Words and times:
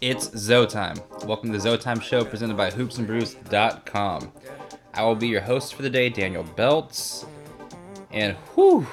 It's 0.00 0.28
ZoTime. 0.28 1.24
Welcome 1.24 1.50
to 1.50 1.58
the 1.58 1.76
Time 1.76 1.98
Show 1.98 2.24
presented 2.24 2.56
by 2.56 2.70
hoopsandbrews.com. 2.70 4.32
I 4.94 5.02
will 5.02 5.16
be 5.16 5.26
your 5.26 5.40
host 5.40 5.74
for 5.74 5.82
the 5.82 5.90
day, 5.90 6.08
Daniel 6.08 6.44
Beltz. 6.44 7.26
And 8.12 8.36
whew, 8.54 8.86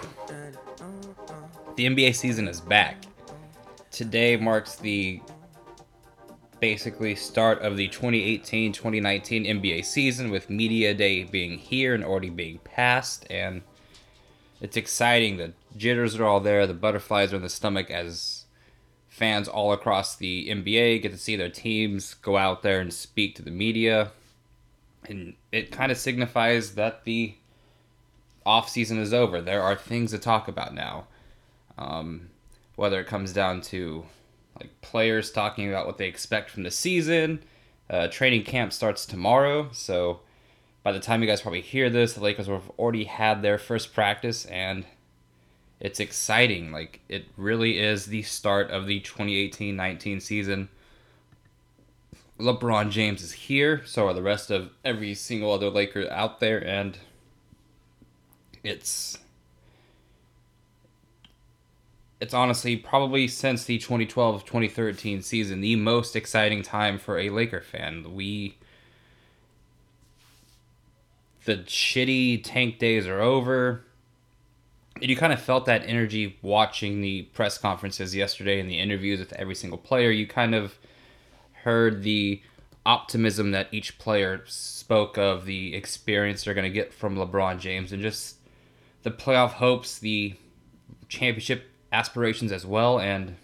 the 1.76 1.86
NBA 1.86 2.16
season 2.16 2.48
is 2.48 2.60
back. 2.60 3.04
Today 3.92 4.36
marks 4.36 4.78
the 4.78 5.22
basically 6.60 7.14
start 7.14 7.62
of 7.62 7.78
the 7.78 7.88
2018 7.88 8.74
2019 8.74 9.44
NBA 9.44 9.86
season, 9.86 10.32
with 10.32 10.50
Media 10.50 10.96
Day 10.96 11.24
being 11.24 11.60
here 11.60 11.94
and 11.94 12.04
already 12.04 12.32
being 12.32 12.58
passed. 12.64 13.28
And 13.30 13.62
it's 14.60 14.76
exciting. 14.76 15.38
The 15.38 15.54
jitters 15.78 16.16
are 16.16 16.26
all 16.26 16.40
there, 16.40 16.66
the 16.66 16.74
butterflies 16.74 17.32
are 17.32 17.36
in 17.36 17.44
the 17.44 17.50
stomach 17.50 17.92
as 17.92 18.45
fans 19.16 19.48
all 19.48 19.72
across 19.72 20.18
the 20.18 20.50
NBA 20.50 21.02
get 21.02 21.14
to 21.14 21.18
see 21.18 21.38
their 21.38 21.50
teams 21.50 22.16
go 22.16 22.36
out 22.36 22.64
there 22.64 22.82
and 22.82 22.94
speak 22.94 23.34
to 23.36 23.42
the 23.42 23.50
media. 23.50 24.12
And 25.08 25.36
it 25.54 25.72
kind 25.72 25.90
of 25.90 25.98
signifies 25.98 26.76
that 26.76 27.06
the 27.06 27.36
off 28.46 28.68
season 28.68 29.00
is 29.00 29.14
over. 29.14 29.40
There 29.40 29.62
are 29.62 29.76
things 29.76 30.12
to 30.12 30.18
talk 30.20 30.50
about 30.50 30.74
now. 30.74 31.08
Um, 31.78 32.30
whether 32.76 33.00
it 33.00 33.08
comes 33.08 33.32
down 33.32 33.62
to 33.62 34.04
like 34.60 34.82
players 34.82 35.32
talking 35.32 35.70
about 35.70 35.86
what 35.86 35.98
they 35.98 36.08
expect 36.08 36.50
from 36.50 36.64
the 36.64 36.72
season. 36.72 37.42
Uh, 37.90 38.08
training 38.10 38.44
camp 38.44 38.74
starts 38.74 39.06
tomorrow, 39.06 39.70
so 39.72 40.20
by 40.84 40.92
the 40.92 41.00
time 41.00 41.22
you 41.22 41.28
guys 41.28 41.42
probably 41.42 41.62
hear 41.62 41.90
this, 41.90 42.14
the 42.14 42.22
Lakers 42.22 42.50
will 42.50 42.60
have 42.60 42.70
already 42.72 43.06
had 43.06 43.42
their 43.42 43.58
first 43.58 43.94
practice, 43.94 44.44
and 44.46 44.86
it's 45.80 46.00
exciting. 46.00 46.72
Like 46.72 47.02
it 47.10 47.26
really 47.38 47.80
is 47.80 48.06
the 48.06 48.24
start 48.24 48.72
of 48.72 48.88
the 48.88 49.02
2018-19 49.02 50.22
season. 50.22 50.70
LeBron 52.40 52.90
James 52.90 53.22
is 53.22 53.32
here, 53.32 53.82
so 53.86 54.08
are 54.08 54.14
the 54.14 54.22
rest 54.22 54.52
of 54.52 54.72
every 54.84 55.14
single 55.14 55.52
other 55.52 55.70
Laker 55.70 56.10
out 56.12 56.42
there, 56.42 56.66
and 56.66 56.98
it's 58.64 59.18
it's 62.20 62.34
honestly 62.34 62.76
probably 62.76 63.28
since 63.28 63.66
the 63.66 63.78
2012-2013 63.80 65.24
season 65.24 65.62
the 65.62 65.76
most 65.76 66.16
exciting 66.16 66.62
time 66.62 66.98
for 66.98 67.20
a 67.20 67.30
Laker 67.30 67.62
fan. 67.62 68.14
We 68.14 68.58
the 71.46 71.58
shitty 71.58 72.42
tank 72.44 72.80
days 72.80 73.08
are 73.08 73.22
over 73.22 73.86
and 75.02 75.10
you 75.10 75.16
kind 75.18 75.34
of 75.34 75.42
felt 75.42 75.66
that 75.66 75.84
energy 75.86 76.38
watching 76.42 77.02
the 77.02 77.24
press 77.34 77.58
conferences 77.58 78.16
yesterday 78.16 78.60
and 78.60 78.70
the 78.70 78.80
interviews 78.80 79.20
with 79.20 79.34
every 79.34 79.56
single 79.56 79.78
player. 79.78 80.10
You 80.10 80.26
kind 80.26 80.56
of 80.56 80.78
heard 81.64 82.04
the 82.04 82.42
optimism 82.86 83.52
that 83.52 83.68
each 83.72 83.98
player 83.98 84.44
spoke 84.46 85.18
of, 85.18 85.46
the 85.46 85.76
experience 85.76 86.44
they're 86.44 86.54
going 86.54 86.64
to 86.64 86.70
get 86.70 86.94
from 86.94 87.16
LeBron 87.16 87.60
James, 87.60 87.92
and 87.92 88.02
just 88.02 88.38
the 89.04 89.12
playoff 89.12 89.52
hopes, 89.52 90.00
the 90.00 90.36
championship 91.10 91.66
aspirations 91.92 92.52
as 92.52 92.66
well. 92.66 93.00
And 93.00 93.36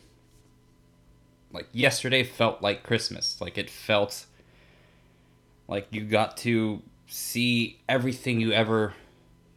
like 1.52 1.68
yesterday 1.74 2.24
felt 2.24 2.62
like 2.62 2.84
Christmas. 2.84 3.42
Like 3.42 3.58
it 3.58 3.70
felt 3.70 4.26
like 5.68 5.88
you 5.92 6.06
got 6.06 6.38
to 6.38 6.82
see 7.08 7.80
everything 7.90 8.40
you 8.40 8.52
ever 8.54 8.94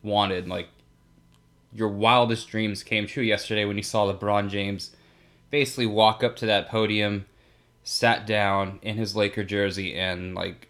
wanted. 0.02 0.48
Like 0.48 0.68
your 1.74 1.88
wildest 1.88 2.48
dreams 2.48 2.84
came 2.84 3.06
true 3.06 3.22
yesterday 3.22 3.64
when 3.64 3.76
you 3.76 3.82
saw 3.82 4.10
LeBron 4.10 4.48
James 4.48 4.94
basically 5.50 5.86
walk 5.86 6.22
up 6.22 6.36
to 6.36 6.46
that 6.46 6.68
podium, 6.68 7.26
sat 7.82 8.26
down 8.26 8.78
in 8.80 8.96
his 8.96 9.16
Laker 9.16 9.44
jersey, 9.44 9.94
and 9.96 10.34
like 10.34 10.68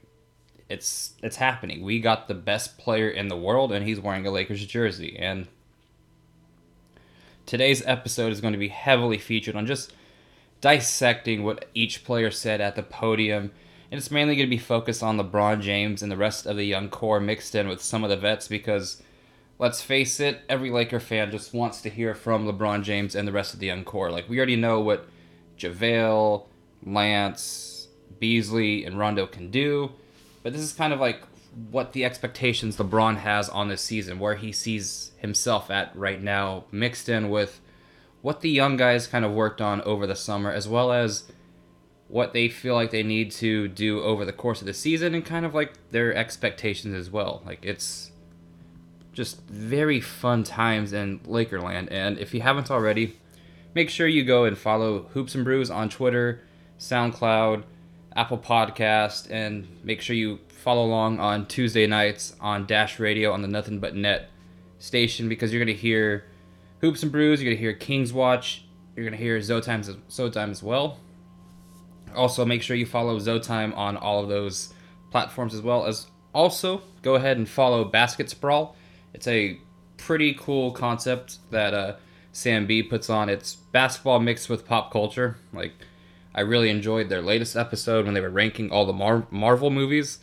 it's 0.69 1.13
it's 1.23 1.37
happening. 1.37 1.85
We 1.85 2.01
got 2.01 2.27
the 2.27 2.35
best 2.35 2.79
player 2.79 3.09
in 3.09 3.29
the 3.29 3.37
world, 3.37 3.71
and 3.71 3.87
he's 3.87 4.01
wearing 4.01 4.27
a 4.27 4.31
Lakers 4.31 4.65
jersey. 4.67 5.17
And 5.19 5.47
today's 7.45 7.85
episode 7.87 8.33
is 8.33 8.41
going 8.41 8.55
to 8.55 8.59
be 8.59 8.69
heavily 8.69 9.19
featured 9.19 9.57
on 9.57 9.67
just 9.67 9.93
dissecting 10.63 11.45
what 11.45 11.67
each 11.75 12.03
player 12.03 12.31
said 12.31 12.63
at 12.63 12.77
the 12.77 12.83
podium. 12.83 13.53
And 13.91 13.99
it's 13.99 14.11
mainly 14.11 14.35
going 14.35 14.49
to 14.49 14.57
be 14.57 14.59
focused 14.59 15.03
on 15.03 15.19
LeBron 15.19 15.61
James 15.61 16.03
and 16.03 16.11
the 16.11 16.17
rest 16.17 16.47
of 16.47 16.57
the 16.57 16.65
young 16.65 16.89
core 16.89 17.21
mixed 17.21 17.55
in 17.55 17.69
with 17.69 17.83
some 17.83 18.03
of 18.03 18.11
the 18.11 18.17
vets 18.17 18.49
because 18.49 19.03
let's 19.59 19.83
face 19.83 20.21
it, 20.21 20.43
every 20.49 20.71
Laker 20.71 21.01
fan 21.01 21.31
just 21.31 21.55
wants 21.55 21.81
to 21.83 21.91
hear 21.91 22.15
from 22.15 22.47
LeBron 22.47 22.83
James 22.83 23.15
and 23.15 23.27
the 23.27 23.33
rest 23.33 23.55
of 23.55 23.61
the 23.61 23.67
young 23.67 23.85
core. 23.85 24.11
Like 24.11 24.29
we 24.29 24.39
already 24.39 24.57
know 24.57 24.81
what 24.81 25.09
JaVale, 25.59 26.47
Lance, 26.85 27.89
Beasley, 28.19 28.85
and 28.85 28.99
Rondo 28.99 29.27
can 29.27 29.51
do, 29.51 29.93
but 30.43 30.53
this 30.53 30.63
is 30.63 30.73
kind 30.73 30.93
of 30.93 31.01
like 31.01 31.23
what 31.71 31.93
the 31.93 32.05
expectations 32.05 32.77
LeBron 32.77 33.19
has 33.19 33.49
on 33.49 33.69
this 33.69 33.83
season, 33.83 34.19
where 34.19 34.35
he 34.35 34.51
sees 34.51 35.13
himself 35.19 35.71
at 35.71 35.95
right 35.97 36.21
now, 36.21 36.65
mixed 36.73 37.09
in 37.09 37.31
with 37.31 37.61
what 38.23 38.41
the 38.41 38.51
young 38.51 38.77
guys 38.77 39.07
kind 39.07 39.25
of 39.25 39.33
worked 39.33 39.61
on 39.61 39.81
over 39.83 40.07
the 40.07 40.17
summer, 40.17 40.51
as 40.51 40.67
well 40.67 40.93
as 40.93 41.25
what 42.09 42.33
they 42.33 42.49
feel 42.49 42.75
like 42.75 42.91
they 42.91 43.03
need 43.03 43.31
to 43.31 43.69
do 43.69 44.03
over 44.03 44.25
the 44.25 44.33
course 44.33 44.61
of 44.61 44.67
the 44.67 44.75
season, 44.75 45.15
and 45.15 45.25
kind 45.25 45.47
of 45.47 45.55
like 45.55 45.73
their 45.91 46.15
expectations 46.15 46.95
as 46.95 47.11
well. 47.11 47.43
Like 47.47 47.65
it's 47.65 48.11
just 49.15 49.41
very 49.49 50.01
fun 50.01 50.45
times 50.45 50.93
in 50.93 51.21
Lakerland. 51.21 51.89
And 51.91 52.19
if 52.19 52.35
you 52.35 52.41
haven't 52.41 52.71
already, 52.71 53.17
make 53.75 53.89
sure 53.89 54.07
you 54.07 54.25
go 54.25 54.45
and 54.45 54.59
follow 54.59 55.05
Hoops 55.15 55.35
and 55.35 55.45
Brews 55.45 55.71
on 55.71 55.89
Twitter, 55.89 56.43
SoundCloud, 56.79 57.65
Apple 58.17 58.39
Podcast, 58.39 59.31
and 59.31 59.67
make 59.83 60.01
sure 60.01 60.15
you 60.15 60.39
follow 60.49 60.85
along 60.85 61.21
on 61.21 61.47
Tuesday 61.47 61.87
nights 61.87 62.35
on 62.41 62.67
Dash 62.67 62.99
Radio 62.99 63.33
on 63.33 63.43
the 63.43 63.49
Nothing 63.49 63.81
But 63.81 63.95
Net 63.95 64.31
station 64.79 65.29
because 65.29 65.53
you're 65.53 65.65
gonna 65.65 65.77
hear 65.77 66.25
Hoops 66.81 67.03
and 67.03 67.11
Brews, 67.11 67.43
you're 67.43 67.53
gonna 67.53 67.61
hear 67.61 67.73
Kings 67.73 68.13
Watch, 68.13 68.65
you're 68.95 69.05
gonna 69.05 69.17
hear 69.17 69.39
Zotime 69.39 69.85
Zotime 70.09 70.51
as 70.51 70.63
well. 70.63 70.99
Also, 72.15 72.45
make 72.45 72.63
sure 72.63 72.77
you 72.77 72.87
follow 72.87 73.19
Zotime 73.19 73.77
on 73.77 73.97
all 73.97 74.23
of 74.23 74.29
those 74.29 74.73
platforms 75.11 75.55
as 75.55 75.61
well 75.61 75.87
as 75.87 76.07
also 76.33 76.83
go 77.03 77.15
ahead 77.15 77.37
and 77.37 77.49
follow 77.49 77.85
Basket 77.85 78.31
Sprawl 78.31 78.77
it's 79.15 79.27
a 79.27 79.59
pretty 79.97 80.35
cool 80.35 80.73
concept 80.73 81.39
that 81.51 81.73
uh, 81.73 81.97
Sam 82.33 82.67
B 82.67 82.83
puts 82.83 83.09
on. 83.09 83.29
It's 83.29 83.55
basketball 83.55 84.21
mixed 84.21 84.51
with 84.51 84.67
pop 84.67 84.93
culture. 84.93 85.37
Like, 85.53 85.73
I 86.35 86.41
really 86.41 86.69
enjoyed 86.69 87.09
their 87.09 87.23
latest 87.23 87.57
episode 87.57 88.05
when 88.05 88.15
they 88.15 88.21
were 88.21 88.29
ranking 88.29 88.71
all 88.71 88.85
the 88.85 88.93
Mar- 88.93 89.27
Marvel 89.31 89.71
movies. 89.71 90.19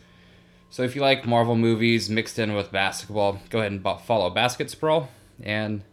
So 0.69 0.83
if 0.83 0.95
you 0.95 1.01
like 1.01 1.25
Marvel 1.25 1.55
movies 1.55 2.09
mixed 2.09 2.37
in 2.37 2.53
with 2.53 2.71
basketball, 2.71 3.39
go 3.49 3.59
ahead 3.59 3.71
and 3.71 3.83
follow 4.01 4.29
Basket 4.29 4.69
Sprawl. 4.69 5.09
And 5.41 5.83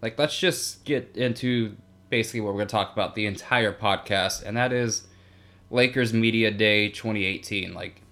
like, 0.00 0.18
let's 0.18 0.38
just 0.38 0.84
get 0.84 1.16
into 1.16 1.76
basically 2.10 2.40
what 2.40 2.54
we're 2.54 2.60
going 2.60 2.68
to 2.68 2.72
talk 2.72 2.92
about 2.92 3.14
the 3.14 3.26
entire 3.26 3.72
podcast, 3.72 4.44
and 4.44 4.56
that 4.56 4.72
is 4.72 5.06
Lakers 5.70 6.12
Media 6.12 6.50
Day 6.50 6.88
2018. 6.88 7.74
Like, 7.74 8.02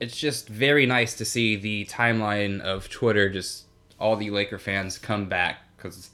it's 0.00 0.16
just 0.16 0.48
very 0.48 0.86
nice 0.86 1.14
to 1.14 1.24
see 1.24 1.56
the 1.56 1.86
timeline 1.86 2.60
of 2.60 2.88
Twitter, 2.88 3.28
just 3.30 3.64
all 3.98 4.16
the 4.16 4.30
Laker 4.30 4.58
fans 4.58 4.98
come 4.98 5.26
back 5.26 5.58
because 5.76 6.10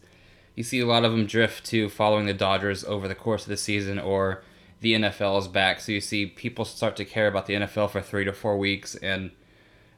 you 0.54 0.62
see 0.62 0.80
a 0.80 0.86
lot 0.86 1.04
of 1.04 1.12
them 1.12 1.26
drift 1.26 1.64
to 1.66 1.88
following 1.88 2.26
the 2.26 2.34
Dodgers 2.34 2.84
over 2.84 3.08
the 3.08 3.14
course 3.14 3.42
of 3.42 3.48
the 3.48 3.56
season, 3.56 3.98
or 3.98 4.42
the 4.80 4.94
NFL 4.94 5.38
is 5.38 5.48
back. 5.48 5.80
So 5.80 5.92
you 5.92 6.00
see 6.00 6.26
people 6.26 6.64
start 6.64 6.96
to 6.96 7.04
care 7.04 7.26
about 7.26 7.46
the 7.46 7.54
NFL 7.54 7.90
for 7.90 8.00
three 8.00 8.24
to 8.24 8.32
four 8.32 8.58
weeks. 8.58 8.94
And 8.96 9.30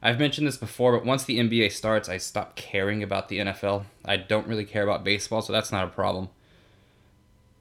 I've 0.01 0.19
mentioned 0.19 0.47
this 0.47 0.57
before, 0.57 0.93
but 0.93 1.05
once 1.05 1.23
the 1.23 1.39
NBA 1.39 1.71
starts, 1.71 2.07
I 2.07 2.17
stop 2.17 2.55
caring 2.55 3.03
about 3.03 3.27
the 3.27 3.39
NFL. 3.39 3.85
I 4.05 4.17
don't 4.17 4.47
really 4.47 4.65
care 4.65 4.83
about 4.83 5.03
baseball, 5.03 5.41
so 5.41 5.51
that's 5.51 5.71
not 5.71 5.83
a 5.83 5.91
problem. 5.91 6.29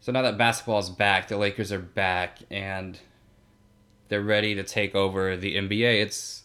So 0.01 0.12
now 0.12 0.23
that 0.23 0.37
basketball 0.37 0.79
is 0.79 0.91
back, 0.91 1.29
the 1.29 1.39
Lakers 1.39 1.73
are 1.73 1.79
back, 1.79 2.38
and 2.50 3.00
they're 4.09 4.23
ready 4.23 4.55
to 4.55 4.62
take 4.62 4.95
over 4.95 5.37
the 5.37 5.56
NBA. 5.56 6.03
It's 6.03 6.43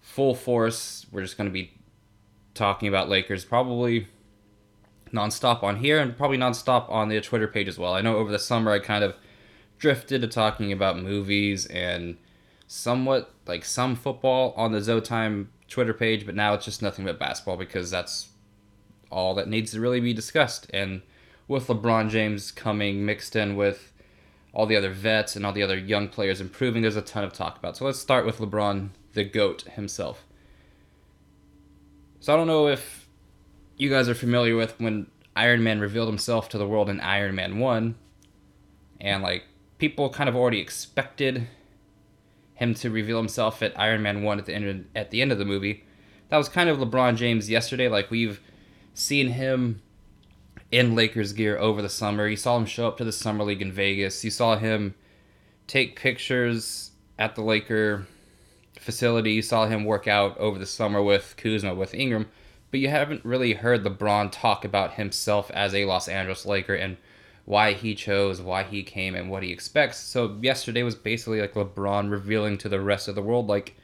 full 0.00 0.34
force. 0.34 1.06
We're 1.10 1.22
just 1.22 1.36
going 1.36 1.48
to 1.48 1.52
be 1.52 1.72
talking 2.54 2.88
about 2.88 3.08
Lakers 3.08 3.44
probably 3.44 4.06
nonstop 5.12 5.62
on 5.62 5.76
here 5.76 6.00
and 6.00 6.16
probably 6.16 6.38
nonstop 6.38 6.90
on 6.90 7.08
the 7.08 7.20
Twitter 7.20 7.48
page 7.48 7.68
as 7.68 7.78
well. 7.78 7.94
I 7.94 8.00
know 8.00 8.16
over 8.16 8.30
the 8.30 8.38
summer 8.38 8.72
I 8.72 8.78
kind 8.78 9.04
of 9.04 9.16
drifted 9.78 10.20
to 10.20 10.28
talking 10.28 10.72
about 10.72 10.98
movies 10.98 11.66
and 11.66 12.16
somewhat 12.66 13.32
like 13.46 13.64
some 13.64 13.94
football 13.94 14.54
on 14.56 14.72
the 14.72 14.78
Zotime 14.78 15.46
Twitter 15.68 15.94
page, 15.94 16.26
but 16.26 16.34
now 16.34 16.54
it's 16.54 16.64
just 16.64 16.82
nothing 16.82 17.04
but 17.04 17.18
basketball 17.18 17.56
because 17.56 17.90
that's 17.90 18.28
all 19.10 19.34
that 19.34 19.48
needs 19.48 19.72
to 19.72 19.80
really 19.80 20.00
be 20.00 20.12
discussed. 20.12 20.68
And 20.72 21.02
with 21.46 21.66
LeBron 21.66 22.08
James 22.10 22.50
coming 22.50 23.04
mixed 23.04 23.36
in 23.36 23.56
with 23.56 23.92
all 24.54 24.66
the 24.66 24.76
other 24.76 24.90
vets 24.90 25.34
and 25.36 25.44
all 25.44 25.52
the 25.52 25.62
other 25.62 25.76
young 25.76 26.08
players 26.08 26.40
improving, 26.40 26.82
there's 26.82 26.96
a 26.96 27.02
ton 27.02 27.24
of 27.24 27.32
talk 27.32 27.58
about. 27.58 27.76
So 27.76 27.84
let's 27.84 27.98
start 27.98 28.24
with 28.24 28.38
LeBron, 28.38 28.90
the 29.12 29.24
GOAT 29.24 29.62
himself. 29.62 30.24
So 32.20 32.32
I 32.32 32.36
don't 32.36 32.46
know 32.46 32.68
if 32.68 33.08
you 33.76 33.90
guys 33.90 34.08
are 34.08 34.14
familiar 34.14 34.56
with 34.56 34.78
when 34.80 35.08
Iron 35.36 35.62
Man 35.62 35.80
revealed 35.80 36.08
himself 36.08 36.48
to 36.50 36.58
the 36.58 36.66
world 36.66 36.88
in 36.88 37.00
Iron 37.00 37.34
Man 37.34 37.58
1. 37.58 37.96
and 39.00 39.22
like 39.22 39.44
people 39.78 40.08
kind 40.08 40.28
of 40.28 40.36
already 40.36 40.60
expected 40.60 41.48
him 42.54 42.74
to 42.74 42.88
reveal 42.90 43.18
himself 43.18 43.62
at 43.62 43.78
Iron 43.78 44.02
Man 44.02 44.22
one 44.22 44.38
at 44.38 44.46
the 44.46 44.54
end 44.54 44.68
of, 44.68 44.84
at 44.94 45.10
the 45.10 45.20
end 45.20 45.32
of 45.32 45.38
the 45.38 45.44
movie. 45.44 45.84
That 46.28 46.36
was 46.36 46.48
kind 46.48 46.70
of 46.70 46.78
LeBron 46.78 47.16
James 47.16 47.50
yesterday. 47.50 47.88
Like 47.88 48.10
we've 48.10 48.40
seen 48.94 49.28
him 49.28 49.82
in 50.70 50.94
Lakers 50.94 51.32
gear 51.32 51.58
over 51.58 51.82
the 51.82 51.88
summer. 51.88 52.26
You 52.26 52.36
saw 52.36 52.56
him 52.56 52.66
show 52.66 52.88
up 52.88 52.96
to 52.98 53.04
the 53.04 53.12
summer 53.12 53.44
league 53.44 53.62
in 53.62 53.72
Vegas. 53.72 54.24
You 54.24 54.30
saw 54.30 54.56
him 54.56 54.94
take 55.66 55.98
pictures 55.98 56.90
at 57.18 57.34
the 57.34 57.42
Laker 57.42 58.06
facility. 58.78 59.32
You 59.32 59.42
saw 59.42 59.66
him 59.66 59.84
work 59.84 60.06
out 60.08 60.36
over 60.38 60.58
the 60.58 60.66
summer 60.66 61.02
with 61.02 61.34
Kuzma, 61.36 61.74
with 61.74 61.94
Ingram, 61.94 62.28
but 62.70 62.80
you 62.80 62.88
haven't 62.88 63.24
really 63.24 63.54
heard 63.54 63.84
LeBron 63.84 64.30
talk 64.32 64.64
about 64.64 64.94
himself 64.94 65.50
as 65.52 65.74
a 65.74 65.84
Los 65.84 66.08
Angeles 66.08 66.44
Laker 66.44 66.74
and 66.74 66.96
why 67.44 67.72
he 67.72 67.94
chose, 67.94 68.40
why 68.40 68.62
he 68.62 68.82
came, 68.82 69.14
and 69.14 69.30
what 69.30 69.42
he 69.42 69.52
expects. 69.52 69.98
So 69.98 70.38
yesterday 70.40 70.82
was 70.82 70.94
basically 70.94 71.40
like 71.40 71.54
LeBron 71.54 72.10
revealing 72.10 72.58
to 72.58 72.68
the 72.68 72.80
rest 72.80 73.06
of 73.06 73.14
the 73.14 73.22
world, 73.22 73.46
like, 73.46 73.76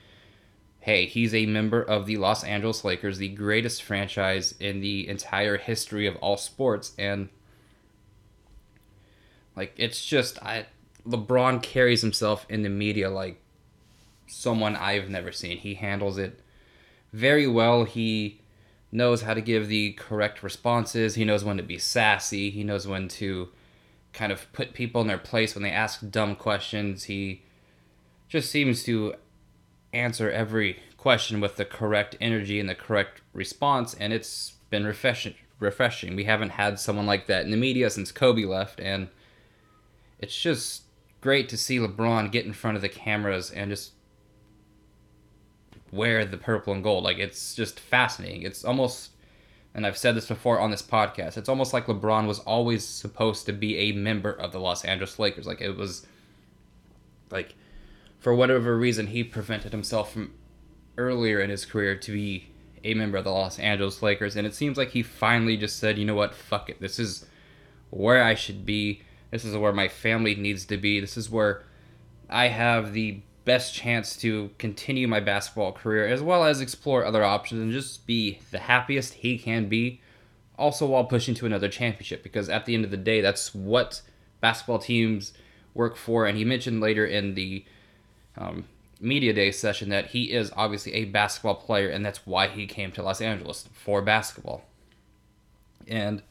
hey, 0.80 1.06
he's 1.06 1.34
a 1.34 1.46
member 1.46 1.82
of 1.82 2.06
the 2.06 2.16
Los 2.16 2.42
Angeles 2.42 2.84
Lakers, 2.84 3.18
the 3.18 3.28
greatest 3.28 3.82
franchise 3.82 4.54
in 4.58 4.80
the 4.80 5.08
entire 5.08 5.58
history 5.58 6.06
of 6.06 6.16
all 6.16 6.36
sports, 6.36 6.92
and 6.98 7.28
like 9.56 9.74
it's 9.76 10.04
just 10.04 10.42
I 10.42 10.66
LeBron 11.06 11.62
carries 11.62 12.02
himself 12.02 12.46
in 12.48 12.62
the 12.62 12.68
media 12.68 13.10
like 13.10 13.40
someone 14.26 14.76
I've 14.76 15.08
never 15.08 15.32
seen. 15.32 15.58
He 15.58 15.74
handles 15.74 16.18
it 16.18 16.40
very 17.12 17.46
well. 17.46 17.84
He 17.84 18.40
knows 18.92 19.22
how 19.22 19.34
to 19.34 19.40
give 19.40 19.68
the 19.68 19.92
correct 19.92 20.42
responses. 20.42 21.14
He 21.14 21.24
knows 21.24 21.44
when 21.44 21.56
to 21.56 21.62
be 21.62 21.78
sassy. 21.78 22.50
He 22.50 22.64
knows 22.64 22.86
when 22.86 23.08
to 23.08 23.48
kind 24.12 24.32
of 24.32 24.52
put 24.52 24.72
people 24.72 25.00
in 25.00 25.06
their 25.06 25.18
place 25.18 25.54
when 25.54 25.62
they 25.62 25.70
ask 25.70 26.08
dumb 26.10 26.36
questions. 26.36 27.04
He 27.04 27.42
just 28.28 28.50
seems 28.50 28.82
to 28.84 29.14
answer 29.92 30.30
every 30.30 30.80
question 30.96 31.40
with 31.40 31.56
the 31.56 31.64
correct 31.64 32.16
energy 32.20 32.60
and 32.60 32.68
the 32.68 32.74
correct 32.74 33.22
response, 33.32 33.94
and 33.94 34.12
it's 34.12 34.54
been 34.70 34.84
refreshing. 34.84 35.34
Refreshing. 35.58 36.16
We 36.16 36.24
haven't 36.24 36.50
had 36.50 36.80
someone 36.80 37.06
like 37.06 37.26
that 37.26 37.44
in 37.44 37.50
the 37.50 37.56
media 37.56 37.90
since 37.90 38.12
Kobe 38.12 38.44
left, 38.44 38.80
and 38.80 39.08
it's 40.18 40.38
just 40.38 40.84
great 41.20 41.48
to 41.50 41.56
see 41.56 41.78
LeBron 41.78 42.32
get 42.32 42.46
in 42.46 42.52
front 42.52 42.76
of 42.76 42.82
the 42.82 42.88
cameras 42.88 43.50
and 43.50 43.70
just 43.70 43.92
wear 45.92 46.24
the 46.24 46.36
purple 46.36 46.72
and 46.72 46.82
gold. 46.82 47.04
Like 47.04 47.18
it's 47.18 47.54
just 47.54 47.78
fascinating. 47.78 48.42
It's 48.42 48.64
almost 48.64 49.10
and 49.74 49.86
I've 49.86 49.98
said 49.98 50.16
this 50.16 50.26
before 50.26 50.58
on 50.58 50.70
this 50.70 50.82
podcast. 50.82 51.36
It's 51.36 51.48
almost 51.48 51.72
like 51.72 51.86
LeBron 51.86 52.26
was 52.26 52.40
always 52.40 52.84
supposed 52.84 53.46
to 53.46 53.52
be 53.52 53.76
a 53.76 53.92
member 53.92 54.32
of 54.32 54.52
the 54.52 54.58
Los 54.58 54.84
Angeles 54.84 55.18
Lakers. 55.18 55.46
Like 55.46 55.60
it 55.60 55.76
was 55.76 56.06
like 57.30 57.54
for 58.20 58.34
whatever 58.34 58.76
reason 58.76 59.08
he 59.08 59.24
prevented 59.24 59.72
himself 59.72 60.12
from 60.12 60.32
earlier 60.96 61.40
in 61.40 61.50
his 61.50 61.64
career 61.64 61.96
to 61.96 62.12
be 62.12 62.50
a 62.84 62.94
member 62.94 63.18
of 63.18 63.24
the 63.24 63.30
Los 63.30 63.58
Angeles 63.58 64.02
Lakers 64.02 64.36
and 64.36 64.46
it 64.46 64.54
seems 64.54 64.78
like 64.78 64.90
he 64.90 65.02
finally 65.02 65.56
just 65.56 65.78
said, 65.78 65.98
"You 65.98 66.04
know 66.04 66.14
what? 66.14 66.34
Fuck 66.34 66.70
it. 66.70 66.80
This 66.80 66.98
is 66.98 67.26
where 67.90 68.22
I 68.22 68.34
should 68.34 68.64
be. 68.64 69.02
This 69.30 69.44
is 69.44 69.56
where 69.56 69.72
my 69.72 69.88
family 69.88 70.34
needs 70.34 70.64
to 70.66 70.76
be. 70.76 71.00
This 71.00 71.16
is 71.16 71.28
where 71.28 71.64
I 72.28 72.48
have 72.48 72.92
the 72.92 73.22
best 73.44 73.74
chance 73.74 74.16
to 74.16 74.50
continue 74.58 75.08
my 75.08 75.20
basketball 75.20 75.72
career 75.72 76.06
as 76.06 76.22
well 76.22 76.44
as 76.44 76.60
explore 76.60 77.04
other 77.04 77.24
options 77.24 77.60
and 77.60 77.72
just 77.72 78.06
be 78.06 78.38
the 78.50 78.58
happiest 78.58 79.14
he 79.14 79.38
can 79.38 79.68
be 79.68 80.00
also 80.58 80.86
while 80.86 81.04
pushing 81.04 81.34
to 81.34 81.46
another 81.46 81.68
championship 81.68 82.22
because 82.22 82.48
at 82.48 82.66
the 82.66 82.74
end 82.74 82.84
of 82.84 82.90
the 82.90 82.96
day 82.96 83.20
that's 83.20 83.54
what 83.54 84.02
basketball 84.40 84.78
teams 84.78 85.32
work 85.72 85.96
for 85.96 86.26
and 86.26 86.36
he 86.36 86.44
mentioned 86.44 86.80
later 86.80 87.04
in 87.06 87.34
the 87.34 87.64
um, 88.40 88.64
media 89.00 89.32
day 89.32 89.52
session 89.52 89.88
that 89.90 90.08
he 90.08 90.32
is 90.32 90.50
obviously 90.56 90.92
a 90.94 91.04
basketball 91.04 91.54
player 91.54 91.88
and 91.88 92.04
that's 92.04 92.26
why 92.26 92.48
he 92.48 92.66
came 92.66 92.90
to 92.90 93.02
los 93.02 93.20
angeles 93.20 93.68
for 93.72 94.02
basketball 94.02 94.64
and 95.86 96.22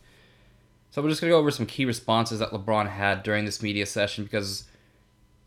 so 0.91 1.01
we're 1.01 1.09
just 1.09 1.21
going 1.21 1.29
to 1.29 1.35
go 1.35 1.39
over 1.39 1.51
some 1.51 1.65
key 1.65 1.85
responses 1.85 2.39
that 2.39 2.51
lebron 2.51 2.89
had 2.89 3.23
during 3.23 3.45
this 3.45 3.63
media 3.63 3.85
session 3.85 4.23
because 4.23 4.65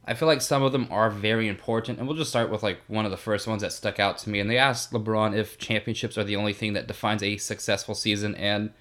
I 0.04 0.14
feel 0.14 0.26
like 0.26 0.40
some 0.40 0.64
of 0.64 0.72
them 0.72 0.88
are 0.90 1.10
very 1.10 1.46
important, 1.46 1.98
and 1.98 2.08
we'll 2.08 2.16
just 2.16 2.30
start 2.30 2.50
with 2.50 2.62
like 2.62 2.80
one 2.88 3.04
of 3.04 3.12
the 3.12 3.16
first 3.16 3.46
ones 3.46 3.62
that 3.62 3.72
stuck 3.72 4.00
out 4.00 4.18
to 4.18 4.30
me. 4.30 4.40
And 4.40 4.50
they 4.50 4.58
asked 4.58 4.92
LeBron 4.92 5.36
if 5.36 5.58
championships 5.58 6.18
are 6.18 6.24
the 6.24 6.34
only 6.34 6.52
thing 6.52 6.72
that 6.72 6.88
defines 6.88 7.22
a 7.22 7.36
successful 7.36 7.94
season, 7.94 8.34
and 8.34 8.72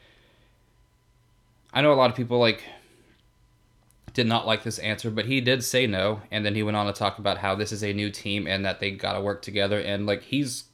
I 1.73 1.81
know 1.81 1.93
a 1.93 1.95
lot 1.95 2.09
of 2.09 2.15
people 2.15 2.39
like 2.39 2.63
did 4.13 4.27
not 4.27 4.45
like 4.45 4.63
this 4.63 4.79
answer, 4.79 5.09
but 5.09 5.25
he 5.25 5.41
did 5.41 5.63
say 5.63 5.87
no, 5.87 6.21
and 6.31 6.45
then 6.45 6.55
he 6.55 6.63
went 6.63 6.77
on 6.77 6.85
to 6.85 6.93
talk 6.93 7.17
about 7.17 7.37
how 7.37 7.55
this 7.55 7.71
is 7.71 7.83
a 7.83 7.93
new 7.93 8.09
team 8.09 8.47
and 8.47 8.65
that 8.65 8.79
they 8.79 8.91
got 8.91 9.13
to 9.13 9.21
work 9.21 9.41
together, 9.41 9.79
and 9.79 10.05
like 10.05 10.23
he's 10.23 10.65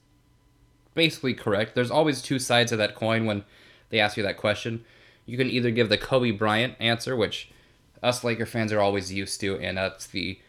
basically 0.96 1.34
correct. 1.34 1.76
There's 1.76 1.92
always 1.92 2.22
two 2.22 2.40
sides 2.40 2.72
of 2.72 2.78
that 2.80 2.96
coin 2.96 3.26
when 3.26 3.44
they 3.90 4.00
ask 4.00 4.18
you 4.18 4.24
that 4.24 4.38
question. 4.38 4.84
You 5.26 5.38
can 5.38 5.50
either 5.50 5.72
give 5.72 5.90
the 5.90 5.98
Kobe 5.98 6.32
Bryant 6.32 6.76
answer, 6.80 7.16
which 7.16 7.52
us 8.02 8.24
Laker 8.24 8.46
fans 8.46 8.72
are 8.74 8.80
always 8.80 9.14
used 9.14 9.40
to, 9.42 9.58
and 9.60 9.78
that's 9.78 10.08
the 10.08 10.40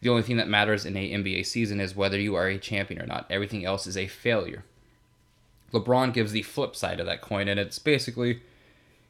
the 0.00 0.10
only 0.10 0.22
thing 0.22 0.36
that 0.36 0.48
matters 0.48 0.84
in 0.84 0.96
a 0.96 1.12
NBA 1.12 1.46
season 1.46 1.80
is 1.80 1.96
whether 1.96 2.20
you 2.20 2.34
are 2.34 2.46
a 2.46 2.58
champion 2.58 3.00
or 3.00 3.06
not. 3.06 3.26
Everything 3.30 3.64
else 3.64 3.86
is 3.86 3.96
a 3.96 4.06
failure. 4.06 4.62
LeBron 5.72 6.12
gives 6.12 6.32
the 6.32 6.42
flip 6.42 6.76
side 6.76 7.00
of 7.00 7.06
that 7.06 7.22
coin, 7.22 7.48
and 7.48 7.58
it's 7.58 7.78
basically 7.78 8.42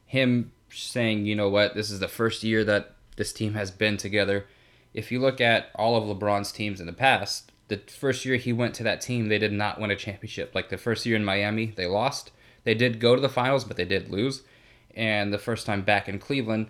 him 0.07 0.53
saying, 0.71 1.27
you 1.27 1.35
know 1.35 1.49
what, 1.49 1.75
this 1.75 1.91
is 1.91 2.01
the 2.01 2.09
first 2.09 2.43
year 2.43 2.65
that 2.65 2.96
this 3.17 3.33
team 3.33 3.55
has 3.55 3.71
been 3.71 3.97
together. 3.97 4.47
If 4.95 5.11
you 5.11 5.21
look 5.21 5.41
at 5.41 5.71
all 5.75 5.97
of 5.97 6.05
LeBron's 6.05 6.53
teams 6.53 6.81
in 6.81 6.87
the 6.87 6.93
past, 6.93 7.53
the 7.69 7.79
first 7.79 8.25
year 8.25 8.37
he 8.37 8.53
went 8.53 8.75
to 8.75 8.83
that 8.85 9.01
team, 9.01 9.29
they 9.29 9.39
did 9.39 9.53
not 9.53 9.81
win 9.81 9.91
a 9.91 9.97
championship. 9.97 10.55
Like 10.55 10.69
the 10.69 10.79
first 10.79 11.05
year 11.05 11.17
in 11.17 11.25
Miami, 11.25 11.67
they 11.67 11.87
lost. 11.87 12.31
They 12.65 12.75
did 12.75 13.01
go 13.01 13.15
to 13.15 13.21
the 13.21 13.29
finals, 13.29 13.65
but 13.65 13.77
they 13.77 13.85
did 13.85 14.11
lose. 14.11 14.43
And 14.95 15.33
the 15.33 15.39
first 15.39 15.67
time 15.67 15.83
back 15.83 16.09
in 16.09 16.19
Cleveland, 16.19 16.69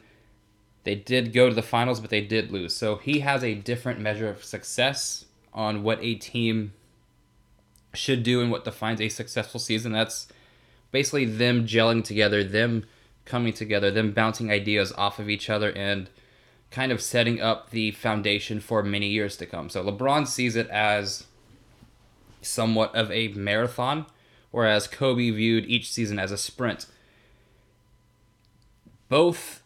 they 0.84 0.94
did 0.94 1.32
go 1.32 1.48
to 1.48 1.54
the 1.54 1.62
finals, 1.62 2.00
but 2.00 2.10
they 2.10 2.20
did 2.20 2.50
lose. 2.50 2.74
So 2.74 2.96
he 2.96 3.20
has 3.20 3.42
a 3.42 3.54
different 3.54 4.00
measure 4.00 4.28
of 4.28 4.44
success 4.44 5.24
on 5.52 5.82
what 5.82 5.98
a 6.02 6.14
team 6.14 6.72
should 7.94 8.22
do 8.22 8.40
and 8.40 8.50
what 8.50 8.64
defines 8.64 9.00
a 9.00 9.08
successful 9.08 9.58
season. 9.58 9.92
That's 9.92 10.28
basically 10.92 11.24
them 11.24 11.66
gelling 11.66 12.04
together, 12.04 12.44
them 12.44 12.84
coming 13.24 13.52
together, 13.52 13.90
them 13.90 14.12
bouncing 14.12 14.50
ideas 14.50 14.92
off 14.92 15.18
of 15.18 15.28
each 15.28 15.50
other, 15.50 15.72
and 15.72 16.08
kind 16.76 16.92
of 16.92 17.00
setting 17.00 17.40
up 17.40 17.70
the 17.70 17.90
foundation 17.92 18.60
for 18.60 18.82
many 18.82 19.06
years 19.08 19.34
to 19.38 19.46
come. 19.46 19.70
So 19.70 19.82
LeBron 19.82 20.26
sees 20.26 20.56
it 20.56 20.68
as 20.68 21.24
somewhat 22.42 22.94
of 22.94 23.10
a 23.10 23.28
marathon, 23.28 24.04
whereas 24.50 24.86
Kobe 24.86 25.30
viewed 25.30 25.64
each 25.64 25.90
season 25.90 26.18
as 26.18 26.30
a 26.30 26.36
sprint. 26.36 26.84
Both 29.08 29.62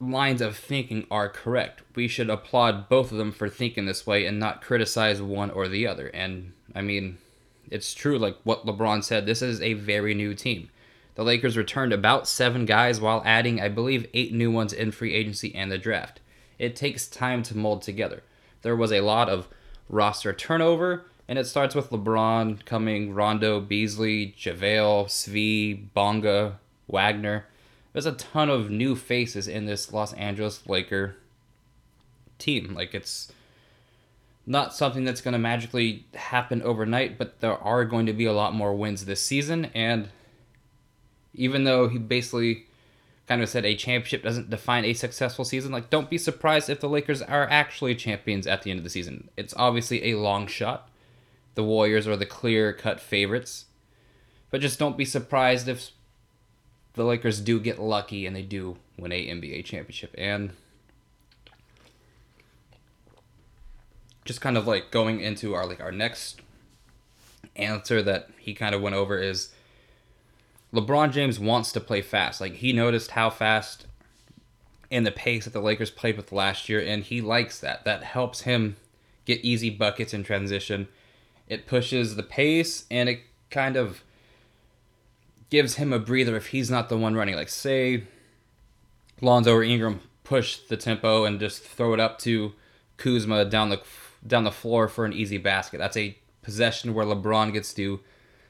lines 0.00 0.40
of 0.40 0.56
thinking 0.56 1.06
are 1.08 1.28
correct. 1.28 1.82
We 1.94 2.08
should 2.08 2.30
applaud 2.30 2.88
both 2.88 3.12
of 3.12 3.18
them 3.18 3.30
for 3.30 3.48
thinking 3.48 3.86
this 3.86 4.04
way 4.04 4.26
and 4.26 4.40
not 4.40 4.60
criticize 4.60 5.22
one 5.22 5.52
or 5.52 5.68
the 5.68 5.86
other. 5.86 6.08
And 6.08 6.52
I 6.74 6.80
mean, 6.80 7.18
it's 7.70 7.94
true, 7.94 8.18
like 8.18 8.38
what 8.42 8.66
LeBron 8.66 9.04
said, 9.04 9.24
this 9.24 9.40
is 9.40 9.60
a 9.60 9.74
very 9.74 10.14
new 10.14 10.34
team. 10.34 10.68
The 11.14 11.24
Lakers 11.24 11.56
returned 11.56 11.92
about 11.92 12.26
seven 12.26 12.64
guys 12.64 13.00
while 13.00 13.22
adding, 13.24 13.60
I 13.60 13.68
believe, 13.68 14.08
eight 14.14 14.32
new 14.32 14.50
ones 14.50 14.72
in 14.72 14.90
free 14.90 15.14
agency 15.14 15.54
and 15.54 15.70
the 15.70 15.78
draft. 15.78 16.20
It 16.58 16.76
takes 16.76 17.06
time 17.06 17.42
to 17.44 17.56
mold 17.56 17.82
together. 17.82 18.22
There 18.62 18.76
was 18.76 18.92
a 18.92 19.00
lot 19.00 19.28
of 19.28 19.48
roster 19.88 20.32
turnover, 20.32 21.04
and 21.28 21.38
it 21.38 21.46
starts 21.46 21.74
with 21.74 21.90
LeBron 21.90 22.64
coming, 22.64 23.14
Rondo, 23.14 23.60
Beasley, 23.60 24.34
JaVale, 24.38 25.06
Svi, 25.06 25.86
Bonga, 25.94 26.58
Wagner 26.88 27.46
there's 27.94 28.06
a 28.06 28.12
ton 28.12 28.50
of 28.50 28.70
new 28.70 28.96
faces 28.96 29.48
in 29.48 29.66
this 29.66 29.92
Los 29.92 30.12
Angeles 30.14 30.68
Laker 30.68 31.16
team. 32.38 32.74
Like 32.74 32.92
it's 32.92 33.32
not 34.44 34.74
something 34.74 35.04
that's 35.04 35.20
going 35.20 35.32
to 35.32 35.38
magically 35.38 36.04
happen 36.14 36.60
overnight, 36.60 37.16
but 37.16 37.40
there 37.40 37.56
are 37.56 37.84
going 37.84 38.06
to 38.06 38.12
be 38.12 38.26
a 38.26 38.32
lot 38.32 38.52
more 38.52 38.74
wins 38.74 39.04
this 39.04 39.22
season. 39.22 39.66
And 39.74 40.08
even 41.34 41.64
though 41.64 41.88
he 41.88 41.98
basically 41.98 42.66
kind 43.26 43.42
of 43.42 43.48
said 43.48 43.64
a 43.64 43.74
championship 43.74 44.22
doesn't 44.22 44.50
define 44.50 44.84
a 44.84 44.94
successful 44.94 45.44
season, 45.44 45.72
like 45.72 45.90
don't 45.90 46.10
be 46.10 46.18
surprised 46.18 46.68
if 46.68 46.80
the 46.80 46.88
Lakers 46.88 47.22
are 47.22 47.48
actually 47.50 47.94
champions 47.94 48.46
at 48.46 48.62
the 48.62 48.70
end 48.70 48.78
of 48.78 48.84
the 48.84 48.90
season. 48.90 49.28
It's 49.36 49.54
obviously 49.56 50.10
a 50.10 50.18
long 50.18 50.46
shot. 50.46 50.88
The 51.54 51.64
Warriors 51.64 52.06
are 52.06 52.16
the 52.16 52.26
clear 52.26 52.72
cut 52.72 53.00
favorites. 53.00 53.66
But 54.50 54.60
just 54.60 54.78
don't 54.78 54.96
be 54.96 55.04
surprised 55.04 55.68
if 55.68 55.90
the 56.94 57.04
Lakers 57.04 57.40
do 57.40 57.58
get 57.58 57.80
lucky 57.80 58.26
and 58.26 58.36
they 58.36 58.42
do 58.42 58.76
win 58.96 59.12
a 59.12 59.26
NBA 59.26 59.64
championship. 59.64 60.14
And 60.16 60.50
just 64.24 64.40
kind 64.40 64.56
of 64.56 64.66
like 64.66 64.90
going 64.90 65.20
into 65.20 65.54
our 65.54 65.66
like 65.66 65.80
our 65.80 65.92
next 65.92 66.40
answer 67.56 68.02
that 68.02 68.30
he 68.38 68.54
kind 68.54 68.74
of 68.74 68.80
went 68.80 68.94
over 68.94 69.18
is 69.18 69.50
LeBron 70.74 71.12
James 71.12 71.38
wants 71.38 71.72
to 71.72 71.80
play 71.80 72.02
fast. 72.02 72.40
Like 72.40 72.54
he 72.54 72.72
noticed 72.72 73.12
how 73.12 73.30
fast 73.30 73.86
and 74.90 75.06
the 75.06 75.12
pace 75.12 75.44
that 75.44 75.52
the 75.52 75.60
Lakers 75.60 75.90
played 75.90 76.16
with 76.16 76.32
last 76.32 76.68
year, 76.68 76.80
and 76.80 77.02
he 77.02 77.20
likes 77.20 77.58
that. 77.60 77.84
That 77.84 78.04
helps 78.04 78.42
him 78.42 78.76
get 79.24 79.44
easy 79.44 79.70
buckets 79.70 80.12
in 80.12 80.22
transition. 80.22 80.88
It 81.48 81.66
pushes 81.66 82.16
the 82.16 82.22
pace, 82.22 82.84
and 82.90 83.08
it 83.08 83.22
kind 83.50 83.76
of 83.76 84.02
gives 85.50 85.76
him 85.76 85.92
a 85.92 85.98
breather 85.98 86.36
if 86.36 86.48
he's 86.48 86.70
not 86.70 86.88
the 86.88 86.96
one 86.96 87.14
running. 87.14 87.34
Like, 87.34 87.48
say, 87.48 88.04
Lonzo 89.20 89.54
or 89.54 89.62
Ingram 89.62 90.00
push 90.22 90.58
the 90.58 90.76
tempo 90.76 91.24
and 91.24 91.40
just 91.40 91.62
throw 91.62 91.94
it 91.94 92.00
up 92.00 92.18
to 92.20 92.52
Kuzma 92.96 93.44
down 93.44 93.70
the 93.70 93.80
down 94.26 94.44
the 94.44 94.50
floor 94.50 94.88
for 94.88 95.04
an 95.04 95.12
easy 95.12 95.38
basket. 95.38 95.78
That's 95.78 95.96
a 95.96 96.16
possession 96.42 96.94
where 96.94 97.04
LeBron 97.04 97.52
gets 97.52 97.74
to 97.74 98.00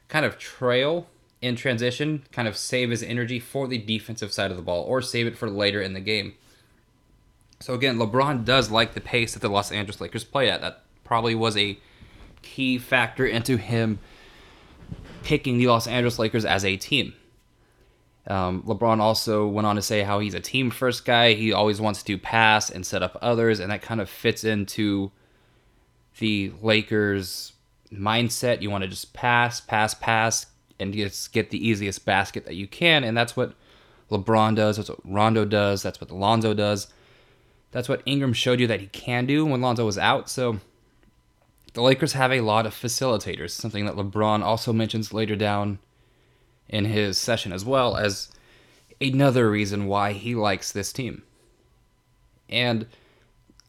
kind 0.08 0.24
of 0.24 0.38
trail 0.38 1.08
in 1.44 1.56
transition, 1.56 2.24
kind 2.32 2.48
of 2.48 2.56
save 2.56 2.90
his 2.90 3.02
energy 3.02 3.38
for 3.38 3.68
the 3.68 3.76
defensive 3.78 4.32
side 4.32 4.50
of 4.50 4.56
the 4.56 4.62
ball 4.62 4.82
or 4.84 5.02
save 5.02 5.26
it 5.26 5.36
for 5.36 5.50
later 5.50 5.80
in 5.80 5.92
the 5.92 6.00
game. 6.00 6.34
So 7.60 7.74
again, 7.74 7.98
LeBron 7.98 8.44
does 8.44 8.70
like 8.70 8.94
the 8.94 9.00
pace 9.00 9.34
that 9.34 9.40
the 9.40 9.48
Los 9.48 9.70
Angeles 9.70 10.00
Lakers 10.00 10.24
play 10.24 10.48
at. 10.48 10.62
That 10.62 10.82
probably 11.04 11.34
was 11.34 11.56
a 11.56 11.78
key 12.40 12.78
factor 12.78 13.26
into 13.26 13.58
him 13.58 13.98
picking 15.22 15.58
the 15.58 15.66
Los 15.66 15.86
Angeles 15.86 16.18
Lakers 16.18 16.46
as 16.46 16.64
a 16.64 16.76
team. 16.76 17.12
Um, 18.26 18.62
LeBron 18.62 19.00
also 19.00 19.46
went 19.46 19.66
on 19.66 19.76
to 19.76 19.82
say 19.82 20.02
how 20.02 20.20
he's 20.20 20.34
a 20.34 20.40
team 20.40 20.70
first 20.70 21.04
guy. 21.04 21.34
He 21.34 21.52
always 21.52 21.78
wants 21.78 22.02
to 22.04 22.16
pass 22.16 22.70
and 22.70 22.86
set 22.86 23.02
up 23.02 23.18
others, 23.20 23.60
and 23.60 23.70
that 23.70 23.82
kind 23.82 24.00
of 24.00 24.08
fits 24.08 24.44
into 24.44 25.12
the 26.18 26.52
Lakers' 26.62 27.52
mindset. 27.92 28.62
You 28.62 28.70
want 28.70 28.82
to 28.82 28.88
just 28.88 29.12
pass, 29.12 29.60
pass, 29.60 29.92
pass, 29.92 30.46
and 30.78 30.92
just 30.92 31.32
get 31.32 31.50
the 31.50 31.66
easiest 31.66 32.04
basket 32.04 32.44
that 32.46 32.56
you 32.56 32.66
can, 32.66 33.04
and 33.04 33.16
that's 33.16 33.36
what 33.36 33.54
LeBron 34.10 34.56
does. 34.56 34.76
That's 34.76 34.88
what 34.88 35.00
Rondo 35.04 35.44
does. 35.44 35.82
That's 35.82 36.00
what 36.00 36.10
Alonzo 36.10 36.54
does. 36.54 36.88
That's 37.70 37.88
what 37.88 38.02
Ingram 38.06 38.32
showed 38.32 38.60
you 38.60 38.66
that 38.68 38.80
he 38.80 38.86
can 38.86 39.26
do 39.26 39.44
when 39.44 39.60
Lonzo 39.60 39.84
was 39.84 39.98
out. 39.98 40.28
So 40.28 40.60
the 41.72 41.82
Lakers 41.82 42.12
have 42.12 42.32
a 42.32 42.40
lot 42.40 42.66
of 42.66 42.74
facilitators, 42.74 43.50
something 43.50 43.84
that 43.86 43.96
LeBron 43.96 44.42
also 44.42 44.72
mentions 44.72 45.12
later 45.12 45.34
down 45.34 45.78
in 46.68 46.84
his 46.84 47.18
session, 47.18 47.52
as 47.52 47.64
well 47.64 47.96
as 47.96 48.30
another 49.00 49.50
reason 49.50 49.86
why 49.86 50.12
he 50.12 50.34
likes 50.34 50.70
this 50.70 50.92
team. 50.92 51.22
And 52.48 52.86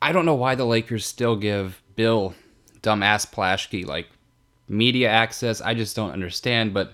I 0.01 0.11
don't 0.11 0.25
know 0.25 0.35
why 0.35 0.55
the 0.55 0.65
Lakers 0.65 1.05
still 1.05 1.35
give 1.35 1.81
Bill 1.95 2.35
dumbass 2.81 3.25
Plaschke 3.31 3.85
like 3.85 4.07
media 4.67 5.09
access. 5.09 5.61
I 5.61 5.73
just 5.73 5.95
don't 5.95 6.11
understand, 6.11 6.73
but 6.73 6.93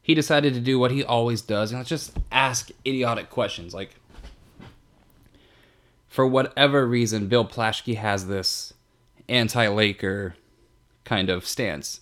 he 0.00 0.14
decided 0.14 0.54
to 0.54 0.60
do 0.60 0.78
what 0.78 0.90
he 0.90 1.04
always 1.04 1.42
does 1.42 1.70
and 1.70 1.80
let's 1.80 1.88
just 1.88 2.16
ask 2.30 2.70
idiotic 2.86 3.30
questions. 3.30 3.72
Like, 3.74 3.90
for 6.08 6.26
whatever 6.26 6.86
reason, 6.86 7.28
Bill 7.28 7.44
Plaschke 7.44 7.96
has 7.96 8.26
this 8.26 8.74
anti 9.28 9.66
Laker 9.68 10.34
kind 11.04 11.30
of 11.30 11.46
stance. 11.46 12.00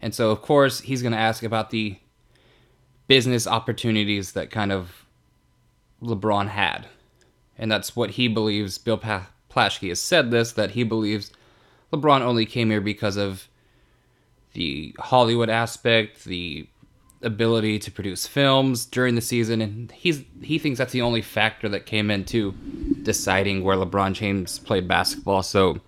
And 0.00 0.14
so, 0.14 0.30
of 0.30 0.42
course, 0.42 0.80
he's 0.80 1.02
going 1.02 1.12
to 1.12 1.18
ask 1.18 1.42
about 1.42 1.70
the 1.70 1.98
business 3.08 3.46
opportunities 3.46 4.32
that 4.32 4.50
kind 4.50 4.72
of 4.72 5.06
LeBron 6.02 6.48
had. 6.48 6.86
And 7.58 7.70
that's 7.70 7.96
what 7.96 8.12
he 8.12 8.28
believes. 8.28 8.78
Bill 8.78 8.98
pa- 8.98 9.28
Plaschke 9.50 9.88
has 9.88 10.00
said 10.00 10.30
this 10.30 10.52
that 10.52 10.72
he 10.72 10.82
believes 10.82 11.32
LeBron 11.92 12.20
only 12.20 12.46
came 12.46 12.70
here 12.70 12.80
because 12.80 13.16
of 13.16 13.48
the 14.56 14.94
Hollywood 14.98 15.50
aspect, 15.50 16.24
the 16.24 16.66
ability 17.22 17.78
to 17.78 17.90
produce 17.90 18.26
films 18.26 18.86
during 18.86 19.14
the 19.14 19.20
season, 19.20 19.60
and 19.60 19.92
he's 19.92 20.24
he 20.42 20.58
thinks 20.58 20.78
that's 20.78 20.92
the 20.92 21.02
only 21.02 21.20
factor 21.20 21.68
that 21.68 21.84
came 21.84 22.10
into 22.10 22.52
deciding 23.02 23.62
where 23.62 23.76
LeBron 23.76 24.14
James 24.14 24.58
played 24.58 24.88
basketball. 24.88 25.42
So 25.42 25.80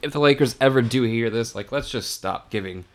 if 0.00 0.12
the 0.12 0.20
Lakers 0.20 0.56
ever 0.58 0.80
do 0.80 1.02
hear 1.02 1.28
this, 1.28 1.54
like 1.54 1.70
let's 1.70 1.90
just 1.90 2.12
stop 2.12 2.50
giving 2.50 2.86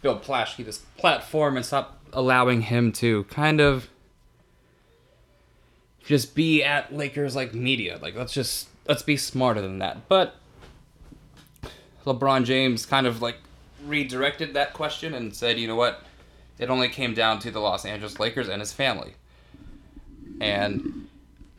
Bill 0.00 0.18
Plaschke 0.18 0.64
this 0.64 0.78
platform 0.96 1.56
and 1.56 1.64
stop 1.64 2.00
allowing 2.14 2.62
him 2.62 2.92
to 2.92 3.24
kind 3.24 3.60
of 3.60 3.90
just 6.04 6.34
be 6.34 6.64
at 6.64 6.94
Lakers 6.94 7.36
like 7.36 7.52
media. 7.52 7.98
Like 8.00 8.16
let's 8.16 8.32
just 8.32 8.68
let's 8.88 9.02
be 9.02 9.18
smarter 9.18 9.60
than 9.60 9.78
that. 9.80 10.08
But 10.08 10.36
LeBron 12.06 12.44
James 12.44 12.86
kind 12.86 13.06
of 13.06 13.20
like 13.20 13.36
redirected 13.86 14.54
that 14.54 14.72
question 14.72 15.14
and 15.14 15.34
said, 15.34 15.58
you 15.58 15.66
know 15.68 15.76
what? 15.76 16.02
It 16.58 16.70
only 16.70 16.88
came 16.88 17.14
down 17.14 17.38
to 17.40 17.50
the 17.50 17.60
Los 17.60 17.84
Angeles 17.84 18.18
Lakers 18.18 18.48
and 18.48 18.60
his 18.60 18.72
family. 18.72 19.14
And 20.40 21.08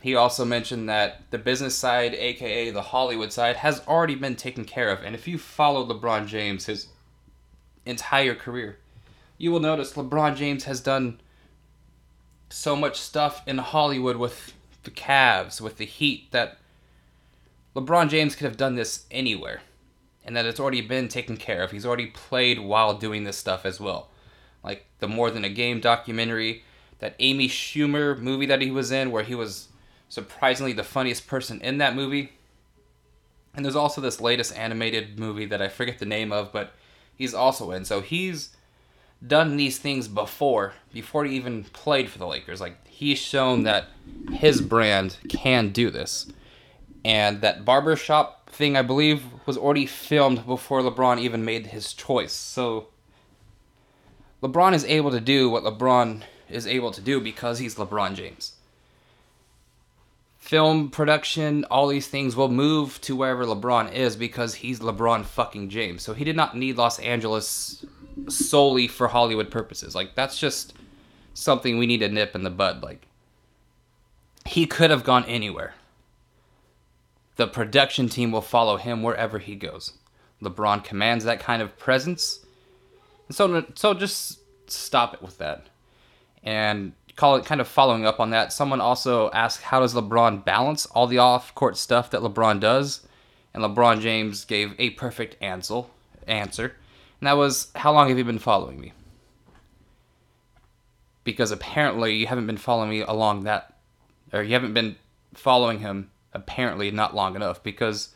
he 0.02 0.16
also 0.16 0.46
mentioned 0.46 0.88
that 0.90 1.22
the 1.32 1.38
business 1.38 1.76
side, 1.76 2.14
aka 2.14 2.70
the 2.70 2.82
Hollywood 2.82 3.34
side, 3.34 3.58
has 3.58 3.82
already 3.88 4.16
been 4.16 4.36
taken 4.36 4.66
care 4.66 4.90
of. 4.90 5.04
And 5.04 5.16
if 5.16 5.28
you 5.28 5.38
follow 5.38 5.86
LeBron 5.86 6.28
James 6.28 6.66
his 6.66 6.88
entire 7.86 8.36
career, 8.36 8.78
you 9.38 9.52
will 9.52 9.60
notice 9.60 9.94
LeBron 9.94 10.36
James 10.36 10.66
has 10.66 10.80
done 10.80 11.20
so 12.50 12.76
much 12.76 13.00
stuff 13.00 13.42
in 13.48 13.58
Hollywood 13.58 14.18
with 14.18 14.54
the 14.84 14.92
Cavs, 14.92 15.60
with 15.60 15.78
the 15.78 15.86
Heat, 15.86 16.32
that 16.32 16.58
LeBron 17.76 18.10
James 18.10 18.36
could 18.36 18.46
have 18.46 18.58
done 18.58 18.76
this 18.76 19.06
anywhere. 19.12 19.62
And 20.28 20.36
that 20.36 20.46
it's 20.46 20.60
already 20.60 20.82
been 20.82 21.08
taken 21.08 21.38
care 21.38 21.64
of. 21.64 21.72
He's 21.72 21.86
already 21.86 22.08
played 22.08 22.60
while 22.60 22.94
doing 22.94 23.24
this 23.24 23.38
stuff 23.38 23.66
as 23.66 23.80
well. 23.80 24.10
Like 24.62 24.86
the 25.00 25.08
More 25.08 25.32
Than 25.32 25.46
a 25.46 25.50
Game 25.50 25.80
documentary, 25.80 26.64
that 27.00 27.16
Amy 27.20 27.48
Schumer 27.48 28.20
movie 28.20 28.46
that 28.46 28.62
he 28.62 28.70
was 28.70 28.92
in, 28.92 29.10
where 29.10 29.24
he 29.24 29.36
was 29.36 29.70
surprisingly 30.10 30.74
the 30.74 30.84
funniest 30.84 31.28
person 31.28 31.62
in 31.62 31.78
that 31.78 31.96
movie. 31.96 32.34
And 33.56 33.64
there's 33.64 33.76
also 33.76 34.02
this 34.02 34.22
latest 34.22 34.56
animated 34.56 35.18
movie 35.18 35.46
that 35.46 35.62
I 35.62 35.70
forget 35.70 35.98
the 35.98 36.06
name 36.06 36.34
of, 36.34 36.52
but 36.52 36.74
he's 37.16 37.34
also 37.34 37.72
in. 37.72 37.86
So 37.86 38.02
he's 38.02 38.56
done 39.26 39.58
these 39.58 39.80
things 39.80 40.08
before, 40.08 40.74
before 40.94 41.26
he 41.26 41.36
even 41.36 41.64
played 41.64 42.10
for 42.10 42.20
the 42.20 42.28
Lakers. 42.28 42.62
Like 42.62 42.86
he's 42.86 43.18
shown 43.18 43.64
that 43.64 43.86
his 44.34 44.62
brand 44.62 45.18
can 45.30 45.70
do 45.70 45.90
this. 45.90 46.28
And 47.08 47.40
that 47.40 47.64
barbershop 47.64 48.50
thing, 48.50 48.76
I 48.76 48.82
believe, 48.82 49.24
was 49.46 49.58
already 49.58 49.86
filmed 49.86 50.46
before 50.46 50.82
LeBron 50.82 51.20
even 51.20 51.46
made 51.46 51.68
his 51.68 51.94
choice. 51.94 52.34
So 52.34 52.88
LeBron 54.44 54.74
is 54.74 54.84
able 54.84 55.12
to 55.12 55.22
do 55.22 55.50
what 55.50 55.64
LeBron 55.64 56.24
is 56.50 56.68
able 56.68 56.92
to 56.92 57.00
do 57.00 57.22
because 57.22 57.60
he's 57.60 57.76
LeBron 57.76 58.16
James. 58.16 58.56
Film 60.38 60.90
production, 60.90 61.64
all 61.72 61.88
these 61.88 62.08
things 62.08 62.36
will 62.36 62.50
move 62.50 63.00
to 63.00 63.16
wherever 63.16 63.46
LeBron 63.46 63.94
is 63.94 64.18
because 64.18 64.56
he's 64.56 64.82
LeBron 64.82 65.24
fucking 65.24 65.70
James. 65.70 66.04
So 66.04 66.14
he 66.14 66.26
did 66.26 66.36
not 66.36 66.58
need 66.58 66.76
Los 66.76 67.00
Angeles 67.00 67.86
solely 68.28 68.90
for 68.90 69.08
Hollywood 69.08 69.50
purposes. 69.50 69.96
Like 69.96 70.14
that's 70.14 70.38
just 70.38 70.74
something 71.34 71.78
we 71.78 71.88
need 71.88 72.00
to 72.00 72.10
nip 72.10 72.36
in 72.36 72.44
the 72.44 72.50
bud. 72.50 72.84
Like 72.84 73.08
he 74.46 74.66
could 74.66 74.92
have 74.92 75.06
gone 75.06 75.24
anywhere. 75.24 75.74
The 77.38 77.48
production 77.48 78.10
team 78.10 78.32
will 78.32 78.42
follow 78.42 78.78
him 78.78 79.04
wherever 79.04 79.40
he 79.40 79.56
goes. 79.56 79.94
LeBron 80.42 80.84
commands 80.84 81.24
that 81.26 81.40
kind 81.40 81.62
of 81.62 81.78
presence. 81.78 82.46
And 83.28 83.36
so 83.36 83.66
so 83.76 83.94
just 83.94 84.40
stop 84.70 85.14
it 85.14 85.22
with 85.22 85.38
that. 85.38 85.68
And 86.44 86.94
call 87.16 87.36
it 87.36 87.46
kind 87.46 87.62
of 87.62 87.68
following 87.68 88.06
up 88.06 88.20
on 88.20 88.30
that. 88.32 88.54
Someone 88.54 88.82
also 88.82 89.32
asked 89.32 89.62
how 89.62 89.80
does 89.80 89.94
LeBron 89.94 90.46
balance 90.46 90.86
all 90.88 91.08
the 91.08 91.18
off-court 91.18 91.78
stuff 91.78 92.12
that 92.12 92.22
LeBron 92.22 92.60
does? 92.60 93.08
And 93.54 93.64
LeBron 93.64 94.02
James 94.02 94.46
gave 94.46 94.76
a 94.78 94.92
perfect 94.92 95.36
answer. 95.42 95.84
Answer 96.28 96.76
and 97.20 97.28
that 97.28 97.38
was, 97.38 97.72
How 97.76 97.94
long 97.94 98.10
have 98.10 98.18
you 98.18 98.24
been 98.24 98.40
following 98.40 98.80
me? 98.80 98.94
Because 101.24 101.52
apparently 101.52 102.16
you 102.16 102.28
haven't 102.28 102.48
been 102.48 102.58
following 102.58 102.90
me 102.90 103.02
along 103.02 103.44
that, 103.44 103.74
or 104.32 104.44
you 104.44 104.54
haven't 104.54 104.74
been 104.74 104.96
following 105.34 105.80
him 105.80 106.12
apparently 106.38 106.92
not 106.92 107.16
long 107.16 107.36
enough 107.36 107.62
because 107.64 108.10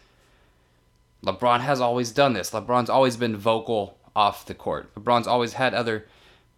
LeBron 1.25 1.59
has 1.59 1.81
always 1.81 2.11
done 2.11 2.33
this. 2.33 2.51
LeBron's 2.51 2.89
always 2.89 3.17
been 3.17 3.35
vocal 3.35 3.97
off 4.15 4.45
the 4.45 4.53
court. 4.53 4.93
LeBron's 4.95 5.27
always 5.27 5.53
had 5.53 5.73
other 5.73 6.07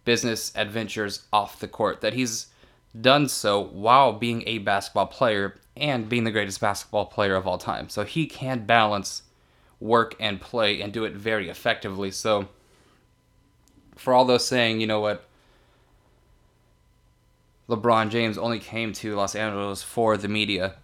business 0.04 0.52
adventures 0.54 1.24
off 1.32 1.58
the 1.58 1.68
court 1.68 2.00
that 2.00 2.14
he's 2.14 2.48
done 2.98 3.28
so 3.28 3.60
while 3.60 4.12
being 4.12 4.42
a 4.46 4.58
basketball 4.58 5.06
player 5.06 5.56
and 5.76 6.08
being 6.08 6.24
the 6.24 6.30
greatest 6.30 6.60
basketball 6.60 7.06
player 7.06 7.34
of 7.34 7.46
all 7.46 7.58
time. 7.58 7.88
So 7.88 8.04
he 8.04 8.26
can 8.26 8.64
balance 8.66 9.22
work 9.80 10.14
and 10.20 10.40
play 10.40 10.80
and 10.80 10.92
do 10.92 11.04
it 11.04 11.14
very 11.14 11.48
effectively. 11.48 12.10
So, 12.10 12.48
for 13.96 14.12
all 14.14 14.24
those 14.24 14.46
saying, 14.46 14.80
you 14.80 14.86
know 14.86 15.00
what, 15.00 15.24
LeBron 17.68 18.10
James 18.10 18.36
only 18.36 18.58
came 18.58 18.92
to 18.94 19.14
Los 19.14 19.34
Angeles 19.34 19.82
for 19.82 20.16
the 20.16 20.28
media. 20.28 20.74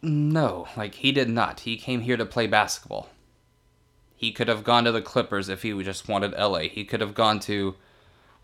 No, 0.00 0.68
like 0.76 0.94
he 0.94 1.12
did 1.12 1.28
not. 1.28 1.60
He 1.60 1.76
came 1.76 2.02
here 2.02 2.16
to 2.16 2.26
play 2.26 2.46
basketball. 2.46 3.08
He 4.14 4.32
could 4.32 4.48
have 4.48 4.64
gone 4.64 4.84
to 4.84 4.92
the 4.92 5.02
Clippers 5.02 5.48
if 5.48 5.62
he 5.62 5.80
just 5.82 6.08
wanted 6.08 6.32
LA. 6.32 6.60
He 6.62 6.84
could 6.84 7.00
have 7.00 7.14
gone 7.14 7.40
to 7.40 7.74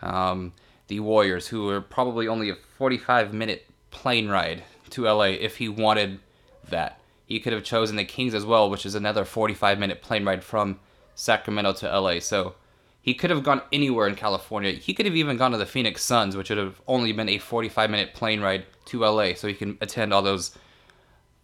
um, 0.02 0.52
the 0.88 1.00
Warriors, 1.00 1.48
who 1.48 1.64
were 1.64 1.80
probably 1.80 2.28
only 2.28 2.50
a 2.50 2.56
45 2.78 3.32
minute 3.32 3.66
plane 3.90 4.28
ride 4.28 4.64
to 4.90 5.04
LA 5.04 5.24
if 5.24 5.56
he 5.56 5.68
wanted 5.68 6.20
that. 6.68 7.00
He 7.26 7.40
could 7.40 7.52
have 7.52 7.64
chosen 7.64 7.96
the 7.96 8.04
Kings 8.04 8.34
as 8.34 8.44
well, 8.44 8.68
which 8.68 8.84
is 8.84 8.94
another 8.94 9.24
45 9.24 9.78
minute 9.78 10.02
plane 10.02 10.24
ride 10.24 10.44
from 10.44 10.78
Sacramento 11.14 11.72
to 11.74 12.00
LA. 12.00 12.20
So 12.20 12.54
he 13.00 13.14
could 13.14 13.30
have 13.30 13.42
gone 13.42 13.62
anywhere 13.72 14.08
in 14.08 14.14
California. 14.14 14.72
He 14.72 14.94
could 14.94 15.06
have 15.06 15.16
even 15.16 15.36
gone 15.36 15.52
to 15.52 15.58
the 15.58 15.66
Phoenix 15.66 16.04
Suns, 16.04 16.36
which 16.36 16.50
would 16.50 16.58
have 16.58 16.80
only 16.86 17.12
been 17.12 17.28
a 17.28 17.38
45 17.38 17.90
minute 17.90 18.14
plane 18.14 18.40
ride 18.40 18.66
to 18.86 19.00
LA 19.00 19.34
so 19.34 19.48
he 19.48 19.54
can 19.54 19.78
attend 19.80 20.12
all 20.12 20.22
those 20.22 20.56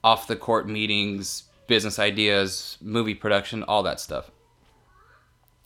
off 0.03 0.27
the 0.27 0.37
court 0.37 0.69
meetings, 0.69 1.45
business 1.67 1.99
ideas, 1.99 2.79
movie 2.81 3.15
production, 3.15 3.63
all 3.65 3.83
that 3.83 4.01
stuff. 4.01 4.31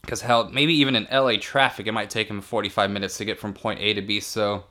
Because 0.01 0.21
hell, 0.21 0.51
maybe 0.51 0.75
even 0.75 0.97
in 0.97 1.09
LA 1.11 1.37
traffic, 1.41 1.87
it 1.87 1.93
might 1.93 2.11
take 2.11 2.29
him 2.29 2.41
45 2.41 2.91
minutes 2.91 3.17
to 3.19 3.25
get 3.25 3.39
from 3.39 3.55
point 3.55 3.81
A 3.81 3.95
to 3.95 4.03
B. 4.03 4.21
So, 4.21 4.65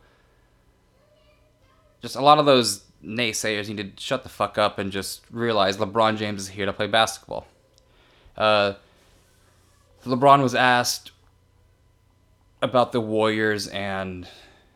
just 2.02 2.16
a 2.16 2.22
lot 2.22 2.38
of 2.38 2.46
those 2.46 2.84
naysayers 3.04 3.68
need 3.68 3.98
to 3.98 4.02
shut 4.02 4.24
the 4.24 4.30
fuck 4.30 4.58
up 4.58 4.78
and 4.78 4.92
just 4.92 5.24
realize 5.32 5.78
LeBron 5.78 6.18
James 6.18 6.44
is 6.44 6.48
here 6.50 6.66
to 6.66 6.74
play 6.74 6.88
basketball. 6.88 7.48
Uh, 8.38 8.74
LeBron 10.06 10.44
was 10.44 10.54
asked 10.54 11.12
about 12.62 12.92
the 12.92 13.02
Warriors 13.02 13.68
and 13.68 14.28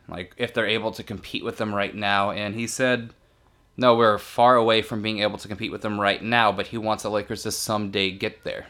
like 0.08 0.34
if 0.38 0.54
they're 0.54 0.66
able 0.66 0.90
to 0.92 1.02
compete 1.02 1.44
with 1.44 1.58
them 1.58 1.74
right 1.74 1.94
now, 1.94 2.30
and 2.30 2.54
he 2.54 2.66
said, 2.66 3.10
"No, 3.78 3.94
we're 3.94 4.18
far 4.18 4.56
away 4.56 4.82
from 4.82 5.00
being 5.00 5.20
able 5.20 5.38
to 5.38 5.48
compete 5.48 5.72
with 5.72 5.80
them 5.80 5.98
right 5.98 6.22
now, 6.22 6.52
but 6.52 6.66
he 6.66 6.76
wants 6.76 7.04
the 7.04 7.10
Lakers 7.10 7.44
to 7.44 7.52
someday 7.52 8.10
get 8.10 8.44
there." 8.44 8.66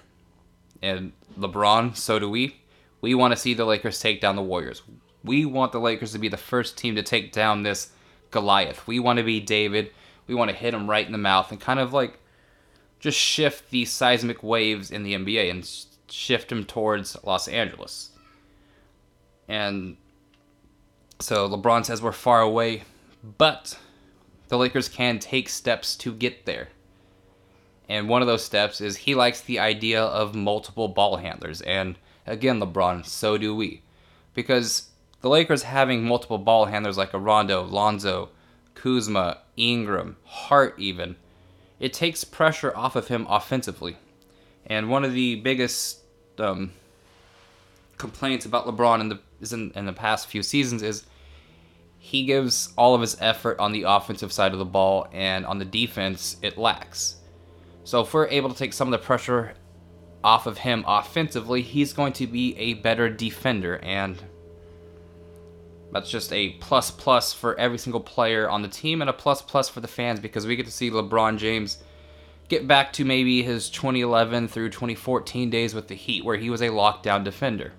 And 0.81 1.13
LeBron, 1.37 1.97
so 1.97 2.21
do 2.21 2.31
we. 2.31 2.61
We 3.01 3.15
want 3.15 3.33
to 3.33 3.41
see 3.41 3.55
the 3.55 3.65
Lakers 3.65 3.99
take 3.99 4.21
down 4.21 4.37
the 4.37 4.43
Warriors. 4.43 4.83
We 5.25 5.45
want 5.45 5.73
the 5.73 5.81
Lakers 5.81 6.13
to 6.13 6.19
be 6.19 6.29
the 6.29 6.37
first 6.37 6.77
team 6.79 6.95
to 6.95 7.03
take 7.03 7.33
down 7.33 7.63
this 7.63 7.91
Goliath. 8.31 8.87
We 8.87 8.99
want 9.01 9.19
to 9.19 9.25
be 9.25 9.41
David. 9.41 9.91
We 10.27 10.35
want 10.35 10.51
to 10.51 10.57
hit 10.57 10.75
him 10.75 10.89
right 10.89 11.07
in 11.07 11.13
the 11.13 11.19
mouth 11.19 11.51
and 11.51 11.61
kind 11.61 11.81
of 11.81 11.93
like 11.93 12.19
just 13.01 13.19
shift 13.19 13.71
these 13.71 13.93
seismic 13.93 14.43
waves 14.43 14.91
in 14.91 15.03
the 15.03 15.15
NBA 15.15 15.51
and 15.51 15.69
shift 16.11 16.53
him 16.53 16.65
towards 16.65 17.17
Los 17.25 17.49
Angeles. 17.49 18.11
And 19.49 19.97
so 21.21 21.49
LeBron 21.49 21.85
says 21.85 22.03
we're 22.03 22.13
far 22.13 22.41
away, 22.41 22.83
but 23.39 23.79
the 24.49 24.59
Lakers 24.59 24.89
can 24.89 25.19
take 25.19 25.49
steps 25.49 25.97
to 25.97 26.13
get 26.13 26.47
there. 26.47 26.69
And 27.89 28.09
one 28.09 28.21
of 28.21 28.29
those 28.29 28.45
steps 28.45 28.81
is 28.81 28.97
he 28.97 29.15
likes 29.15 29.41
the 29.41 29.59
idea 29.59 30.03
of 30.03 30.35
multiple 30.35 30.89
ball 30.89 31.17
handlers. 31.17 31.63
And 31.63 31.97
again, 32.27 32.61
LeBron, 32.61 33.07
so 33.07 33.39
do 33.39 33.55
we. 33.55 33.83
Because 34.35 34.91
the 35.21 35.31
Lakers 35.31 35.63
having 35.63 36.05
multiple 36.05 36.39
ball 36.39 36.67
handlers 36.67 36.99
like 36.99 37.13
Rondo, 37.13 37.63
Lonzo, 37.65 38.29
Kuzma, 38.75 39.39
Ingram, 39.57 40.17
Hart, 40.25 40.75
even, 40.79 41.17
it 41.81 41.93
takes 41.93 42.25
pressure 42.25 42.77
off 42.77 42.95
of 42.95 43.09
him 43.09 43.27
offensively. 43.29 43.97
And 44.67 44.91
one 44.91 45.05
of 45.05 45.15
the 45.15 45.37
biggest 45.37 46.01
um, 46.39 46.73
complaints 47.97 48.45
about 48.45 48.67
LeBron 48.67 49.01
in 49.01 49.09
the 49.09 49.19
in, 49.53 49.73
in 49.75 49.87
the 49.87 49.93
past 49.93 50.27
few 50.27 50.43
seasons 50.43 50.83
is 50.83 51.07
he 51.99 52.25
gives 52.25 52.73
all 52.77 52.95
of 52.95 53.01
his 53.01 53.17
effort 53.21 53.59
on 53.59 53.73
the 53.73 53.83
offensive 53.83 54.33
side 54.33 54.53
of 54.53 54.59
the 54.59 54.65
ball, 54.65 55.09
and 55.13 55.45
on 55.45 55.59
the 55.59 55.65
defense, 55.65 56.37
it 56.43 56.57
lacks. 56.57 57.17
So 57.85 58.01
if 58.01 58.15
we're 58.15 58.29
able 58.29 58.51
to 58.51 58.57
take 58.57 58.73
some 58.73 58.89
of 58.89 58.93
the 58.93 59.05
pressure 59.05 59.55
off 60.23 60.47
of 60.47 60.59
him 60.59 60.85
offensively, 60.87 61.63
he's 61.63 61.93
going 61.93 62.13
to 62.15 62.27
be 62.27 62.57
a 62.57 62.75
better 62.75 63.09
defender, 63.09 63.79
and 63.83 64.23
that's 65.93 66.11
just 66.11 66.33
a 66.33 66.51
plus 66.61 66.91
plus 66.91 67.33
for 67.33 67.59
every 67.59 67.79
single 67.79 68.01
player 68.01 68.49
on 68.49 68.63
the 68.63 68.69
team 68.69 69.01
and 69.01 69.09
a 69.09 69.13
plus 69.13 69.41
plus 69.41 69.69
for 69.69 69.81
the 69.81 69.89
fans 69.89 70.21
because 70.21 70.47
we 70.47 70.57
get 70.57 70.67
to 70.67 70.73
see 70.73 70.91
LeBron 70.91 71.39
James 71.39 71.79
get 72.49 72.67
back 72.67 72.93
to 72.95 73.05
maybe 73.05 73.43
his 73.43 73.71
2011 73.71 74.49
through 74.49 74.71
2014 74.71 75.51
days 75.51 75.75
with 75.75 75.89
the 75.89 75.95
Heat 75.95 76.25
where 76.25 76.37
he 76.37 76.51
was 76.51 76.61
a 76.61 76.69
lockdown 76.69 77.25
defender. 77.25 77.73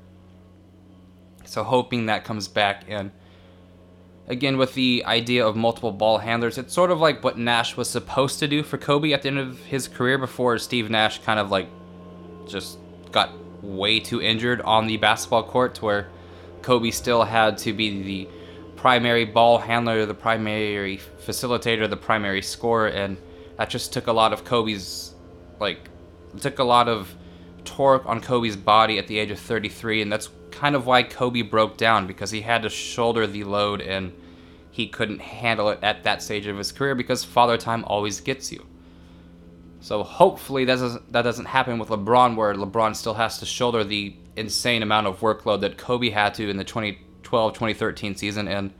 So 1.45 1.63
hoping 1.63 2.07
that 2.07 2.23
comes 2.23 2.47
back 2.47 2.85
and 2.87 3.11
again 4.29 4.57
with 4.57 4.75
the 4.75 5.03
idea 5.05 5.45
of 5.45 5.55
multiple 5.55 5.91
ball 5.91 6.19
handlers, 6.19 6.57
it's 6.57 6.73
sort 6.73 6.91
of 6.91 6.99
like 6.99 7.23
what 7.23 7.37
Nash 7.37 7.75
was 7.75 7.89
supposed 7.89 8.39
to 8.39 8.47
do 8.47 8.63
for 8.63 8.77
Kobe 8.77 9.11
at 9.11 9.23
the 9.23 9.27
end 9.27 9.39
of 9.39 9.59
his 9.65 9.87
career 9.87 10.17
before 10.17 10.57
Steve 10.59 10.89
Nash 10.89 11.19
kind 11.23 11.39
of 11.39 11.51
like 11.51 11.67
just 12.47 12.77
got 13.11 13.31
way 13.63 13.99
too 13.99 14.21
injured 14.21 14.61
on 14.61 14.87
the 14.87 14.97
basketball 14.97 15.43
court 15.43 15.75
to 15.75 15.85
where 15.85 16.09
Kobe 16.61 16.91
still 16.91 17.23
had 17.23 17.57
to 17.59 17.73
be 17.73 18.03
the 18.03 18.29
primary 18.75 19.25
ball 19.25 19.57
handler, 19.57 20.05
the 20.05 20.13
primary 20.13 20.99
facilitator, 21.25 21.89
the 21.89 21.97
primary 21.97 22.41
scorer, 22.41 22.87
and 22.87 23.17
that 23.57 23.69
just 23.69 23.91
took 23.91 24.07
a 24.07 24.13
lot 24.13 24.31
of 24.31 24.45
Kobe's, 24.45 25.13
like, 25.59 25.89
took 26.39 26.59
a 26.59 26.63
lot 26.63 26.87
of 26.87 27.13
torque 27.65 28.05
on 28.05 28.21
Kobe's 28.21 28.55
body 28.55 28.97
at 28.97 29.07
the 29.07 29.19
age 29.19 29.31
of 29.31 29.39
33, 29.39 30.01
and 30.01 30.11
that's 30.11 30.29
kind 30.59 30.75
of 30.75 30.85
why 30.85 31.03
Kobe 31.03 31.41
broke 31.41 31.77
down 31.77 32.05
because 32.05 32.31
he 32.31 32.41
had 32.41 32.63
to 32.63 32.69
shoulder 32.69 33.25
the 33.25 33.45
load 33.45 33.79
and 33.79 34.11
he 34.69 34.87
couldn't 34.87 35.21
handle 35.21 35.69
it 35.69 35.79
at 35.81 36.03
that 36.03 36.21
stage 36.21 36.47
of 36.47 36.57
his 36.57 36.73
career 36.73 36.95
because 36.95 37.23
father 37.23 37.57
time 37.57 37.85
always 37.85 38.19
gets 38.19 38.51
you. 38.51 38.65
So 39.79 40.03
hopefully 40.03 40.65
that 40.65 40.75
doesn't 40.75 41.13
that 41.13 41.21
doesn't 41.21 41.45
happen 41.45 41.79
with 41.79 41.87
LeBron 41.87 42.35
where 42.35 42.53
LeBron 42.53 42.93
still 42.93 43.13
has 43.13 43.39
to 43.39 43.45
shoulder 43.45 43.85
the 43.85 44.13
insane 44.35 44.83
amount 44.83 45.07
of 45.07 45.21
workload 45.21 45.61
that 45.61 45.77
Kobe 45.77 46.09
had 46.09 46.33
to 46.33 46.49
in 46.49 46.57
the 46.57 46.65
2012-2013 46.65 48.17
season 48.17 48.49
and 48.49 48.73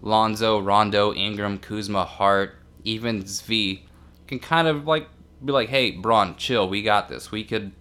Lonzo, 0.00 0.58
Rondo, 0.58 1.12
Ingram, 1.12 1.58
Kuzma, 1.58 2.06
Hart, 2.06 2.56
even 2.84 3.24
Svi 3.24 3.82
can 4.26 4.38
kind 4.38 4.66
of 4.66 4.86
like 4.86 5.08
be 5.44 5.52
like, 5.52 5.68
"Hey, 5.68 5.90
Bron, 5.90 6.36
chill. 6.36 6.66
We 6.66 6.82
got 6.82 7.10
this. 7.10 7.30
We 7.30 7.44
could 7.44 7.72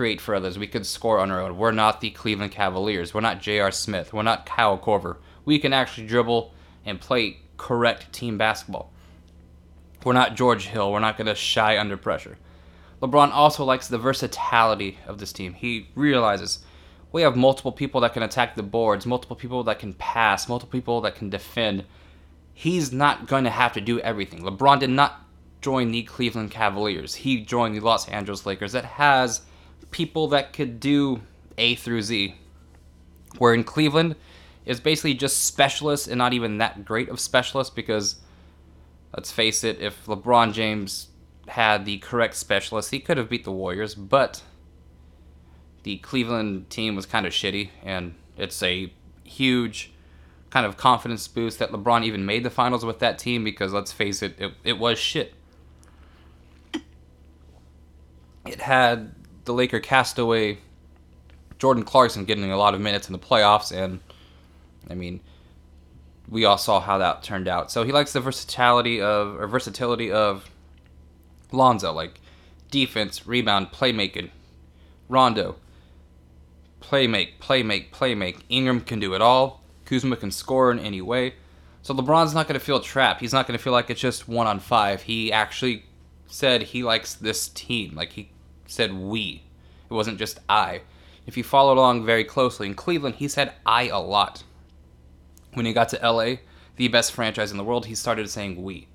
create 0.00 0.18
for 0.18 0.34
others. 0.34 0.58
We 0.58 0.66
could 0.66 0.86
score 0.86 1.18
on 1.18 1.30
our 1.30 1.42
own. 1.42 1.58
We're 1.58 1.72
not 1.72 2.00
the 2.00 2.08
Cleveland 2.08 2.52
Cavaliers. 2.52 3.12
We're 3.12 3.20
not 3.20 3.42
J.R. 3.42 3.70
Smith. 3.70 4.14
We're 4.14 4.22
not 4.22 4.46
Kyle 4.46 4.78
Korver. 4.78 5.18
We 5.44 5.58
can 5.58 5.74
actually 5.74 6.06
dribble 6.06 6.54
and 6.86 6.98
play 6.98 7.40
correct 7.58 8.10
team 8.10 8.38
basketball. 8.38 8.90
We're 10.02 10.14
not 10.14 10.36
George 10.36 10.68
Hill. 10.68 10.90
We're 10.90 11.00
not 11.00 11.18
going 11.18 11.26
to 11.26 11.34
shy 11.34 11.78
under 11.78 11.98
pressure. 11.98 12.38
LeBron 13.02 13.30
also 13.30 13.62
likes 13.62 13.88
the 13.88 13.98
versatility 13.98 14.96
of 15.06 15.18
this 15.18 15.34
team. 15.34 15.52
He 15.52 15.90
realizes 15.94 16.60
we 17.12 17.20
have 17.20 17.36
multiple 17.36 17.70
people 17.70 18.00
that 18.00 18.14
can 18.14 18.22
attack 18.22 18.56
the 18.56 18.62
boards, 18.62 19.04
multiple 19.04 19.36
people 19.36 19.64
that 19.64 19.80
can 19.80 19.92
pass, 19.92 20.48
multiple 20.48 20.72
people 20.72 21.02
that 21.02 21.14
can 21.14 21.28
defend. 21.28 21.84
He's 22.54 22.90
not 22.90 23.26
going 23.26 23.44
to 23.44 23.50
have 23.50 23.74
to 23.74 23.82
do 23.82 24.00
everything. 24.00 24.44
LeBron 24.44 24.80
did 24.80 24.88
not 24.88 25.26
join 25.60 25.90
the 25.90 26.04
Cleveland 26.04 26.52
Cavaliers. 26.52 27.16
He 27.16 27.44
joined 27.44 27.74
the 27.74 27.80
Los 27.80 28.08
Angeles 28.08 28.46
Lakers 28.46 28.72
that 28.72 28.86
has 28.86 29.42
people 29.90 30.28
that 30.28 30.52
could 30.52 30.80
do 30.80 31.20
A 31.58 31.74
through 31.74 32.02
Z. 32.02 32.34
Where 33.38 33.54
in 33.54 33.64
Cleveland, 33.64 34.16
it's 34.64 34.80
basically 34.80 35.14
just 35.14 35.44
specialists 35.44 36.08
and 36.08 36.18
not 36.18 36.32
even 36.32 36.58
that 36.58 36.84
great 36.84 37.08
of 37.08 37.20
specialists 37.20 37.72
because 37.72 38.16
let's 39.14 39.30
face 39.30 39.64
it, 39.64 39.80
if 39.80 40.06
LeBron 40.06 40.52
James 40.52 41.08
had 41.48 41.84
the 41.84 41.98
correct 41.98 42.36
specialists, 42.36 42.90
he 42.90 43.00
could 43.00 43.16
have 43.16 43.28
beat 43.28 43.44
the 43.44 43.52
Warriors, 43.52 43.94
but 43.94 44.42
the 45.82 45.98
Cleveland 45.98 46.70
team 46.70 46.94
was 46.94 47.06
kind 47.06 47.26
of 47.26 47.32
shitty, 47.32 47.70
and 47.82 48.14
it's 48.36 48.62
a 48.62 48.92
huge 49.24 49.92
kind 50.50 50.66
of 50.66 50.76
confidence 50.76 51.26
boost 51.28 51.58
that 51.58 51.70
LeBron 51.70 52.04
even 52.04 52.26
made 52.26 52.44
the 52.44 52.50
finals 52.50 52.84
with 52.84 52.98
that 52.98 53.18
team 53.18 53.44
because 53.44 53.72
let's 53.72 53.92
face 53.92 54.22
it, 54.22 54.34
it, 54.38 54.52
it 54.64 54.78
was 54.78 54.98
shit. 54.98 55.34
It 58.46 58.60
had 58.60 59.14
the 59.50 59.56
Laker 59.56 59.80
castaway 59.80 60.58
Jordan 61.58 61.82
Clarkson 61.82 62.24
getting 62.24 62.52
a 62.52 62.56
lot 62.56 62.72
of 62.72 62.80
minutes 62.80 63.08
in 63.08 63.12
the 63.12 63.18
playoffs, 63.18 63.76
and 63.76 63.98
I 64.88 64.94
mean, 64.94 65.20
we 66.28 66.44
all 66.44 66.56
saw 66.56 66.80
how 66.80 66.98
that 66.98 67.24
turned 67.24 67.48
out. 67.48 67.72
So 67.72 67.82
he 67.82 67.90
likes 67.90 68.12
the 68.12 68.20
versatility 68.20 69.00
of 69.00 69.40
or 69.40 69.48
versatility 69.48 70.12
of 70.12 70.48
Lonzo, 71.50 71.92
like 71.92 72.20
defense, 72.70 73.26
rebound, 73.26 73.72
playmaking. 73.72 74.30
Rondo, 75.08 75.56
playmake, 76.80 77.32
playmake, 77.40 77.90
playmake. 77.90 78.42
Ingram 78.48 78.80
can 78.82 79.00
do 79.00 79.14
it 79.14 79.20
all. 79.20 79.64
Kuzma 79.84 80.16
can 80.16 80.30
score 80.30 80.70
in 80.70 80.78
any 80.78 81.02
way. 81.02 81.34
So 81.82 81.92
LeBron's 81.92 82.32
not 82.32 82.46
going 82.46 82.58
to 82.58 82.64
feel 82.64 82.78
trapped. 82.78 83.20
He's 83.20 83.32
not 83.32 83.48
going 83.48 83.58
to 83.58 83.62
feel 83.62 83.72
like 83.72 83.90
it's 83.90 84.00
just 84.00 84.28
one 84.28 84.46
on 84.46 84.60
five. 84.60 85.02
He 85.02 85.32
actually 85.32 85.84
said 86.28 86.62
he 86.62 86.84
likes 86.84 87.14
this 87.14 87.48
team. 87.48 87.96
Like 87.96 88.12
he 88.12 88.30
said 88.70 88.92
we. 88.92 89.42
It 89.88 89.94
wasn't 89.94 90.18
just 90.18 90.40
I. 90.48 90.82
If 91.26 91.36
you 91.36 91.44
followed 91.44 91.78
along 91.78 92.06
very 92.06 92.24
closely 92.24 92.66
in 92.66 92.74
Cleveland, 92.74 93.16
he 93.16 93.28
said 93.28 93.52
I 93.66 93.88
a 93.88 93.98
lot. 93.98 94.44
When 95.54 95.66
he 95.66 95.72
got 95.72 95.88
to 95.90 95.98
LA, 96.02 96.36
the 96.76 96.88
best 96.88 97.12
franchise 97.12 97.50
in 97.50 97.56
the 97.56 97.64
world, 97.64 97.86
he 97.86 97.94
started 97.94 98.30
saying 98.30 98.62
we. 98.62 98.88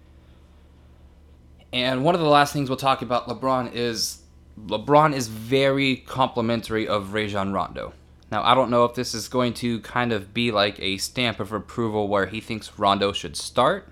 And 1.71 2.03
one 2.03 2.15
of 2.15 2.21
the 2.21 2.27
last 2.27 2.53
things 2.53 2.69
we'll 2.69 2.77
talk 2.77 3.01
about 3.01 3.27
LeBron 3.27 3.73
is 3.73 4.21
LeBron 4.59 5.13
is 5.13 5.27
very 5.27 5.97
complimentary 5.97 6.87
of 6.87 7.13
Rajon 7.13 7.51
Rondo. 7.51 7.93
Now, 8.31 8.43
I 8.43 8.55
don't 8.55 8.69
know 8.69 8.85
if 8.85 8.95
this 8.95 9.13
is 9.13 9.27
going 9.27 9.53
to 9.55 9.79
kind 9.81 10.11
of 10.11 10.33
be 10.33 10.51
like 10.51 10.79
a 10.79 10.97
stamp 10.97 11.39
of 11.39 11.51
approval 11.51 12.07
where 12.07 12.25
he 12.25 12.39
thinks 12.39 12.79
Rondo 12.79 13.11
should 13.11 13.35
start. 13.35 13.87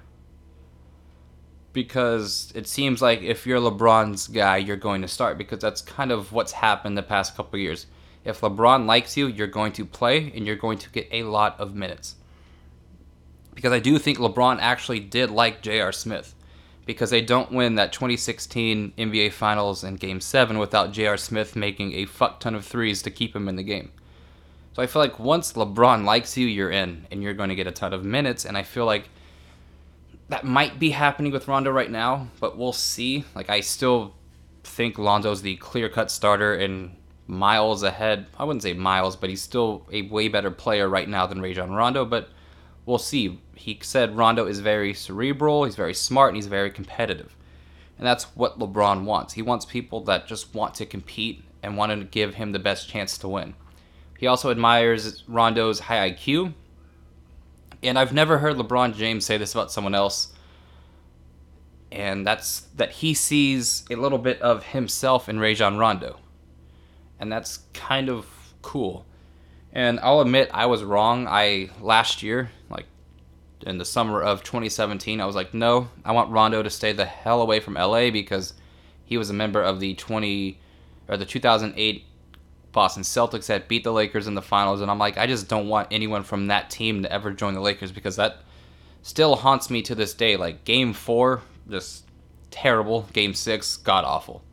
Because 1.74 2.54
it 2.56 2.68
seems 2.68 3.02
like 3.02 3.22
if 3.22 3.46
you're 3.48 3.60
LeBron's 3.60 4.28
guy, 4.28 4.58
you're 4.58 4.78
going 4.78 5.02
to 5.02 5.08
start. 5.08 5.38
Because 5.38 5.60
that's 5.60 5.82
kind 5.82 6.12
of 6.12 6.32
what's 6.32 6.52
happened 6.52 6.98
the 6.98 7.04
past 7.04 7.36
couple 7.36 7.60
years. 7.60 7.88
If 8.24 8.42
LeBron 8.42 8.86
likes 8.86 9.18
you, 9.18 9.28
you're 9.28 9.48
going 9.48 9.74
to 9.74 9.86
play 9.86 10.32
and 10.36 10.46
you're 10.46 10.56
going 10.56 10.78
to 10.78 10.90
get 10.90 11.08
a 11.12 11.24
lot 11.24 11.60
of 11.60 11.76
minutes. 11.76 12.16
Because 13.56 13.74
I 13.74 13.80
do 13.80 13.98
think 14.00 14.18
LeBron 14.18 14.60
actually 14.60 15.00
did 15.00 15.30
like 15.30 15.62
J.R. 15.62 15.92
Smith. 15.92 16.36
Because 16.86 17.10
they 17.10 17.22
don't 17.22 17.52
win 17.52 17.76
that 17.76 17.94
2016 17.94 18.94
NBA 18.98 19.32
Finals 19.32 19.84
in 19.84 19.96
Game 19.96 20.20
7 20.20 20.58
without 20.58 20.92
J.R. 20.92 21.18
Smith 21.18 21.56
making 21.56 21.94
a 21.94 22.06
fuck 22.06 22.40
ton 22.40 22.56
of 22.56 22.66
threes 22.66 23.02
to 23.04 23.12
keep 23.12 23.36
him 23.36 23.48
in 23.48 23.56
the 23.56 23.64
game. 23.64 23.92
So 24.74 24.82
I 24.82 24.88
feel 24.88 25.02
like 25.02 25.20
once 25.20 25.54
LeBron 25.54 26.04
likes 26.04 26.36
you, 26.36 26.48
you're 26.48 26.72
in, 26.72 27.08
and 27.10 27.24
you're 27.24 27.36
going 27.36 27.50
to 27.50 27.56
get 27.56 27.68
a 27.68 27.72
ton 27.72 27.94
of 27.94 28.04
minutes. 28.04 28.44
And 28.44 28.58
I 28.58 28.64
feel 28.64 28.86
like 28.86 29.10
that 30.30 30.46
might 30.46 30.80
be 30.80 30.92
happening 30.92 31.32
with 31.32 31.48
Rondo 31.48 31.72
right 31.72 31.92
now, 31.92 32.28
but 32.40 32.58
we'll 32.58 32.74
see. 32.74 33.26
Like 33.36 33.50
I 33.50 33.60
still 33.60 34.16
think 34.64 34.98
Lonzo's 34.98 35.42
the 35.42 35.58
clear-cut 35.58 36.10
starter 36.10 36.54
and 36.54 36.96
miles 37.28 37.84
ahead. 37.84 38.28
I 38.38 38.44
wouldn't 38.44 38.64
say 38.64 38.74
miles, 38.74 39.16
but 39.16 39.30
he's 39.30 39.42
still 39.42 39.88
a 39.92 40.04
way 40.04 40.28
better 40.28 40.52
player 40.52 40.90
right 40.90 41.08
now 41.08 41.28
than 41.28 41.42
Rajon 41.42 41.72
Rondo. 41.72 42.06
But 42.06 42.30
we'll 42.86 42.98
see. 42.98 43.40
He 43.56 43.80
said 43.82 44.18
Rondo 44.18 44.46
is 44.46 44.60
very 44.60 44.94
cerebral, 44.94 45.66
he's 45.66 45.76
very 45.76 45.94
smart, 45.94 46.30
and 46.30 46.38
he's 46.38 46.48
very 46.48 46.72
competitive. 46.72 47.36
And 47.98 48.08
that's 48.08 48.24
what 48.36 48.60
LeBron 48.60 49.04
wants. 49.04 49.34
He 49.34 49.42
wants 49.42 49.66
people 49.66 50.04
that 50.06 50.28
just 50.28 50.54
want 50.54 50.74
to 50.76 50.86
compete 50.86 51.44
and 51.62 51.78
want 51.78 51.92
to 51.92 52.06
give 52.06 52.36
him 52.36 52.52
the 52.52 52.60
best 52.60 52.90
chance 52.90 53.18
to 53.20 53.28
win. 53.28 53.54
He 54.18 54.28
also 54.28 54.52
admires 54.52 55.24
Rondo's 55.28 55.82
high 55.82 56.12
IQ. 56.12 56.54
And 57.84 58.00
I've 58.00 58.14
never 58.14 58.38
heard 58.38 58.56
LeBron 58.56 58.96
James 58.96 59.26
say 59.26 59.38
this 59.38 59.54
about 59.54 59.72
someone 59.72 59.94
else. 59.94 60.34
And 61.92 62.26
that's 62.26 62.62
that 62.78 62.92
he 62.92 63.14
sees 63.14 63.84
a 63.92 63.96
little 63.96 64.18
bit 64.18 64.42
of 64.42 64.64
himself 64.64 65.30
in 65.30 65.40
Rajon 65.40 65.78
Rondo. 65.78 66.20
And 67.20 67.32
that's 67.32 67.60
kind 67.74 68.10
of 68.10 68.26
cool. 68.62 69.06
And 69.72 70.00
I'll 70.00 70.22
admit 70.22 70.50
I 70.54 70.66
was 70.66 70.84
wrong. 70.84 71.28
I 71.28 71.70
last 71.82 72.24
year, 72.24 72.52
like 72.70 72.86
in 73.62 73.78
the 73.78 73.86
summer 73.86 74.22
of 74.22 74.44
2017, 74.44 75.22
I 75.22 75.26
was 75.26 75.36
like, 75.36 75.54
no, 75.54 75.90
I 76.04 76.14
want 76.14 76.32
Rondo 76.32 76.64
to 76.64 76.70
stay 76.70 76.94
the 76.94 77.06
hell 77.06 77.42
away 77.42 77.60
from 77.60 77.76
LA 77.76 78.10
because 78.10 78.54
he 79.06 79.18
was 79.18 79.30
a 79.30 79.34
member 79.34 79.62
of 79.62 79.80
the 79.80 79.94
20 79.96 80.60
or 81.08 81.18
the 81.18 81.26
2008 81.26 82.06
Boston 82.74 83.04
Celtics 83.04 83.46
that 83.46 83.70
beat 83.70 83.86
the 83.86 83.94
Lakers 83.94 84.28
in 84.28 84.36
the 84.36 84.42
finals, 84.42 84.82
and 84.82 84.92
I'm 84.92 85.00
like, 85.00 85.18
I 85.18 85.28
just 85.28 85.48
don't 85.48 85.70
want 85.70 85.88
anyone 85.92 86.24
from 86.24 86.48
that 86.48 86.70
team 86.70 87.04
to 87.04 87.12
ever 87.12 87.32
join 87.32 87.54
the 87.54 87.62
Lakers 87.62 87.92
because 87.92 88.18
that 88.18 88.40
still 89.04 89.36
haunts 89.38 89.70
me 89.70 89.82
to 89.84 89.96
this 89.96 90.14
day. 90.14 90.36
Like 90.36 90.66
Game 90.66 90.92
Four, 90.94 91.42
just 91.70 92.06
terrible. 92.52 93.08
Game 93.14 93.34
Six, 93.34 93.78
god 93.78 94.04
awful. 94.04 94.44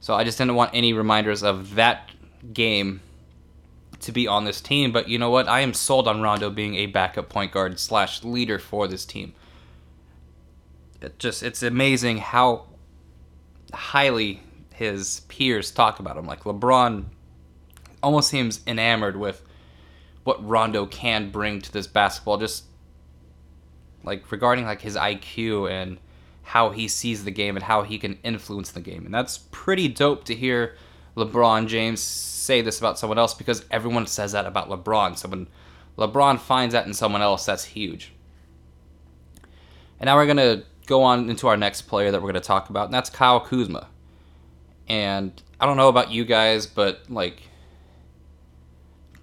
So 0.00 0.14
I 0.14 0.24
just 0.24 0.36
didn't 0.36 0.56
want 0.56 0.72
any 0.74 0.92
reminders 0.92 1.44
of 1.44 1.76
that 1.76 2.10
game 2.52 3.00
to 4.00 4.10
be 4.10 4.26
on 4.26 4.44
this 4.44 4.60
team. 4.60 4.90
But 4.90 5.08
you 5.08 5.16
know 5.16 5.30
what? 5.30 5.48
I 5.48 5.60
am 5.60 5.72
sold 5.72 6.08
on 6.08 6.20
Rondo 6.20 6.50
being 6.50 6.74
a 6.74 6.86
backup 6.86 7.28
point 7.28 7.52
guard 7.52 7.78
slash 7.78 8.24
leader 8.24 8.58
for 8.58 8.88
this 8.88 9.04
team. 9.04 9.32
It 11.00 11.20
just 11.20 11.44
it's 11.44 11.62
amazing 11.62 12.18
how 12.18 12.66
highly 13.72 14.42
his 14.74 15.20
peers 15.28 15.70
talk 15.70 16.00
about 16.00 16.16
him. 16.16 16.26
Like 16.26 16.44
LeBron 16.44 17.04
almost 18.02 18.30
seems 18.30 18.60
enamored 18.66 19.16
with 19.16 19.42
what 20.24 20.46
Rondo 20.46 20.86
can 20.86 21.30
bring 21.30 21.60
to 21.60 21.72
this 21.72 21.86
basketball, 21.86 22.38
just 22.38 22.64
like 24.04 24.30
regarding 24.30 24.64
like 24.64 24.80
his 24.80 24.96
IQ 24.96 25.70
and 25.70 25.98
how 26.42 26.70
he 26.70 26.88
sees 26.88 27.24
the 27.24 27.30
game 27.30 27.56
and 27.56 27.64
how 27.64 27.82
he 27.82 27.98
can 27.98 28.18
influence 28.24 28.72
the 28.72 28.80
game. 28.80 29.04
And 29.04 29.14
that's 29.14 29.38
pretty 29.50 29.88
dope 29.88 30.24
to 30.24 30.34
hear 30.34 30.76
LeBron 31.16 31.68
James 31.68 32.00
say 32.00 32.62
this 32.62 32.78
about 32.78 32.98
someone 32.98 33.18
else 33.18 33.34
because 33.34 33.64
everyone 33.70 34.06
says 34.06 34.32
that 34.32 34.46
about 34.46 34.68
LeBron. 34.68 35.16
So 35.16 35.28
when 35.28 35.46
LeBron 35.98 36.40
finds 36.40 36.72
that 36.72 36.86
in 36.86 36.94
someone 36.94 37.22
else, 37.22 37.46
that's 37.46 37.64
huge. 37.64 38.12
And 40.00 40.06
now 40.06 40.16
we're 40.16 40.26
going 40.26 40.36
to 40.38 40.64
go 40.86 41.02
on 41.02 41.30
into 41.30 41.46
our 41.46 41.56
next 41.56 41.82
player 41.82 42.10
that 42.10 42.20
we're 42.20 42.32
going 42.32 42.42
to 42.42 42.46
talk 42.46 42.70
about, 42.70 42.86
and 42.86 42.94
that's 42.94 43.10
Kyle 43.10 43.40
Kuzma. 43.40 43.88
And 44.92 45.32
I 45.58 45.64
don't 45.64 45.78
know 45.78 45.88
about 45.88 46.10
you 46.10 46.26
guys, 46.26 46.66
but 46.66 47.04
like 47.08 47.44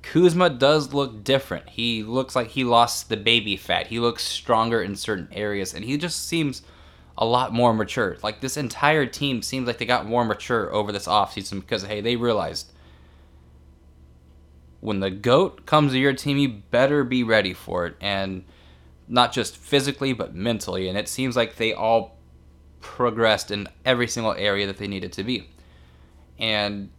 Kuzma 0.02 0.50
does 0.50 0.96
look 0.96 1.24
different. 1.24 1.70
He 1.70 2.02
looks 2.02 2.36
like 2.36 2.48
he 2.48 2.64
lost 2.64 3.08
the 3.08 3.18
baby 3.18 3.56
fat. 3.56 3.86
He 3.86 4.00
looks 4.00 4.24
stronger 4.24 4.82
in 4.82 4.96
certain 4.96 5.28
areas, 5.32 5.76
and 5.76 5.86
he 5.86 5.96
just 5.96 6.28
seems 6.28 6.64
a 7.20 7.24
lot 7.24 7.54
more 7.54 7.72
mature. 7.72 8.18
Like 8.24 8.42
this 8.42 8.58
entire 8.58 9.06
team 9.06 9.44
seems 9.44 9.68
like 9.68 9.78
they 9.78 9.86
got 9.86 10.08
more 10.08 10.26
mature 10.26 10.74
over 10.74 10.92
this 10.92 11.06
offseason 11.06 11.62
because 11.62 11.84
hey, 11.84 12.02
they 12.02 12.16
realized 12.16 12.74
when 14.80 15.02
the 15.02 15.12
goat 15.12 15.68
comes 15.68 15.92
to 15.92 16.00
your 16.00 16.14
team, 16.14 16.38
you 16.38 16.50
better 16.50 17.04
be 17.04 17.22
ready 17.22 17.54
for 17.54 17.86
it, 17.86 17.96
and 18.02 18.44
not 19.08 19.32
just 19.32 19.56
physically 19.56 20.14
but 20.14 20.34
mentally. 20.34 20.90
And 20.90 20.98
it 20.98 21.08
seems 21.08 21.36
like 21.36 21.58
they 21.58 21.74
all 21.74 22.18
progressed 22.82 23.52
in 23.52 23.68
every 23.86 24.08
single 24.08 24.34
area 24.34 24.66
that 24.66 24.80
they 24.80 24.88
needed 24.88 25.14
to 25.14 25.24
be. 25.24 25.48
And 26.40 26.90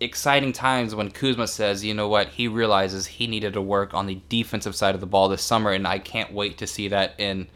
exciting 0.00 0.52
times 0.52 0.94
when 0.94 1.10
Kuzma 1.10 1.46
says, 1.46 1.84
you 1.84 1.94
know 1.94 2.08
what, 2.08 2.28
he 2.28 2.48
realizes 2.48 3.06
he 3.06 3.26
needed 3.26 3.54
to 3.54 3.62
work 3.62 3.94
on 3.94 4.06
the 4.06 4.20
defensive 4.28 4.76
side 4.76 4.94
of 4.94 5.00
the 5.00 5.06
ball 5.06 5.28
this 5.28 5.42
summer, 5.42 5.72
and 5.72 5.86
I 5.86 5.98
can't 5.98 6.32
wait 6.32 6.58
to 6.58 6.66
see 6.66 6.88
that 6.88 7.14
in 7.18 7.48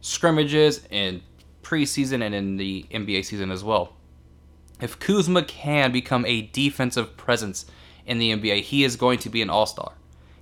scrimmages, 0.00 0.86
in 0.90 1.22
preseason, 1.62 2.22
and 2.22 2.34
in 2.34 2.56
the 2.56 2.86
NBA 2.90 3.24
season 3.24 3.50
as 3.50 3.64
well. 3.64 3.94
If 4.80 4.98
Kuzma 4.98 5.42
can 5.42 5.90
become 5.90 6.24
a 6.26 6.42
defensive 6.42 7.16
presence 7.16 7.66
in 8.06 8.18
the 8.18 8.32
NBA, 8.32 8.62
he 8.62 8.84
is 8.84 8.96
going 8.96 9.18
to 9.20 9.28
be 9.28 9.42
an 9.42 9.50
all 9.50 9.66
star. 9.66 9.92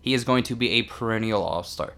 He 0.03 0.15
is 0.15 0.25
going 0.25 0.45
to 0.45 0.55
be 0.55 0.73
a 0.73 0.83
perennial 0.83 1.43
all 1.43 1.63
star. 1.63 1.95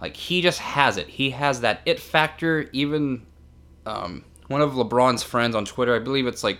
Like, 0.00 0.16
he 0.16 0.40
just 0.40 0.58
has 0.60 0.96
it. 0.96 1.08
He 1.08 1.30
has 1.30 1.60
that 1.60 1.80
it 1.86 2.00
factor. 2.00 2.68
Even 2.72 3.26
um, 3.84 4.24
one 4.46 4.60
of 4.60 4.72
LeBron's 4.72 5.22
friends 5.22 5.54
on 5.54 5.64
Twitter, 5.64 5.94
I 5.94 5.98
believe 5.98 6.26
it's 6.26 6.42
like 6.44 6.58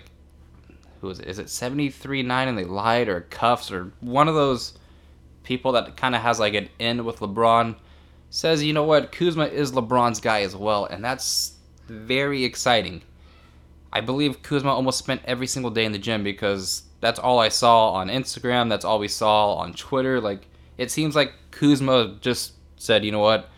who 1.03 1.09
is 1.09 1.19
it? 1.19 1.27
Is 1.27 1.37
it 1.37 1.49
73 1.49 2.23
9 2.23 2.47
and 2.47 2.57
they 2.57 2.63
lied 2.63 3.09
or 3.09 3.21
cuffs 3.21 3.71
or 3.71 3.91
one 3.99 4.29
of 4.29 4.35
those 4.35 4.73
people 5.43 5.73
that 5.73 5.97
kind 5.97 6.15
of 6.15 6.21
has 6.21 6.39
like 6.39 6.53
an 6.53 6.69
end 6.79 7.05
with 7.05 7.19
LeBron 7.19 7.75
says, 8.29 8.63
you 8.63 8.71
know 8.71 8.85
what, 8.85 9.11
Kuzma 9.11 9.45
is 9.47 9.73
LeBron's 9.73 10.21
guy 10.21 10.43
as 10.43 10.55
well, 10.55 10.85
and 10.85 11.03
that's 11.03 11.57
very 11.87 12.45
exciting. 12.45 13.01
I 13.91 13.99
believe 13.99 14.41
Kuzma 14.41 14.71
almost 14.71 14.97
spent 14.97 15.21
every 15.25 15.45
single 15.45 15.71
day 15.71 15.83
in 15.83 15.91
the 15.91 15.99
gym 15.99 16.23
because 16.23 16.83
that's 17.01 17.19
all 17.19 17.37
I 17.37 17.49
saw 17.49 17.91
on 17.91 18.07
Instagram, 18.07 18.69
that's 18.69 18.85
all 18.85 18.97
we 18.97 19.09
saw 19.09 19.55
on 19.55 19.73
Twitter. 19.73 20.21
Like, 20.21 20.47
it 20.77 20.89
seems 20.89 21.17
like 21.17 21.33
Kuzma 21.51 22.15
just 22.21 22.53
said, 22.77 23.03
you 23.03 23.11
know 23.11 23.19
what, 23.19 23.49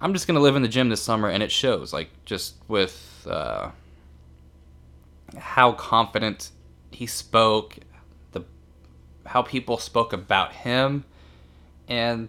I'm 0.00 0.12
just 0.12 0.28
to 0.28 0.38
live 0.38 0.54
in 0.54 0.62
the 0.62 0.68
gym 0.68 0.88
this 0.88 1.02
summer, 1.02 1.28
and 1.28 1.42
it 1.42 1.50
shows. 1.50 1.92
Like, 1.92 2.10
just 2.24 2.54
with. 2.68 3.26
Uh, 3.28 3.72
how 5.36 5.72
confident 5.72 6.50
he 6.90 7.06
spoke, 7.06 7.76
the 8.32 8.42
how 9.26 9.42
people 9.42 9.78
spoke 9.78 10.12
about 10.12 10.52
him, 10.52 11.04
and 11.88 12.28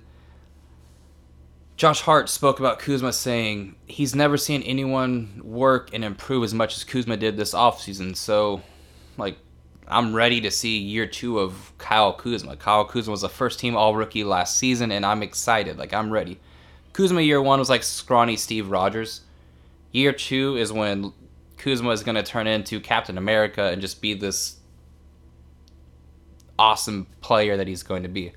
Josh 1.79 2.01
Hart 2.01 2.27
spoke 2.27 2.59
about 2.59 2.79
Kuzma 2.79 3.13
saying 3.13 3.75
he's 3.88 4.13
never 4.13 4.35
seen 4.35 4.62
anyone 4.63 5.41
work 5.43 5.93
and 5.93 6.03
improve 6.03 6.43
as 6.43 6.53
much 6.53 6.75
as 6.75 6.83
Kuzma 6.83 7.15
did 7.15 7.38
this 7.38 7.53
offseason. 7.53 8.17
So, 8.17 8.62
like, 9.17 9.38
I'm 9.88 10.13
ready 10.13 10.41
to 10.41 10.51
see 10.51 10.77
year 10.77 11.07
two 11.07 11.39
of 11.39 11.71
Kyle 11.77 12.12
Kuzma. 12.12 12.57
Kyle 12.57 12.83
Kuzma 12.83 13.12
was 13.12 13.23
a 13.23 13.29
first 13.29 13.62
team 13.62 13.77
All 13.77 13.95
Rookie 13.95 14.25
last 14.25 14.57
season, 14.57 14.91
and 14.91 15.05
I'm 15.05 15.23
excited. 15.23 15.77
Like, 15.77 15.93
I'm 15.93 16.12
ready. 16.12 16.38
Kuzma 16.91 17.21
year 17.21 17.41
one 17.41 17.59
was 17.59 17.69
like 17.69 17.83
scrawny 17.83 18.35
Steve 18.35 18.69
Rogers. 18.69 19.21
Year 19.93 20.12
two 20.12 20.57
is 20.57 20.73
when 20.73 21.13
Kuzma 21.60 21.89
is 21.91 22.04
going 22.04 22.15
to 22.15 22.24
turn 22.24 22.48
into 22.48 22.80
Captain 22.80 23.17
America 23.17 23.65
and 23.65 23.82
just 23.82 24.02
be 24.02 24.13
this 24.13 24.56
awesome 26.58 27.06
player 27.22 27.58
that 27.58 27.67
he's 27.67 27.84
going 27.84 28.04
to 28.04 28.10
be. 28.10 28.34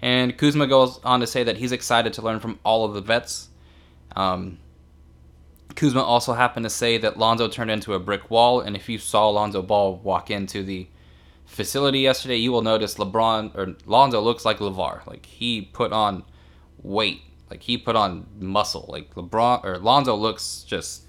And 0.00 0.36
Kuzma 0.36 0.66
goes 0.66 0.98
on 1.04 1.20
to 1.20 1.26
say 1.26 1.44
that 1.44 1.58
he's 1.58 1.70
excited 1.70 2.12
to 2.14 2.22
learn 2.22 2.40
from 2.40 2.58
all 2.64 2.84
of 2.84 2.94
the 2.94 3.00
vets. 3.00 3.50
Um, 4.16 4.58
Kuzma 5.76 6.02
also 6.02 6.32
happened 6.32 6.64
to 6.64 6.70
say 6.70 6.98
that 6.98 7.18
Lonzo 7.18 7.46
turned 7.46 7.70
into 7.70 7.94
a 7.94 8.00
brick 8.00 8.30
wall, 8.30 8.60
and 8.60 8.74
if 8.74 8.88
you 8.88 8.98
saw 8.98 9.28
Lonzo 9.28 9.62
Ball 9.62 9.96
walk 9.96 10.30
into 10.30 10.62
the 10.62 10.88
facility 11.44 12.00
yesterday, 12.00 12.36
you 12.36 12.52
will 12.52 12.62
notice 12.62 12.94
LeBron 12.96 13.54
or 13.54 13.76
Lonzo 13.86 14.20
looks 14.20 14.44
like 14.44 14.58
LaVar. 14.58 15.06
Like 15.06 15.26
he 15.26 15.62
put 15.62 15.92
on 15.92 16.24
weight, 16.82 17.22
like 17.50 17.62
he 17.62 17.78
put 17.78 17.96
on 17.96 18.26
muscle. 18.38 18.86
Like 18.88 19.14
LeBron 19.14 19.64
or 19.64 19.78
Lonzo 19.78 20.14
looks 20.16 20.64
just 20.66 21.04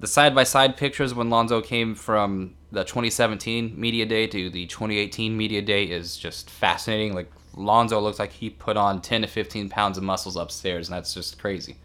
the 0.00 0.06
side 0.06 0.34
by 0.34 0.44
side 0.44 0.76
pictures 0.76 1.14
when 1.14 1.30
Lonzo 1.30 1.60
came 1.60 1.94
from 1.94 2.54
the 2.70 2.84
2017 2.84 3.78
media 3.78 4.04
day 4.04 4.26
to 4.26 4.50
the 4.50 4.66
2018 4.66 5.36
media 5.36 5.62
day 5.62 5.84
is 5.84 6.16
just 6.16 6.50
fascinating. 6.50 7.14
Like 7.14 7.30
Lonzo 7.54 8.00
looks 8.00 8.18
like 8.18 8.32
he 8.32 8.50
put 8.50 8.76
on 8.76 9.00
10 9.00 9.22
to 9.22 9.26
15 9.26 9.68
pounds 9.68 9.96
of 9.96 10.04
muscles 10.04 10.36
upstairs, 10.36 10.88
and 10.88 10.96
that's 10.96 11.14
just 11.14 11.38
crazy. 11.38 11.76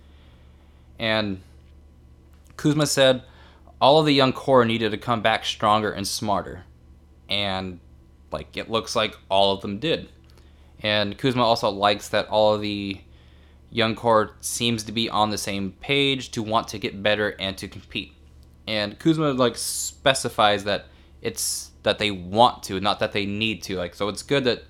And 1.00 1.41
Kuzma 2.58 2.86
said 2.86 3.24
all 3.80 4.00
of 4.00 4.06
the 4.06 4.13
young 4.13 4.34
core 4.34 4.65
needed 4.65 4.91
to 4.91 4.97
come 4.97 5.21
back 5.21 5.45
stronger 5.45 5.91
and 5.91 6.08
smarter. 6.08 6.65
And 7.30 7.80
like 8.32 8.58
it 8.58 8.69
looks 8.69 8.95
like 8.95 9.17
all 9.30 9.54
of 9.54 9.62
them 9.62 9.80
did. 9.80 10.10
And 10.84 11.17
Kuzma 11.17 11.43
also 11.43 11.69
likes 11.69 12.10
that 12.10 12.28
all 12.28 12.54
of 12.54 12.62
the 12.62 13.00
young 13.71 13.95
core 13.95 14.36
seems 14.41 14.84
to 14.84 14.91
be 14.91 15.10
on 15.10 15.29
the 15.29 15.38
same 15.38 15.71
page 15.79 16.29
to 16.31 16.43
want 16.43 16.67
to 16.67 16.77
get 16.77 17.01
better 17.01 17.36
and 17.39 17.57
to 17.57 17.67
compete. 17.67 18.13
And 18.67 18.99
Kuzma 18.99 19.31
like 19.31 19.57
specifies 19.57 20.65
that 20.65 20.86
it's 21.21 21.71
that 21.84 21.97
they 21.97 22.12
want 22.12 22.63
to, 22.63 22.79
not 22.79 22.99
that 22.99 23.13
they 23.13 23.25
need 23.25 23.63
to. 23.63 23.77
Like 23.77 23.95
so 23.95 24.10
it's 24.10 24.21
good 24.21 24.43
that 24.43 24.63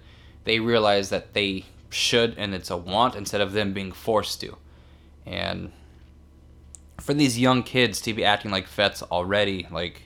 they 0.43 0.59
realize 0.59 1.09
that 1.09 1.33
they 1.33 1.65
should 1.89 2.35
and 2.37 2.53
it's 2.53 2.69
a 2.69 2.77
want 2.77 3.15
instead 3.15 3.41
of 3.41 3.53
them 3.53 3.73
being 3.73 3.91
forced 3.91 4.39
to. 4.41 4.55
And 5.25 5.71
for 6.99 7.13
these 7.13 7.39
young 7.39 7.63
kids 7.63 7.99
to 8.01 8.13
be 8.13 8.23
acting 8.23 8.51
like 8.51 8.67
vets 8.67 9.01
already, 9.03 9.67
like 9.71 10.03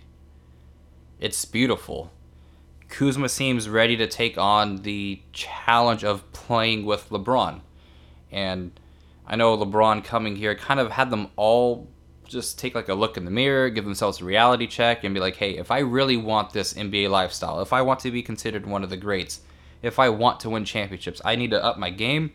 it's 1.19 1.43
beautiful. 1.45 2.11
Kuzma 2.87 3.27
seems 3.27 3.67
ready 3.67 3.97
to 3.97 4.07
take 4.07 4.37
on 4.37 4.77
the 4.83 5.21
challenge 5.33 6.03
of 6.03 6.31
playing 6.31 6.85
with 6.85 7.09
LeBron. 7.09 7.61
And 8.31 8.79
I 9.27 9.35
know 9.35 9.57
LeBron 9.57 10.03
coming 10.03 10.35
here 10.35 10.55
kind 10.55 10.79
of 10.79 10.91
had 10.91 11.09
them 11.09 11.29
all 11.35 11.87
just 12.27 12.57
take 12.59 12.75
like 12.75 12.89
a 12.89 12.93
look 12.93 13.17
in 13.17 13.25
the 13.25 13.31
mirror, 13.31 13.69
give 13.69 13.85
themselves 13.85 14.21
a 14.21 14.25
reality 14.25 14.67
check, 14.67 15.03
and 15.03 15.13
be 15.13 15.19
like, 15.19 15.35
hey, 15.35 15.57
if 15.57 15.71
I 15.71 15.79
really 15.79 16.17
want 16.17 16.53
this 16.53 16.73
NBA 16.73 17.09
lifestyle, 17.09 17.61
if 17.61 17.73
I 17.73 17.81
want 17.81 17.99
to 18.01 18.11
be 18.11 18.21
considered 18.21 18.65
one 18.65 18.83
of 18.83 18.89
the 18.89 18.97
greats, 18.97 19.41
if 19.81 19.99
I 19.99 20.09
want 20.09 20.39
to 20.41 20.49
win 20.49 20.65
championships, 20.65 21.21
I 21.23 21.35
need 21.35 21.51
to 21.51 21.63
up 21.63 21.77
my 21.77 21.89
game 21.89 22.31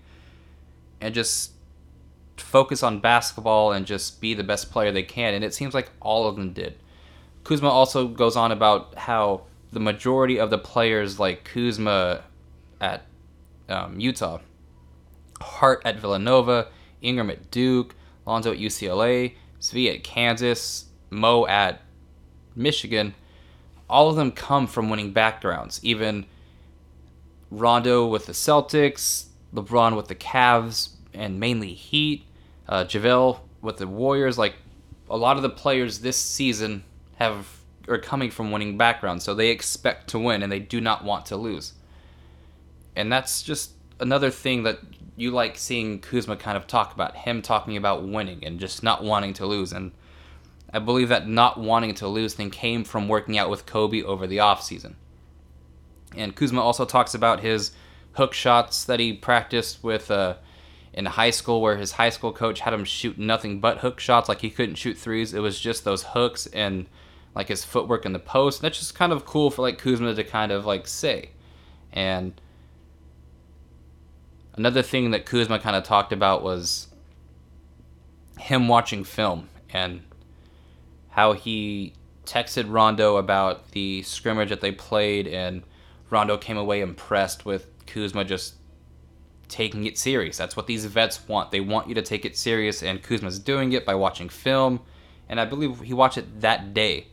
and 1.00 1.14
just 1.14 1.52
focus 2.36 2.82
on 2.82 3.00
basketball 3.00 3.72
and 3.72 3.86
just 3.86 4.20
be 4.20 4.34
the 4.34 4.44
best 4.44 4.70
player 4.70 4.92
they 4.92 5.02
can. 5.02 5.34
And 5.34 5.44
it 5.44 5.54
seems 5.54 5.74
like 5.74 5.90
all 6.00 6.28
of 6.28 6.36
them 6.36 6.52
did. 6.52 6.78
Kuzma 7.44 7.68
also 7.68 8.06
goes 8.08 8.36
on 8.36 8.52
about 8.52 8.94
how 8.96 9.42
the 9.72 9.80
majority 9.80 10.38
of 10.38 10.50
the 10.50 10.58
players 10.58 11.18
like 11.18 11.44
Kuzma 11.44 12.22
at 12.80 13.02
um, 13.68 13.98
Utah, 13.98 14.40
Hart 15.40 15.82
at 15.84 15.98
Villanova, 15.98 16.68
Ingram 17.02 17.30
at 17.30 17.50
Duke, 17.50 17.94
Lonzo 18.26 18.52
at 18.52 18.58
UCLA, 18.58 19.34
Svi 19.60 19.94
at 19.94 20.04
Kansas, 20.04 20.86
Mo 21.10 21.46
at 21.46 21.80
Michigan, 22.54 23.14
all 23.88 24.08
of 24.08 24.16
them 24.16 24.30
come 24.30 24.66
from 24.66 24.88
winning 24.88 25.12
backgrounds. 25.12 25.80
Even 25.82 26.26
Rondo 27.50 28.06
with 28.06 28.26
the 28.26 28.32
Celtics, 28.32 29.26
LeBron 29.52 29.96
with 29.96 30.08
the 30.08 30.14
Cavs, 30.14 30.90
and 31.12 31.40
mainly 31.40 31.74
Heat, 31.74 32.24
uh, 32.68 32.84
JaVale 32.84 33.40
with 33.60 33.78
the 33.78 33.88
Warriors. 33.88 34.38
Like 34.38 34.54
a 35.08 35.16
lot 35.16 35.36
of 35.36 35.42
the 35.42 35.50
players 35.50 35.98
this 35.98 36.16
season 36.16 36.84
have 37.16 37.48
are 37.88 37.98
coming 37.98 38.30
from 38.30 38.52
winning 38.52 38.78
backgrounds, 38.78 39.24
so 39.24 39.34
they 39.34 39.48
expect 39.48 40.08
to 40.10 40.18
win 40.18 40.42
and 40.42 40.52
they 40.52 40.60
do 40.60 40.80
not 40.80 41.04
want 41.04 41.26
to 41.26 41.36
lose. 41.36 41.72
And 42.94 43.12
that's 43.12 43.42
just 43.42 43.72
another 43.98 44.30
thing 44.30 44.62
that 44.62 44.78
you 45.16 45.30
like 45.30 45.58
seeing 45.58 46.00
Kuzma 46.00 46.36
kind 46.36 46.56
of 46.56 46.66
talk 46.66 46.94
about 46.94 47.16
him 47.16 47.42
talking 47.42 47.76
about 47.76 48.06
winning 48.06 48.44
and 48.44 48.58
just 48.58 48.82
not 48.82 49.02
wanting 49.02 49.34
to 49.34 49.46
lose. 49.46 49.72
And 49.72 49.92
I 50.72 50.78
believe 50.78 51.08
that 51.08 51.28
not 51.28 51.58
wanting 51.58 51.94
to 51.96 52.08
lose 52.08 52.34
thing 52.34 52.50
came 52.50 52.84
from 52.84 53.08
working 53.08 53.38
out 53.38 53.50
with 53.50 53.66
Kobe 53.66 54.02
over 54.02 54.26
the 54.26 54.38
offseason. 54.38 54.94
And 56.16 56.34
Kuzma 56.34 56.60
also 56.60 56.84
talks 56.84 57.14
about 57.14 57.40
his 57.40 57.72
hook 58.12 58.34
shots 58.34 58.84
that 58.84 59.00
he 59.00 59.12
practiced 59.12 59.82
with 59.82 60.10
uh, 60.10 60.36
in 60.92 61.06
high 61.06 61.30
school, 61.30 61.60
where 61.60 61.76
his 61.76 61.92
high 61.92 62.10
school 62.10 62.32
coach 62.32 62.60
had 62.60 62.74
him 62.74 62.84
shoot 62.84 63.18
nothing 63.18 63.60
but 63.60 63.78
hook 63.78 64.00
shots, 64.00 64.28
like 64.28 64.40
he 64.40 64.50
couldn't 64.50 64.74
shoot 64.76 64.96
threes. 64.96 65.34
It 65.34 65.40
was 65.40 65.60
just 65.60 65.84
those 65.84 66.02
hooks 66.02 66.46
and 66.46 66.86
like 67.34 67.48
his 67.48 67.64
footwork 67.64 68.04
in 68.04 68.12
the 68.12 68.18
post. 68.18 68.60
And 68.60 68.64
that's 68.64 68.78
just 68.78 68.94
kind 68.94 69.12
of 69.12 69.24
cool 69.24 69.50
for 69.50 69.62
like 69.62 69.78
Kuzma 69.78 70.14
to 70.14 70.24
kind 70.24 70.50
of 70.50 70.66
like 70.66 70.86
say. 70.86 71.30
And 71.92 72.40
another 74.60 74.82
thing 74.82 75.12
that 75.12 75.24
Kuzma 75.24 75.58
kind 75.58 75.74
of 75.74 75.84
talked 75.84 76.12
about 76.12 76.42
was 76.42 76.88
him 78.38 78.68
watching 78.68 79.04
film 79.04 79.48
and 79.72 80.02
how 81.08 81.32
he 81.32 81.94
texted 82.26 82.70
Rondo 82.70 83.16
about 83.16 83.70
the 83.70 84.02
scrimmage 84.02 84.50
that 84.50 84.60
they 84.60 84.70
played 84.70 85.26
and 85.26 85.62
Rondo 86.10 86.36
came 86.36 86.58
away 86.58 86.82
impressed 86.82 87.46
with 87.46 87.68
Kuzma 87.86 88.22
just 88.22 88.56
taking 89.48 89.86
it 89.86 89.96
serious. 89.96 90.36
That's 90.36 90.56
what 90.56 90.66
these 90.66 90.84
vets 90.84 91.26
want. 91.26 91.52
They 91.52 91.60
want 91.60 91.88
you 91.88 91.94
to 91.94 92.02
take 92.02 92.26
it 92.26 92.36
serious, 92.36 92.82
and 92.82 93.02
Kuzma's 93.02 93.38
doing 93.38 93.72
it 93.72 93.86
by 93.86 93.94
watching 93.94 94.28
film. 94.28 94.80
And 95.28 95.40
I 95.40 95.46
believe 95.46 95.80
he 95.80 95.94
watched 95.94 96.18
it 96.18 96.42
that 96.42 96.74
day. 96.74 97.06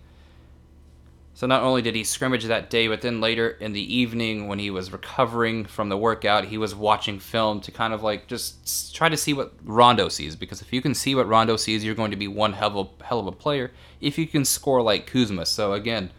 So 1.38 1.46
not 1.46 1.62
only 1.62 1.84
did 1.84 1.94
he 1.94 2.04
scrimmage 2.04 2.46
that 2.46 2.72
day, 2.72 2.88
but 2.88 3.02
then 3.02 3.22
later 3.22 3.52
in 3.52 3.72
the 3.72 3.96
evening 3.96 4.48
when 4.48 4.58
he 4.58 4.72
was 4.72 4.92
recovering 4.92 5.66
from 5.66 5.88
the 5.88 5.96
workout, 5.96 6.46
he 6.46 6.58
was 6.58 6.74
watching 6.74 7.20
film 7.20 7.62
to 7.62 7.72
kind 7.72 7.94
of 7.94 8.02
like 8.02 8.26
just 8.26 8.96
try 8.96 9.08
to 9.08 9.16
see 9.16 9.34
what 9.34 9.54
Rondo 9.64 10.10
sees. 10.10 10.36
Because 10.36 10.64
if 10.64 10.74
you 10.74 10.82
can 10.82 10.96
see 10.96 11.14
what 11.14 11.28
Rondo 11.28 11.56
sees, 11.56 11.86
you're 11.86 11.94
going 11.94 12.10
to 12.10 12.18
be 12.18 12.28
one 12.28 12.54
hell 12.54 12.80
of 12.80 12.90
a, 13.00 13.04
hell 13.04 13.20
of 13.20 13.28
a 13.28 13.32
player 13.32 13.70
if 14.02 14.18
you 14.18 14.26
can 14.26 14.46
score 14.46 14.82
like 14.82 15.06
Kuzma. 15.06 15.46
So 15.46 15.74
again, 15.74 16.10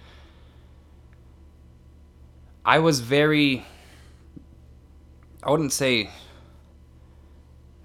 I 2.64 2.78
was 2.78 3.00
very. 3.00 3.66
I 5.42 5.50
wouldn't 5.50 5.72
say. 5.72 6.10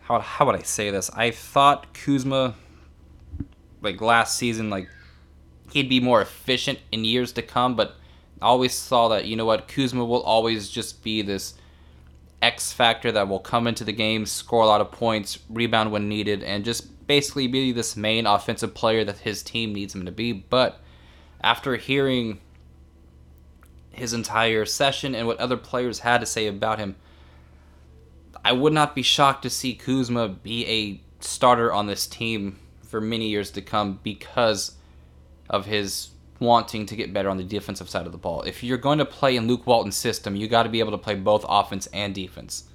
How, 0.02 0.20
how 0.20 0.46
would 0.46 0.56
I 0.56 0.62
say 0.62 0.92
this? 0.92 1.10
I 1.16 1.32
thought 1.32 1.96
Kuzma, 1.96 2.54
like 3.82 4.02
last 4.02 4.38
season, 4.38 4.70
like 4.70 4.88
he'd 5.72 5.90
be 5.90 6.00
more 6.00 6.22
efficient 6.22 6.80
in 6.92 7.06
years 7.06 7.32
to 7.34 7.42
come, 7.42 7.76
but 7.76 7.96
I 8.42 8.48
always 8.48 8.74
saw 8.74 9.08
that, 9.10 9.26
you 9.26 9.36
know 9.36 9.46
what, 9.46 9.68
Kuzma 9.68 10.04
will 10.04 10.22
always 10.24 10.70
just 10.70 11.04
be 11.04 11.22
this 11.22 11.56
X 12.42 12.74
factor 12.74 13.12
that 13.12 13.28
will 13.28 13.40
come 13.40 13.68
into 13.68 13.84
the 13.84 13.94
game, 13.94 14.26
score 14.26 14.64
a 14.64 14.68
lot 14.68 14.82
of 14.82 14.92
points, 14.92 15.40
rebound 15.50 15.92
when 15.92 16.10
needed, 16.10 16.44
and 16.44 16.66
just 16.66 17.08
basically 17.08 17.48
be 17.48 17.72
this 17.72 17.96
main 17.96 18.28
offensive 18.28 18.74
player 18.74 19.04
that 19.06 19.20
his 19.20 19.44
team 19.44 19.74
needs 19.74 19.96
him 19.96 20.06
to 20.06 20.12
be. 20.12 20.34
But 20.34 20.82
after 21.42 21.78
hearing 21.78 22.40
his 23.92 24.14
entire 24.14 24.66
session 24.66 25.16
and 25.16 25.28
what 25.28 25.40
other 25.40 25.58
players 25.58 26.00
had 26.00 26.20
to 26.20 26.26
say 26.26 26.48
about 26.48 26.80
him, 26.80 26.96
I 28.44 28.52
would 28.52 28.74
not 28.74 28.96
be 28.96 29.04
shocked 29.04 29.44
to 29.44 29.50
see 29.50 29.74
Kuzma 29.74 30.28
be 30.28 30.66
a 30.68 31.02
starter 31.24 31.72
on 31.72 31.88
this 31.88 32.06
team 32.08 32.60
for 32.82 33.00
many 33.00 33.30
years 33.30 33.52
to 33.52 33.62
come 33.62 34.00
because 34.04 34.74
of 35.50 35.66
his 35.66 36.10
wanting 36.40 36.86
to 36.86 36.96
get 36.96 37.14
better 37.14 37.30
on 37.30 37.38
the 37.38 37.44
defensive 37.44 37.90
side 37.90 38.06
of 38.06 38.12
the 38.12 38.18
ball. 38.18 38.42
If 38.42 38.64
you're 38.64 38.78
going 38.78 38.98
to 39.00 39.06
play 39.06 39.36
in 39.36 39.48
Luke 39.48 39.66
Walton's 39.66 39.96
system, 39.96 40.36
you 40.36 40.48
got 40.48 40.64
to 40.64 40.70
be 40.70 40.80
able 40.80 40.92
to 40.92 40.98
play 40.98 41.16
both 41.16 41.46
offense 41.48 41.88
and 41.88 42.14
defense. 42.14 42.66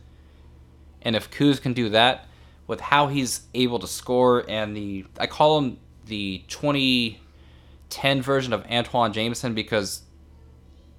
And 1.03 1.15
if 1.15 1.31
Kuz 1.31 1.61
can 1.61 1.75
do 1.75 1.89
that 1.91 2.27
with 2.67 2.81
how 2.81 3.09
he's 3.09 3.43
able 3.55 3.79
to 3.79 3.87
score 3.87 4.45
and 4.49 4.77
the 4.77 5.05
I 5.19 5.27
call 5.27 5.59
him 5.59 5.79
the 6.07 6.45
2010 6.49 8.23
version 8.23 8.53
of 8.53 8.65
Antawn 8.69 9.13
Jamison 9.13 9.55
because 9.55 10.03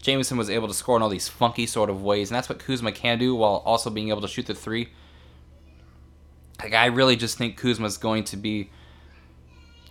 Jamison 0.02 0.38
was 0.38 0.50
able 0.50 0.68
to 0.68 0.74
score 0.74 0.96
in 0.96 1.02
all 1.02 1.10
these 1.10 1.28
funky 1.28 1.66
sort 1.66 1.90
of 1.90 2.02
ways, 2.02 2.30
and 2.30 2.36
that's 2.36 2.48
what 2.48 2.60
Kuzma 2.60 2.92
can 2.92 3.20
do 3.20 3.36
while 3.36 3.62
also 3.66 3.90
being 3.90 4.10
able 4.10 4.22
to 4.22 4.28
shoot 4.28 4.46
the 4.46 4.56
three. 4.56 4.90
Like 6.62 6.74
I 6.74 6.86
really 6.88 7.16
just 7.16 7.38
think 7.38 7.58
Kuzma's 7.58 7.98
going 7.98 8.24
to 8.26 8.38
be 8.38 8.70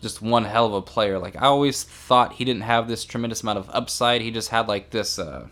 just 0.00 0.22
one 0.22 0.44
hell 0.44 0.66
of 0.66 0.72
a 0.74 0.82
player. 0.82 1.18
Like 1.18 1.36
I 1.36 1.46
always 1.46 1.82
thought 1.82 2.34
he 2.34 2.44
didn't 2.44 2.62
have 2.62 2.88
this 2.88 3.04
tremendous 3.04 3.42
amount 3.42 3.58
of 3.58 3.70
upside. 3.72 4.20
He 4.20 4.30
just 4.30 4.50
had 4.50 4.68
like 4.68 4.90
this 4.90 5.18
uh 5.18 5.48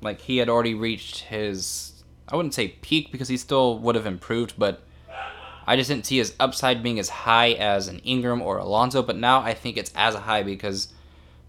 like 0.00 0.20
he 0.20 0.38
had 0.38 0.48
already 0.48 0.74
reached 0.74 1.20
his 1.20 2.04
I 2.28 2.36
wouldn't 2.36 2.54
say 2.54 2.68
peak 2.68 3.12
because 3.12 3.28
he 3.28 3.36
still 3.36 3.78
would 3.78 3.94
have 3.94 4.06
improved, 4.06 4.54
but 4.58 4.82
I 5.66 5.76
just 5.76 5.88
didn't 5.88 6.06
see 6.06 6.18
his 6.18 6.34
upside 6.40 6.82
being 6.82 6.98
as 6.98 7.08
high 7.08 7.52
as 7.52 7.88
an 7.88 7.98
Ingram 8.00 8.42
or 8.42 8.58
Alonzo, 8.58 9.02
but 9.02 9.16
now 9.16 9.40
I 9.40 9.54
think 9.54 9.76
it's 9.76 9.92
as 9.94 10.14
high 10.14 10.42
because 10.42 10.88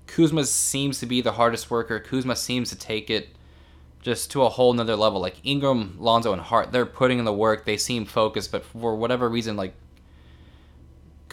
Kuzma 0.08 0.44
seems 0.46 1.00
to 1.00 1.06
be 1.06 1.22
the 1.22 1.32
hardest 1.32 1.72
worker. 1.72 2.00
Kuzma 2.00 2.36
seems 2.36 2.70
to 2.70 2.76
take 2.76 3.10
it 3.10 3.30
just 4.02 4.30
to 4.32 4.44
a 4.44 4.50
whole 4.50 4.74
nother 4.74 4.96
level. 4.96 5.20
Like 5.20 5.38
Ingram, 5.44 5.96
Lonzo, 5.98 6.34
and 6.34 6.42
Hart, 6.42 6.72
they're 6.72 6.86
putting 6.86 7.20
in 7.20 7.26
the 7.26 7.34
work. 7.34 7.66
They 7.66 7.78
seem 7.78 8.06
focused, 8.06 8.52
but 8.52 8.64
for 8.64 8.96
whatever 8.96 9.30
reason, 9.30 9.56
like 9.56 9.74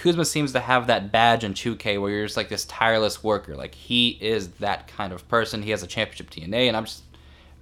Kuzma 0.01 0.25
seems 0.25 0.53
to 0.53 0.61
have 0.61 0.87
that 0.87 1.13
badge 1.13 1.45
in 1.45 1.53
2K 1.53 2.01
where 2.01 2.11
you're 2.11 2.25
just 2.25 2.37
like 2.37 2.49
this 2.49 2.65
tireless 2.65 3.23
worker. 3.23 3.55
Like 3.55 3.75
he 3.75 4.17
is 4.21 4.49
that 4.53 4.89
kind 4.89 5.13
of 5.13 5.29
person. 5.29 5.63
He 5.63 5.73
has 5.73 5.83
a 5.83 5.87
championship 5.87 6.31
DNA, 6.31 6.69
and 6.69 6.77
I'm 6.77 6.87
just 6.87 7.03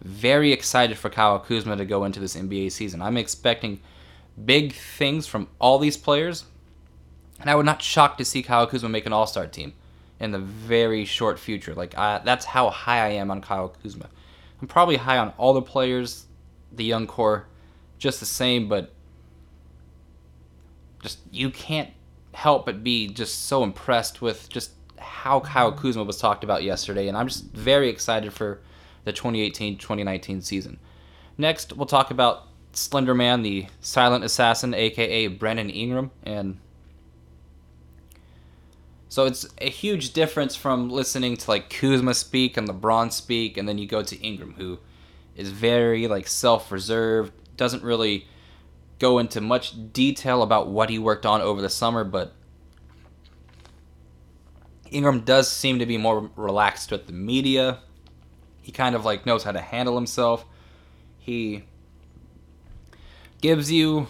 very 0.03 0.53
excited 0.53 0.97
for 0.97 1.11
Kyle 1.11 1.41
Kuzma 1.41 1.77
to 1.77 1.85
go 1.85 2.05
into 2.05 2.21
this 2.21 2.37
NBA 2.37 2.71
season. 2.71 3.03
I'm 3.03 3.17
expecting 3.17 3.81
big 4.45 4.73
things 4.73 5.27
from 5.27 5.49
all 5.61 5.81
these 5.81 5.97
players, 5.97 6.45
And 7.41 7.51
I 7.51 7.57
would 7.57 7.67
not 7.67 7.83
shock 7.83 8.17
to 8.19 8.25
see 8.25 8.45
Kyle 8.45 8.69
Kuzma 8.69 8.89
make 8.89 9.07
an 9.07 9.13
All 9.13 9.27
Star 9.27 9.49
team 9.49 9.73
in 10.21 10.31
the 10.31 10.39
very 10.39 11.05
short 11.05 11.41
future. 11.41 11.75
Like 11.75 11.99
I, 11.99 12.21
that's 12.25 12.45
how 12.45 12.71
high 12.71 13.05
I 13.05 13.11
am 13.11 13.33
on 13.33 13.41
Kyle 13.41 13.75
Kuzma. 13.83 14.09
I'm 14.63 14.69
probably 14.69 14.97
high 14.97 15.19
on 15.19 15.33
all 15.39 15.55
the 15.55 15.63
players, 15.63 16.27
the 16.71 16.85
young 16.85 17.09
core, 17.09 17.49
just 17.99 18.21
the 18.21 18.27
same. 18.27 18.69
But 18.69 18.93
just 21.03 21.19
you 21.33 21.51
can't 21.51 21.91
help 22.39 22.67
but 22.67 22.85
be 22.85 23.09
just 23.09 23.47
so 23.47 23.65
impressed 23.65 24.23
with 24.23 24.49
just 24.49 24.71
how 24.97 25.41
Kyle 25.41 25.73
mm-hmm. 25.73 25.81
Kuzma 25.81 26.05
was 26.05 26.19
talked 26.19 26.45
about 26.45 26.63
yesterday, 26.63 27.09
and 27.09 27.17
I'm 27.17 27.27
just 27.27 27.47
very 27.47 27.89
excited 27.89 28.33
for 28.33 28.61
the 29.03 29.13
2018-2019 29.13 30.45
season. 30.45 30.79
Next, 31.37 31.73
we'll 31.73 31.87
talk 31.87 32.13
about 32.13 32.47
Slenderman, 32.73 33.43
the 33.43 33.67
silent 33.81 34.23
assassin, 34.23 34.73
aka 34.73 35.27
Brandon 35.27 35.69
Ingram, 35.69 36.13
and 36.23 36.61
so 39.09 39.25
it's 39.27 39.45
a 39.61 39.69
huge 39.69 40.13
difference 40.13 40.55
from 40.55 40.91
listening 40.91 41.37
to 41.39 41.51
like 41.51 41.69
Kuzma 41.69 42.15
speak 42.15 42.57
and 42.57 42.69
LeBron 42.69 43.13
speak, 43.13 43.57
and 43.57 43.69
then 43.69 43.79
you 43.79 43.89
go 43.89 44.05
to 44.05 44.17
Ingram, 44.17 44.55
who 44.57 44.79
is 45.35 45.51
very 45.51 46.07
like 46.07 46.29
self-reserved, 46.29 47.33
doesn't 47.57 47.83
really 47.83 48.29
go 48.99 49.19
into 49.19 49.41
much 49.41 49.93
detail 49.93 50.43
about 50.43 50.69
what 50.69 50.91
he 50.91 50.99
worked 50.99 51.27
on 51.27 51.41
over 51.41 51.61
the 51.61 51.71
summer, 51.71 52.05
but 52.05 52.35
Ingram 54.91 55.21
does 55.21 55.51
seem 55.51 55.79
to 55.79 55.87
be 55.87 55.99
more 55.99 56.31
relaxed 56.37 56.91
with 56.91 57.07
the 57.07 57.13
media. 57.13 57.81
He 58.61 58.73
kind 58.73 58.95
of 58.95 59.05
like 59.05 59.27
knows 59.27 59.45
how 59.45 59.53
to 59.53 59.61
handle 59.61 59.95
himself. 59.95 60.45
He 61.19 61.65
gives 63.41 63.71
you 63.71 64.09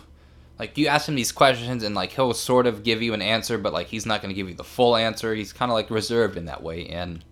like 0.59 0.77
you 0.77 0.87
ask 0.89 1.09
him 1.09 1.15
these 1.15 1.33
questions 1.33 1.83
and 1.83 1.95
like 1.95 2.13
he'll 2.13 2.35
sort 2.35 2.67
of 2.67 2.83
give 2.83 3.03
you 3.03 3.15
an 3.15 3.23
answer 3.23 3.59
but 3.59 3.73
like 3.73 3.89
he's 3.89 4.07
not 4.07 4.21
going 4.21 4.31
to 4.31 4.35
give 4.35 4.49
you 4.49 4.55
the 4.55 4.65
full 4.65 4.97
answer 4.97 5.35
he's 5.35 5.53
kind 5.53 5.71
of 5.71 5.75
like 5.75 5.91
reserved 5.91 6.37
in 6.37 6.47
that 6.47 6.63
way 6.63 6.87
and 6.87 7.25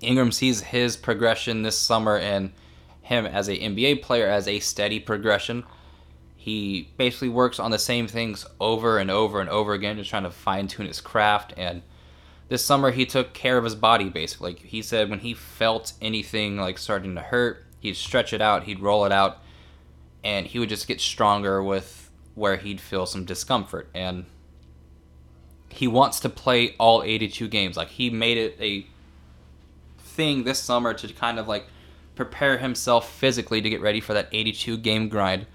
ingram 0.00 0.32
sees 0.32 0.60
his 0.60 0.96
progression 0.96 1.62
this 1.62 1.78
summer 1.78 2.16
and 2.16 2.52
him 3.02 3.26
as 3.26 3.48
a 3.48 3.56
nba 3.58 4.00
player 4.02 4.26
as 4.26 4.48
a 4.48 4.58
steady 4.58 4.98
progression 4.98 5.64
he 6.44 6.90
basically 6.98 7.30
works 7.30 7.58
on 7.58 7.70
the 7.70 7.78
same 7.78 8.06
things 8.06 8.44
over 8.60 8.98
and 8.98 9.10
over 9.10 9.40
and 9.40 9.48
over 9.48 9.72
again 9.72 9.96
just 9.96 10.10
trying 10.10 10.24
to 10.24 10.30
fine-tune 10.30 10.84
his 10.84 11.00
craft. 11.00 11.54
And 11.56 11.80
this 12.50 12.62
summer 12.62 12.90
he 12.90 13.06
took 13.06 13.32
care 13.32 13.56
of 13.56 13.64
his 13.64 13.74
body 13.74 14.10
basically. 14.10 14.52
Like 14.52 14.60
he 14.60 14.82
said 14.82 15.08
when 15.08 15.20
he 15.20 15.32
felt 15.32 15.94
anything 16.02 16.58
like 16.58 16.76
starting 16.76 17.14
to 17.14 17.22
hurt 17.22 17.64
he'd 17.80 17.96
stretch 17.96 18.34
it 18.34 18.42
out 18.42 18.64
he'd 18.64 18.80
roll 18.80 19.06
it 19.06 19.12
out 19.12 19.38
and 20.22 20.46
he 20.46 20.58
would 20.58 20.68
just 20.68 20.86
get 20.86 21.00
stronger 21.00 21.62
with 21.62 22.10
where 22.34 22.58
he'd 22.58 22.78
feel 22.78 23.06
some 23.06 23.24
discomfort. 23.24 23.88
And 23.94 24.26
he 25.70 25.88
wants 25.88 26.20
to 26.20 26.28
play 26.28 26.74
all 26.78 27.02
82 27.02 27.48
games. 27.48 27.78
Like 27.78 27.88
he 27.88 28.10
made 28.10 28.36
it 28.36 28.58
a 28.60 28.86
thing 29.96 30.44
this 30.44 30.58
summer 30.58 30.92
to 30.92 31.08
kind 31.14 31.38
of 31.38 31.48
like 31.48 31.68
prepare 32.16 32.58
himself 32.58 33.10
physically 33.10 33.62
to 33.62 33.70
get 33.70 33.80
ready 33.80 34.02
for 34.02 34.12
that 34.12 34.28
82 34.30 34.76
game 34.76 35.08
grind 35.08 35.46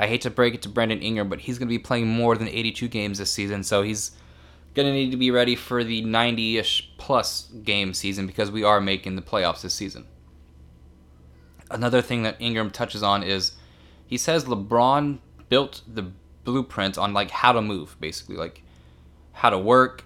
i 0.00 0.06
hate 0.06 0.22
to 0.22 0.30
break 0.30 0.54
it 0.54 0.62
to 0.62 0.68
Brandon 0.68 1.00
Ingram 1.00 1.28
but 1.28 1.40
he's 1.40 1.58
going 1.58 1.68
to 1.68 1.74
be 1.74 1.78
playing 1.78 2.08
more 2.08 2.36
than 2.36 2.48
82 2.48 2.88
games 2.88 3.18
this 3.18 3.30
season 3.30 3.62
so 3.62 3.82
he's 3.82 4.10
going 4.74 4.86
to 4.86 4.92
need 4.92 5.10
to 5.10 5.16
be 5.16 5.30
ready 5.30 5.54
for 5.54 5.84
the 5.84 6.02
90ish 6.02 6.86
plus 6.98 7.48
game 7.64 7.94
season 7.94 8.26
because 8.26 8.50
we 8.50 8.64
are 8.64 8.80
making 8.80 9.16
the 9.16 9.22
playoffs 9.22 9.62
this 9.62 9.74
season 9.74 10.06
another 11.70 12.02
thing 12.02 12.22
that 12.24 12.36
Ingram 12.40 12.70
touches 12.70 13.02
on 13.02 13.22
is 13.22 13.52
he 14.06 14.18
says 14.18 14.44
LeBron 14.44 15.18
built 15.48 15.82
the 15.86 16.10
blueprint 16.44 16.98
on 16.98 17.12
like 17.12 17.30
how 17.30 17.52
to 17.52 17.62
move, 17.62 17.96
basically, 18.00 18.36
like 18.36 18.62
how 19.32 19.50
to 19.50 19.58
work, 19.58 20.04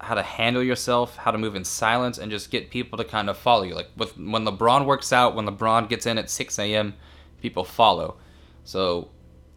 how 0.00 0.14
to 0.14 0.22
handle 0.22 0.62
yourself, 0.62 1.16
how 1.16 1.30
to 1.30 1.38
move 1.38 1.54
in 1.54 1.64
silence, 1.64 2.18
and 2.18 2.30
just 2.30 2.50
get 2.50 2.70
people 2.70 2.98
to 2.98 3.04
kind 3.04 3.30
of 3.30 3.38
follow 3.38 3.62
you. 3.62 3.74
Like 3.74 3.88
with 3.96 4.16
when 4.16 4.44
LeBron 4.44 4.84
works 4.84 5.12
out, 5.12 5.34
when 5.34 5.46
LeBron 5.46 5.88
gets 5.88 6.06
in 6.06 6.18
at 6.18 6.30
6 6.30 6.58
a.m., 6.58 6.94
people 7.40 7.64
follow. 7.64 8.16
So 8.64 9.08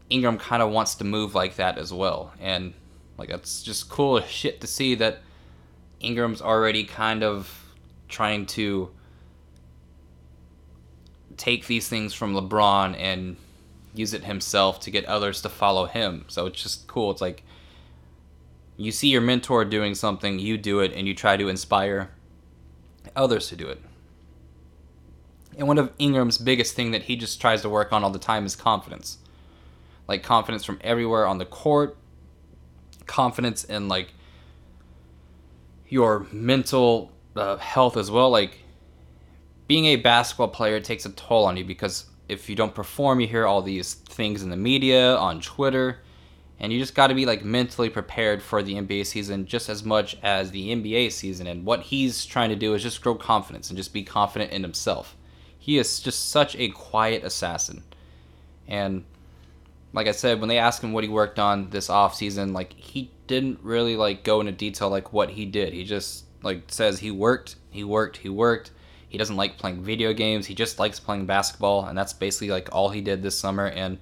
Ingram 0.09 0.37
kind 0.37 0.61
of 0.61 0.71
wants 0.71 0.95
to 0.95 1.03
move 1.03 1.35
like 1.35 1.55
that 1.55 1.77
as 1.77 1.93
well, 1.93 2.33
and 2.39 2.73
like 3.17 3.29
that's 3.29 3.63
just 3.63 3.89
cool 3.89 4.17
as 4.17 4.25
shit 4.25 4.61
to 4.61 4.67
see 4.67 4.95
that 4.95 5.19
Ingram's 5.99 6.41
already 6.41 6.83
kind 6.83 7.23
of 7.23 7.65
trying 8.07 8.45
to 8.45 8.89
take 11.37 11.67
these 11.67 11.87
things 11.87 12.13
from 12.13 12.33
LeBron 12.33 12.95
and 12.99 13.35
use 13.93 14.13
it 14.13 14.23
himself 14.23 14.79
to 14.81 14.91
get 14.91 15.05
others 15.05 15.41
to 15.41 15.49
follow 15.49 15.85
him. 15.85 16.25
So 16.27 16.45
it's 16.45 16.61
just 16.61 16.87
cool. 16.87 17.11
It's 17.11 17.21
like 17.21 17.43
you 18.77 18.91
see 18.91 19.07
your 19.07 19.21
mentor 19.21 19.65
doing 19.65 19.95
something, 19.95 20.39
you 20.39 20.57
do 20.57 20.79
it, 20.79 20.93
and 20.93 21.07
you 21.07 21.13
try 21.13 21.37
to 21.37 21.47
inspire 21.47 22.11
others 23.15 23.47
to 23.49 23.55
do 23.55 23.67
it. 23.67 23.81
And 25.57 25.67
one 25.67 25.77
of 25.77 25.91
Ingram's 25.99 26.37
biggest 26.37 26.75
thing 26.75 26.91
that 26.91 27.03
he 27.03 27.15
just 27.15 27.39
tries 27.39 27.61
to 27.61 27.69
work 27.69 27.93
on 27.93 28.03
all 28.03 28.09
the 28.09 28.19
time 28.19 28.45
is 28.45 28.55
confidence. 28.55 29.17
Like 30.07 30.23
confidence 30.23 30.65
from 30.65 30.79
everywhere 30.81 31.25
on 31.25 31.37
the 31.37 31.45
court, 31.45 31.97
confidence 33.05 33.63
in 33.63 33.87
like 33.87 34.13
your 35.87 36.27
mental 36.31 37.11
uh, 37.35 37.57
health 37.57 37.97
as 37.97 38.11
well. 38.11 38.29
Like 38.29 38.59
being 39.67 39.85
a 39.85 39.95
basketball 39.95 40.49
player 40.49 40.79
takes 40.79 41.05
a 41.05 41.11
toll 41.11 41.45
on 41.45 41.57
you 41.57 41.63
because 41.63 42.05
if 42.27 42.49
you 42.49 42.55
don't 42.55 42.73
perform, 42.73 43.19
you 43.19 43.27
hear 43.27 43.45
all 43.45 43.61
these 43.61 43.93
things 43.93 44.43
in 44.43 44.49
the 44.49 44.57
media, 44.57 45.15
on 45.15 45.41
Twitter, 45.41 45.99
and 46.59 46.71
you 46.71 46.79
just 46.79 46.95
got 46.95 47.07
to 47.07 47.13
be 47.13 47.25
like 47.25 47.43
mentally 47.43 47.89
prepared 47.89 48.41
for 48.41 48.63
the 48.63 48.75
NBA 48.75 49.05
season 49.05 49.45
just 49.45 49.69
as 49.69 49.83
much 49.83 50.17
as 50.23 50.51
the 50.51 50.73
NBA 50.75 51.11
season. 51.11 51.47
And 51.47 51.65
what 51.65 51.81
he's 51.81 52.25
trying 52.25 52.49
to 52.49 52.55
do 52.55 52.73
is 52.73 52.83
just 52.83 53.01
grow 53.01 53.15
confidence 53.15 53.69
and 53.69 53.77
just 53.77 53.93
be 53.93 54.03
confident 54.03 54.51
in 54.51 54.63
himself. 54.63 55.14
He 55.65 55.77
is 55.77 55.99
just 55.99 56.29
such 56.29 56.55
a 56.55 56.69
quiet 56.69 57.23
assassin. 57.23 57.83
And 58.67 59.03
like 59.93 60.07
I 60.07 60.11
said, 60.11 60.39
when 60.39 60.49
they 60.49 60.59
asked 60.59 60.83
him 60.83 60.93
what 60.93 61.03
he 61.03 61.09
worked 61.09 61.39
on 61.39 61.69
this 61.69 61.89
off 61.89 62.15
season, 62.15 62.53
like 62.53 62.73
he 62.73 63.11
didn't 63.27 63.59
really 63.63 63.95
like 63.95 64.23
go 64.23 64.39
into 64.39 64.51
detail 64.51 64.89
like 64.89 65.13
what 65.13 65.31
he 65.31 65.45
did. 65.45 65.73
He 65.73 65.83
just 65.83 66.25
like 66.43 66.63
says 66.67 66.99
he 66.99 67.11
worked, 67.11 67.55
he 67.71 67.83
worked, 67.83 68.17
he 68.17 68.29
worked 68.29 68.71
he 69.15 69.17
doesn't 69.17 69.37
like 69.37 69.57
playing 69.57 69.81
video 69.81 70.11
games. 70.11 70.45
He 70.45 70.53
just 70.53 70.77
likes 70.77 70.99
playing 70.99 71.25
basketball, 71.25 71.85
and 71.85 71.97
that's 71.97 72.11
basically 72.11 72.49
like 72.49 72.67
all 72.73 72.89
he 72.89 72.99
did 72.99 73.23
this 73.23 73.39
summer. 73.39 73.65
And 73.65 73.97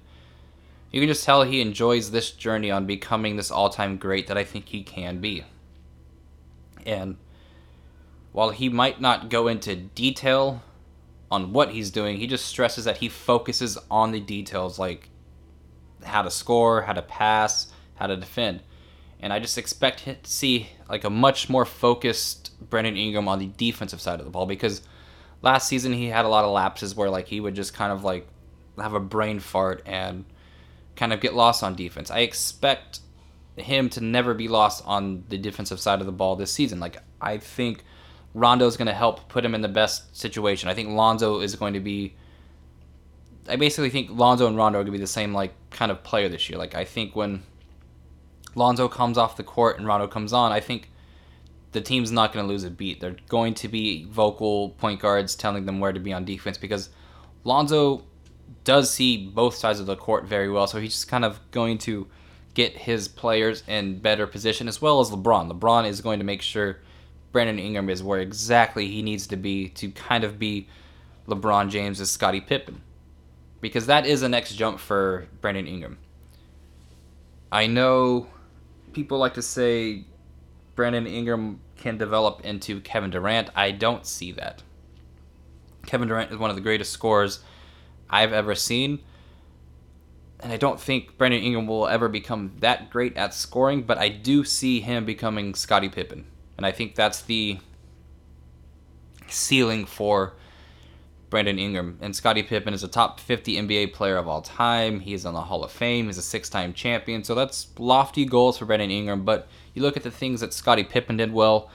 you 0.90 1.00
can 1.00 1.08
just 1.08 1.24
tell 1.24 1.44
he 1.44 1.60
enjoys 1.60 2.10
this 2.10 2.32
journey 2.32 2.72
on 2.72 2.86
becoming 2.86 3.36
this 3.36 3.52
all-time 3.52 3.96
great 3.96 4.26
that 4.26 4.36
I 4.36 4.42
think 4.42 4.68
he 4.68 4.82
can 4.82 5.20
be. 5.20 5.44
And 6.84 7.16
while 8.32 8.50
he 8.50 8.68
might 8.68 9.00
not 9.00 9.30
go 9.30 9.46
into 9.46 9.76
detail 9.76 10.62
on 11.34 11.52
what 11.52 11.70
he's 11.70 11.90
doing, 11.90 12.16
he 12.16 12.26
just 12.26 12.46
stresses 12.46 12.84
that 12.84 12.98
he 12.98 13.08
focuses 13.08 13.76
on 13.90 14.12
the 14.12 14.20
details 14.20 14.78
like 14.78 15.10
how 16.04 16.22
to 16.22 16.30
score, 16.30 16.82
how 16.82 16.92
to 16.92 17.02
pass, 17.02 17.72
how 17.96 18.06
to 18.06 18.16
defend. 18.16 18.62
And 19.20 19.32
I 19.32 19.40
just 19.40 19.58
expect 19.58 20.04
to 20.04 20.16
see 20.22 20.68
like 20.88 21.02
a 21.02 21.10
much 21.10 21.48
more 21.48 21.64
focused 21.64 22.52
Brandon 22.70 22.96
Ingram 22.96 23.26
on 23.26 23.38
the 23.40 23.50
defensive 23.56 24.00
side 24.00 24.20
of 24.20 24.26
the 24.26 24.30
ball 24.30 24.46
because 24.46 24.82
last 25.42 25.66
season 25.66 25.92
he 25.92 26.06
had 26.06 26.24
a 26.24 26.28
lot 26.28 26.44
of 26.44 26.52
lapses 26.52 26.94
where 26.94 27.10
like 27.10 27.26
he 27.26 27.40
would 27.40 27.54
just 27.54 27.74
kind 27.74 27.92
of 27.92 28.04
like 28.04 28.28
have 28.78 28.94
a 28.94 29.00
brain 29.00 29.40
fart 29.40 29.82
and 29.86 30.24
kind 30.94 31.12
of 31.12 31.20
get 31.20 31.34
lost 31.34 31.62
on 31.62 31.74
defense. 31.74 32.10
I 32.10 32.20
expect 32.20 33.00
him 33.56 33.88
to 33.90 34.00
never 34.00 34.34
be 34.34 34.46
lost 34.46 34.84
on 34.86 35.24
the 35.28 35.38
defensive 35.38 35.80
side 35.80 36.00
of 36.00 36.06
the 36.06 36.12
ball 36.12 36.36
this 36.36 36.52
season. 36.52 36.78
Like 36.78 36.98
I 37.20 37.38
think 37.38 37.82
Rondo 38.34 38.66
is 38.66 38.76
going 38.76 38.86
to 38.86 38.94
help 38.94 39.28
put 39.28 39.44
him 39.44 39.54
in 39.54 39.60
the 39.62 39.68
best 39.68 40.16
situation. 40.16 40.68
I 40.68 40.74
think 40.74 40.90
Lonzo 40.90 41.40
is 41.40 41.54
going 41.54 41.74
to 41.74 41.80
be 41.80 42.14
I 43.48 43.56
basically 43.56 43.90
think 43.90 44.10
Lonzo 44.10 44.46
and 44.46 44.56
Rondo 44.56 44.78
are 44.78 44.82
going 44.82 44.92
to 44.92 44.98
be 44.98 45.02
the 45.02 45.06
same 45.06 45.32
like 45.32 45.52
kind 45.70 45.90
of 45.90 46.02
player 46.02 46.28
this 46.28 46.48
year. 46.48 46.58
Like 46.58 46.74
I 46.74 46.84
think 46.84 47.14
when 47.14 47.42
Lonzo 48.54 48.88
comes 48.88 49.18
off 49.18 49.36
the 49.36 49.42
court 49.42 49.78
and 49.78 49.86
Rondo 49.86 50.06
comes 50.06 50.32
on, 50.32 50.52
I 50.52 50.60
think 50.60 50.90
the 51.72 51.80
team's 51.80 52.10
not 52.10 52.32
going 52.32 52.44
to 52.44 52.48
lose 52.48 52.64
a 52.64 52.70
beat. 52.70 53.00
They're 53.00 53.16
going 53.28 53.54
to 53.54 53.68
be 53.68 54.04
vocal 54.04 54.70
point 54.70 55.00
guards 55.00 55.34
telling 55.34 55.66
them 55.66 55.80
where 55.80 55.92
to 55.92 56.00
be 56.00 56.12
on 56.12 56.24
defense 56.24 56.56
because 56.56 56.88
Lonzo 57.42 58.04
does 58.62 58.90
see 58.90 59.26
both 59.26 59.56
sides 59.56 59.80
of 59.80 59.86
the 59.86 59.96
court 59.96 60.24
very 60.24 60.50
well. 60.50 60.66
So 60.66 60.80
he's 60.80 60.92
just 60.92 61.08
kind 61.08 61.24
of 61.24 61.38
going 61.50 61.78
to 61.78 62.06
get 62.54 62.76
his 62.76 63.08
players 63.08 63.62
in 63.66 63.98
better 63.98 64.26
position 64.26 64.68
as 64.68 64.80
well 64.80 65.00
as 65.00 65.10
LeBron. 65.10 65.52
LeBron 65.52 65.86
is 65.88 66.00
going 66.00 66.20
to 66.20 66.24
make 66.24 66.40
sure 66.40 66.78
Brandon 67.34 67.58
Ingram 67.58 67.90
is 67.90 68.00
where 68.00 68.20
exactly 68.20 68.86
he 68.86 69.02
needs 69.02 69.26
to 69.26 69.36
be 69.36 69.68
to 69.70 69.90
kind 69.90 70.22
of 70.22 70.38
be 70.38 70.68
LeBron 71.26 71.68
James 71.68 72.00
as 72.00 72.08
Scottie 72.08 72.40
Pippen. 72.40 72.80
Because 73.60 73.86
that 73.86 74.06
is 74.06 74.20
the 74.20 74.28
next 74.28 74.54
jump 74.54 74.78
for 74.78 75.26
Brandon 75.40 75.66
Ingram. 75.66 75.98
I 77.50 77.66
know 77.66 78.28
people 78.92 79.18
like 79.18 79.34
to 79.34 79.42
say 79.42 80.04
Brandon 80.76 81.08
Ingram 81.08 81.58
can 81.76 81.98
develop 81.98 82.42
into 82.44 82.80
Kevin 82.80 83.10
Durant. 83.10 83.50
I 83.56 83.72
don't 83.72 84.06
see 84.06 84.30
that. 84.30 84.62
Kevin 85.86 86.06
Durant 86.06 86.30
is 86.30 86.38
one 86.38 86.50
of 86.50 86.56
the 86.56 86.62
greatest 86.62 86.92
scorers 86.92 87.40
I've 88.08 88.32
ever 88.32 88.54
seen. 88.54 89.00
and 90.38 90.52
I 90.52 90.56
don't 90.56 90.80
think 90.80 91.18
Brandon 91.18 91.42
Ingram 91.42 91.66
will 91.66 91.88
ever 91.88 92.08
become 92.08 92.52
that 92.60 92.90
great 92.90 93.16
at 93.16 93.34
scoring, 93.34 93.82
but 93.82 93.98
I 93.98 94.08
do 94.08 94.44
see 94.44 94.80
him 94.80 95.04
becoming 95.04 95.56
Scottie 95.56 95.88
Pippen. 95.88 96.26
And 96.56 96.64
I 96.64 96.72
think 96.72 96.94
that's 96.94 97.22
the 97.22 97.58
ceiling 99.28 99.86
for 99.86 100.34
Brandon 101.30 101.58
Ingram. 101.58 101.98
And 102.00 102.14
Scottie 102.14 102.44
Pippen 102.44 102.74
is 102.74 102.84
a 102.84 102.88
top 102.88 103.18
50 103.18 103.56
NBA 103.56 103.92
player 103.92 104.16
of 104.16 104.28
all 104.28 104.40
time. 104.40 105.00
He's 105.00 105.26
on 105.26 105.34
the 105.34 105.40
Hall 105.40 105.64
of 105.64 105.72
Fame. 105.72 106.06
He's 106.06 106.18
a 106.18 106.22
six 106.22 106.48
time 106.48 106.72
champion. 106.72 107.24
So 107.24 107.34
that's 107.34 107.68
lofty 107.78 108.24
goals 108.24 108.58
for 108.58 108.66
Brandon 108.66 108.90
Ingram. 108.90 109.24
But 109.24 109.48
you 109.74 109.82
look 109.82 109.96
at 109.96 110.04
the 110.04 110.10
things 110.10 110.40
that 110.42 110.52
Scottie 110.52 110.84
Pippen 110.84 111.16
did 111.16 111.32
well. 111.32 111.70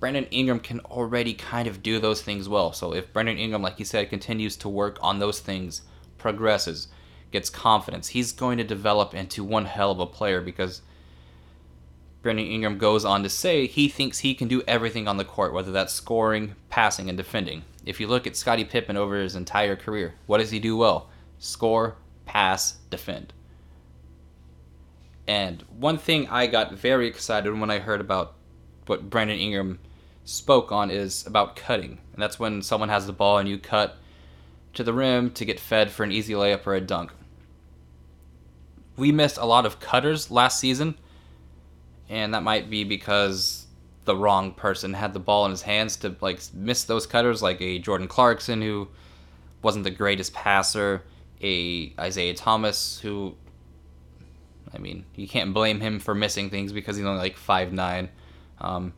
Brandon 0.00 0.24
Ingram 0.30 0.60
can 0.60 0.80
already 0.80 1.34
kind 1.34 1.68
of 1.68 1.82
do 1.82 1.98
those 1.98 2.22
things 2.22 2.48
well. 2.48 2.72
So 2.72 2.94
if 2.94 3.12
Brandon 3.12 3.38
Ingram, 3.38 3.62
like 3.62 3.78
you 3.78 3.84
said, 3.84 4.10
continues 4.10 4.56
to 4.56 4.68
work 4.68 4.98
on 5.02 5.18
those 5.18 5.40
things, 5.40 5.82
progresses, 6.18 6.88
gets 7.30 7.50
confidence, 7.50 8.08
he's 8.08 8.32
going 8.32 8.58
to 8.58 8.64
develop 8.64 9.14
into 9.14 9.44
one 9.44 9.64
hell 9.64 9.90
of 9.90 10.00
a 10.00 10.06
player 10.06 10.40
because 10.40 10.82
Brandon 12.24 12.46
Ingram 12.46 12.78
goes 12.78 13.04
on 13.04 13.22
to 13.22 13.28
say 13.28 13.68
he 13.68 13.88
thinks 13.88 14.18
he 14.18 14.34
can 14.34 14.48
do 14.48 14.62
everything 14.66 15.06
on 15.06 15.16
the 15.16 15.24
court, 15.24 15.52
whether 15.52 15.70
that's 15.70 15.92
scoring, 15.92 16.56
passing, 16.70 17.08
and 17.08 17.16
defending. 17.16 17.62
If 17.86 18.00
you 18.00 18.08
look 18.08 18.26
at 18.26 18.34
Scottie 18.34 18.64
Pippen 18.64 18.96
over 18.96 19.20
his 19.20 19.36
entire 19.36 19.76
career, 19.76 20.14
what 20.26 20.38
does 20.38 20.50
he 20.50 20.58
do 20.58 20.76
well? 20.76 21.10
Score, 21.38 21.96
pass, 22.26 22.78
defend. 22.90 23.32
And 25.28 25.62
one 25.78 25.98
thing 25.98 26.26
I 26.28 26.48
got 26.48 26.74
very 26.74 27.06
excited 27.06 27.56
when 27.56 27.70
I 27.70 27.78
heard 27.78 28.00
about 28.00 28.34
what 28.86 29.08
Brandon 29.08 29.38
Ingram 29.38 29.78
spoke 30.24 30.72
on 30.72 30.90
is 30.90 31.26
about 31.26 31.54
cutting. 31.54 31.98
And 32.12 32.22
that's 32.22 32.40
when 32.40 32.62
someone 32.62 32.88
has 32.88 33.06
the 33.06 33.12
ball 33.12 33.38
and 33.38 33.48
you 33.48 33.58
cut 33.58 33.98
to 34.72 34.82
the 34.82 34.92
rim 34.92 35.30
to 35.30 35.44
get 35.44 35.60
fed 35.60 35.92
for 35.92 36.02
an 36.02 36.10
easy 36.10 36.32
layup 36.32 36.66
or 36.66 36.74
a 36.74 36.80
dunk 36.80 37.12
we 38.96 39.12
missed 39.12 39.38
a 39.38 39.44
lot 39.44 39.66
of 39.66 39.80
cutters 39.80 40.30
last 40.30 40.60
season, 40.60 40.96
and 42.08 42.34
that 42.34 42.42
might 42.42 42.70
be 42.70 42.84
because 42.84 43.66
the 44.04 44.16
wrong 44.16 44.52
person 44.52 44.92
had 44.92 45.14
the 45.14 45.20
ball 45.20 45.44
in 45.46 45.50
his 45.50 45.62
hands 45.62 45.96
to 45.96 46.14
like 46.20 46.40
miss 46.52 46.84
those 46.84 47.06
cutters, 47.06 47.42
like 47.42 47.60
a 47.60 47.78
Jordan 47.78 48.08
Clarkson 48.08 48.60
who 48.60 48.88
wasn't 49.62 49.84
the 49.84 49.90
greatest 49.90 50.34
passer, 50.34 51.02
a 51.42 51.92
Isaiah 51.98 52.34
Thomas 52.34 53.00
who, 53.00 53.34
I 54.74 54.78
mean, 54.78 55.06
you 55.14 55.26
can't 55.26 55.54
blame 55.54 55.80
him 55.80 55.98
for 56.00 56.14
missing 56.14 56.50
things 56.50 56.72
because 56.72 56.96
he's 56.96 57.06
only 57.06 57.18
like 57.18 57.36
five 57.36 57.72
nine. 57.72 58.10
Um, 58.60 58.92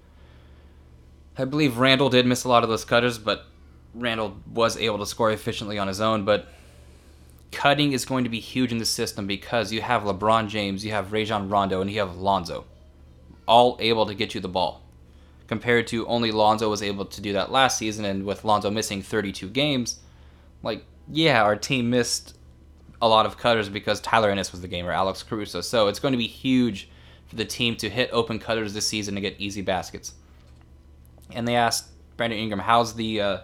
I 1.39 1.45
believe 1.45 1.79
Randle 1.79 2.09
did 2.09 2.27
miss 2.27 2.45
a 2.45 2.49
lot 2.49 2.63
of 2.63 2.69
those 2.69 2.85
cutters, 2.85 3.19
but 3.19 3.47
Randle 3.95 4.37
was 4.53 4.77
able 4.77 4.99
to 4.99 5.07
score 5.07 5.31
efficiently 5.31 5.79
on 5.79 5.89
his 5.89 6.01
own, 6.01 6.25
but 6.25 6.49
cutting 7.53 7.93
is 7.93 8.05
going 8.05 8.25
to 8.25 8.31
be 8.31 8.41
huge 8.41 8.73
in 8.73 8.79
the 8.79 8.87
system 8.87 9.27
because 9.27 9.73
you 9.73 9.81
have 9.81 10.03
LeBron 10.03 10.49
James, 10.49 10.85
you 10.85 10.93
have 10.93 11.13
Rajon 11.13 11.49
Rondo, 11.49 11.81
and 11.81 11.91
you 11.91 12.01
have 12.01 12.17
Lonzo, 12.17 12.65
all 13.47 13.77
able 13.81 14.07
to 14.07 14.15
get 14.15 14.35
you 14.35 14.41
the 14.41 14.49
ball. 14.49 14.83
Compared 15.47 15.87
to 15.89 16.07
only 16.07 16.33
Lonzo 16.33 16.69
was 16.69 16.83
able 16.83 17.05
to 17.05 17.21
do 17.21 17.33
that 17.35 17.53
last 17.53 17.79
season, 17.79 18.05
and 18.05 18.25
with 18.25 18.45
Lonzo 18.45 18.71
missing 18.71 19.03
32 19.03 19.49
games, 19.49 20.01
like 20.63 20.85
yeah, 21.09 21.43
our 21.43 21.55
team 21.55 21.89
missed 21.89 22.37
a 23.01 23.09
lot 23.09 23.27
of 23.27 23.39
cutters 23.39 23.69
because 23.69 24.01
Tyler 24.01 24.31
Ennis 24.31 24.51
was 24.51 24.61
the 24.61 24.69
gamer, 24.69 24.91
Alex 24.91 25.23
Caruso. 25.23 25.61
So 25.61 25.87
it's 25.87 26.01
going 26.01 26.13
to 26.13 26.19
be 26.19 26.27
huge 26.27 26.89
for 27.27 27.37
the 27.37 27.45
team 27.45 27.77
to 27.77 27.89
hit 27.89 28.11
open 28.13 28.39
cutters 28.39 28.75
this 28.75 28.87
season 28.87 29.15
to 29.15 29.21
get 29.21 29.37
easy 29.39 29.63
baskets. 29.63 30.15
And 31.33 31.47
they 31.47 31.55
asked 31.55 31.91
Brandon 32.17 32.39
Ingram, 32.39 32.61
"How's 32.61 32.95
the 32.95 33.21
uh, 33.21 33.39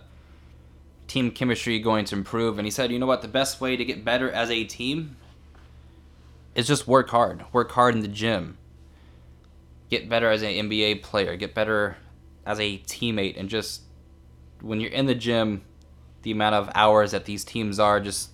team 1.12 1.30
chemistry 1.30 1.78
going 1.78 2.06
to 2.06 2.14
improve. 2.14 2.58
And 2.58 2.66
he 2.66 2.70
said, 2.70 2.90
you 2.90 2.98
know 2.98 3.06
what, 3.06 3.20
the 3.20 3.28
best 3.28 3.60
way 3.60 3.76
to 3.76 3.84
get 3.84 4.04
better 4.04 4.30
as 4.30 4.50
a 4.50 4.64
team 4.64 5.16
is 6.54 6.66
just 6.66 6.88
work 6.88 7.10
hard. 7.10 7.44
Work 7.52 7.72
hard 7.72 7.94
in 7.94 8.00
the 8.00 8.08
gym. 8.08 8.56
Get 9.92 10.08
better 10.08 10.30
as 10.30 10.40
an 10.40 10.48
NBA 10.48 11.02
player. 11.02 11.36
Get 11.36 11.54
better 11.54 11.98
as 12.46 12.58
a 12.58 12.78
teammate. 12.78 13.38
And 13.38 13.50
just 13.50 13.82
when 14.62 14.80
you're 14.80 14.90
in 14.90 15.04
the 15.04 15.14
gym, 15.14 15.60
the 16.22 16.30
amount 16.30 16.54
of 16.54 16.70
hours 16.74 17.10
that 17.10 17.26
these 17.26 17.44
teams 17.44 17.78
are, 17.78 18.00
just 18.00 18.30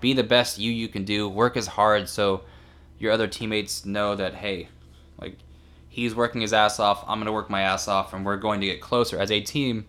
be 0.00 0.14
the 0.14 0.22
best 0.22 0.58
you 0.58 0.72
you 0.72 0.88
can 0.88 1.04
do. 1.04 1.28
Work 1.28 1.58
as 1.58 1.66
hard 1.66 2.08
so 2.08 2.40
your 2.98 3.12
other 3.12 3.26
teammates 3.26 3.84
know 3.84 4.16
that, 4.16 4.32
hey, 4.32 4.70
like 5.20 5.36
he's 5.90 6.14
working 6.14 6.40
his 6.40 6.54
ass 6.54 6.80
off. 6.80 7.04
I'm 7.06 7.22
to 7.22 7.32
work 7.32 7.50
my 7.50 7.60
ass 7.60 7.86
off, 7.86 8.14
and 8.14 8.24
we're 8.24 8.38
going 8.38 8.62
to 8.62 8.66
get 8.66 8.80
closer 8.80 9.18
as 9.18 9.30
a 9.30 9.42
team 9.42 9.84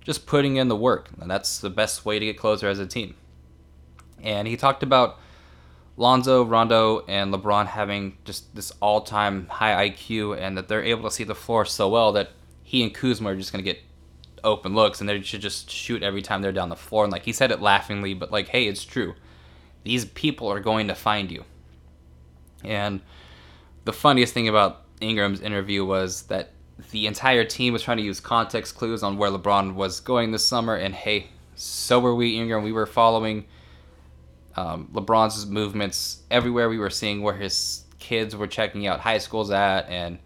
just 0.00 0.26
putting 0.26 0.56
in 0.56 0.66
the 0.66 0.74
work. 0.74 1.10
And 1.20 1.30
that's 1.30 1.60
the 1.60 1.70
best 1.70 2.04
way 2.04 2.18
to 2.18 2.24
get 2.24 2.36
closer 2.36 2.66
as 2.66 2.80
a 2.80 2.88
team. 2.88 3.14
And 4.20 4.48
he 4.48 4.56
talked 4.56 4.82
about 4.82 5.20
Lonzo, 5.96 6.44
Rondo, 6.44 7.04
and 7.06 7.32
LeBron 7.32 7.66
having 7.66 8.16
just 8.24 8.54
this 8.54 8.72
all 8.80 9.02
time 9.02 9.46
high 9.48 9.90
IQ 9.90 10.38
and 10.38 10.56
that 10.56 10.68
they're 10.68 10.82
able 10.82 11.08
to 11.08 11.14
see 11.14 11.24
the 11.24 11.34
floor 11.34 11.64
so 11.64 11.88
well 11.88 12.12
that 12.12 12.30
he 12.62 12.82
and 12.82 12.94
Kuzma 12.94 13.30
are 13.30 13.36
just 13.36 13.52
going 13.52 13.62
to 13.64 13.70
get 13.70 13.82
open 14.44 14.74
looks 14.74 15.00
and 15.00 15.08
they 15.08 15.20
should 15.20 15.40
just 15.40 15.70
shoot 15.70 16.02
every 16.02 16.22
time 16.22 16.42
they're 16.42 16.52
down 16.52 16.70
the 16.70 16.76
floor. 16.76 17.04
And 17.04 17.12
like 17.12 17.24
he 17.24 17.32
said 17.32 17.50
it 17.50 17.60
laughingly, 17.60 18.14
but 18.14 18.32
like, 18.32 18.48
hey, 18.48 18.66
it's 18.66 18.84
true. 18.84 19.14
These 19.84 20.06
people 20.06 20.48
are 20.48 20.60
going 20.60 20.88
to 20.88 20.94
find 20.94 21.30
you. 21.30 21.44
And 22.64 23.00
the 23.84 23.92
funniest 23.92 24.32
thing 24.32 24.48
about 24.48 24.84
Ingram's 25.00 25.40
interview 25.40 25.84
was 25.84 26.22
that 26.24 26.50
the 26.90 27.06
entire 27.06 27.44
team 27.44 27.72
was 27.72 27.82
trying 27.82 27.98
to 27.98 28.02
use 28.02 28.20
context 28.20 28.76
clues 28.76 29.02
on 29.02 29.16
where 29.16 29.30
LeBron 29.30 29.74
was 29.74 30.00
going 30.00 30.32
this 30.32 30.44
summer, 30.44 30.74
and 30.74 30.94
hey, 30.94 31.28
so 31.54 32.00
were 32.00 32.14
we, 32.14 32.36
Ingram. 32.36 32.62
We 32.62 32.72
were 32.72 32.86
following 32.86 33.46
um, 34.56 34.88
LeBron's 34.92 35.46
movements 35.46 36.22
everywhere. 36.30 36.68
We 36.68 36.78
were 36.78 36.90
seeing 36.90 37.22
where 37.22 37.34
his 37.34 37.84
kids 37.98 38.34
were 38.36 38.46
checking 38.46 38.86
out 38.86 39.00
high 39.00 39.18
schools 39.18 39.50
at, 39.50 39.88
and 39.88 40.18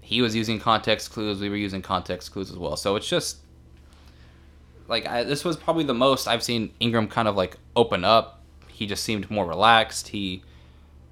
he 0.00 0.22
was 0.22 0.34
using 0.34 0.58
context 0.58 1.12
clues. 1.12 1.40
We 1.40 1.48
were 1.48 1.56
using 1.56 1.82
context 1.82 2.32
clues 2.32 2.50
as 2.50 2.58
well. 2.58 2.76
So 2.76 2.96
it's 2.96 3.08
just 3.08 3.38
like 4.88 5.06
I, 5.06 5.24
this 5.24 5.44
was 5.44 5.56
probably 5.56 5.84
the 5.84 5.94
most 5.94 6.28
I've 6.28 6.42
seen 6.42 6.72
Ingram 6.80 7.08
kind 7.08 7.28
of 7.28 7.36
like 7.36 7.56
open 7.76 8.04
up. 8.04 8.42
He 8.68 8.86
just 8.86 9.04
seemed 9.04 9.30
more 9.30 9.46
relaxed. 9.46 10.08
He 10.08 10.42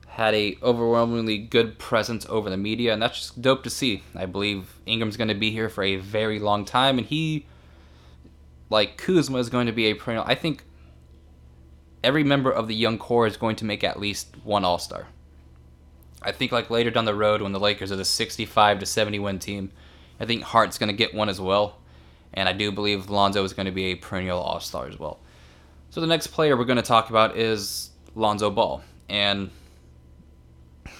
had 0.08 0.34
a 0.34 0.58
overwhelmingly 0.62 1.38
good 1.38 1.78
presence 1.78 2.26
over 2.28 2.50
the 2.50 2.56
media, 2.56 2.92
and 2.92 3.00
that's 3.00 3.18
just 3.18 3.40
dope 3.40 3.62
to 3.62 3.70
see. 3.70 4.02
I 4.14 4.26
believe 4.26 4.80
Ingram's 4.84 5.16
going 5.16 5.28
to 5.28 5.34
be 5.34 5.50
here 5.52 5.68
for 5.68 5.84
a 5.84 5.96
very 5.96 6.40
long 6.40 6.64
time, 6.64 6.98
and 6.98 7.06
he, 7.06 7.46
like 8.68 8.96
Kuzma, 8.96 9.38
is 9.38 9.48
going 9.48 9.66
to 9.66 9.72
be 9.72 9.86
a 9.86 9.94
perennial. 9.94 10.24
I 10.26 10.34
think 10.34 10.64
every 12.02 12.24
member 12.24 12.50
of 12.50 12.68
the 12.68 12.74
young 12.74 12.98
core 12.98 13.26
is 13.26 13.36
going 13.36 13.56
to 13.56 13.64
make 13.64 13.84
at 13.84 14.00
least 14.00 14.34
one 14.44 14.64
All 14.64 14.78
Star. 14.78 15.08
I 16.22 16.32
think 16.32 16.52
like 16.52 16.70
later 16.70 16.90
down 16.90 17.04
the 17.04 17.14
road 17.14 17.40
when 17.42 17.52
the 17.52 17.60
Lakers 17.60 17.90
are 17.90 17.96
the 17.96 18.04
65 18.04 18.80
to 18.80 18.86
70 18.86 19.18
win 19.18 19.38
team, 19.38 19.72
I 20.18 20.26
think 20.26 20.42
Hart's 20.42 20.78
going 20.78 20.88
to 20.88 20.96
get 20.96 21.14
one 21.14 21.28
as 21.28 21.40
well, 21.40 21.78
and 22.34 22.48
I 22.48 22.52
do 22.52 22.70
believe 22.70 23.08
Lonzo 23.08 23.42
is 23.44 23.54
going 23.54 23.66
to 23.66 23.72
be 23.72 23.86
a 23.86 23.94
perennial 23.94 24.38
All 24.38 24.60
Star 24.60 24.86
as 24.86 24.98
well. 24.98 25.18
So 25.90 26.00
the 26.00 26.06
next 26.06 26.28
player 26.28 26.56
we're 26.56 26.64
going 26.64 26.76
to 26.76 26.82
talk 26.82 27.10
about 27.10 27.36
is 27.36 27.90
Lonzo 28.14 28.50
Ball, 28.50 28.82
and 29.08 29.50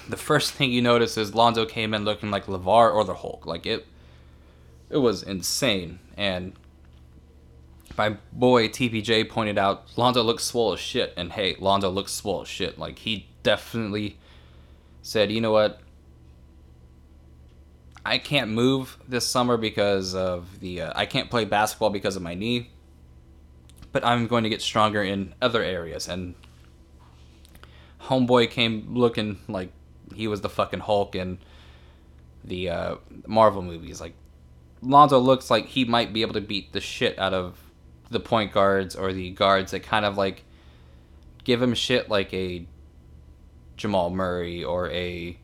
the 0.09 0.17
first 0.17 0.53
thing 0.53 0.73
you 0.73 0.83
notice 0.83 1.17
is 1.17 1.35
Lonzo 1.35 1.67
came 1.67 1.95
in 1.95 2.05
looking 2.05 2.31
like 2.31 2.47
LaVar 2.47 2.95
or 2.95 3.05
the 3.05 3.15
Hulk. 3.15 3.47
Like 3.47 3.67
it 3.67 3.87
it 4.91 4.99
was 4.99 5.23
insane. 5.23 6.01
And 6.17 6.53
my 8.01 8.17
boy 8.33 8.67
TPJ 8.67 9.29
pointed 9.29 9.59
out 9.59 9.85
Lonzo 9.99 10.23
looks 10.23 10.43
swole 10.43 10.73
as 10.73 10.81
shit. 10.81 11.13
And 11.19 11.31
hey, 11.31 11.55
Lonzo 11.59 11.91
looks 11.91 12.13
swole 12.13 12.41
as 12.41 12.49
shit. 12.49 12.79
Like 12.79 12.99
he 13.01 13.27
definitely 13.43 14.17
said, 15.03 15.31
you 15.31 15.43
know 15.43 15.53
what? 15.53 15.83
I 18.03 18.17
can't 18.17 18.53
move 18.53 18.97
this 19.07 19.27
summer 19.27 19.59
because 19.59 20.15
of 20.15 20.61
the 20.61 20.81
uh, 20.81 20.93
I 20.97 21.05
can't 21.05 21.29
play 21.29 21.45
basketball 21.45 21.91
because 21.91 22.17
of 22.17 22.23
my 22.23 22.35
knee. 22.35 22.71
But 23.93 24.03
I'm 24.03 24.27
going 24.29 24.45
to 24.45 24.49
get 24.49 24.63
stronger 24.63 25.03
in 25.03 25.35
other 25.43 25.63
areas 25.63 26.09
and 26.09 26.35
homeboy 28.05 28.51
came 28.51 28.95
looking 28.95 29.41
like 29.47 29.73
he 30.15 30.27
was 30.27 30.41
the 30.41 30.49
fucking 30.49 30.81
Hulk 30.81 31.15
in 31.15 31.39
the 32.45 32.71
uh, 32.71 32.97
Marvel 33.27 33.61
movies. 33.61 34.01
Like 34.01 34.15
Lonzo 34.81 35.19
looks 35.19 35.51
like 35.51 35.67
he 35.67 35.85
might 35.85 36.15
be 36.15 36.23
able 36.23 36.33
to 36.33 36.41
beat 36.41 36.73
the 36.73 36.81
shit 36.81 37.19
out 37.19 37.35
of 37.35 37.70
the 38.11 38.21
point 38.21 38.53
guards 38.53 38.97
or 38.97 39.13
the 39.13 39.31
guards 39.31 39.71
that 39.71 39.83
kind 39.83 40.05
of 40.05 40.17
like 40.17 40.43
give 41.45 41.63
him 41.63 41.75
shit 41.75 42.09
like 42.09 42.33
a 42.35 42.67
Jamal 43.77 44.11
Murray 44.11 44.63
or 44.63 44.91
a 44.91 45.39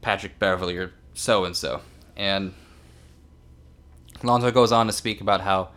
Patrick 0.00 0.38
Beverley 0.38 0.76
or 0.76 0.92
so 1.14 1.44
and 1.44 1.56
so. 1.56 1.80
And 2.16 2.54
Lonzo 4.22 4.50
goes 4.50 4.72
on 4.72 4.86
to 4.86 4.92
speak 4.92 5.20
about 5.20 5.40
how 5.40 5.70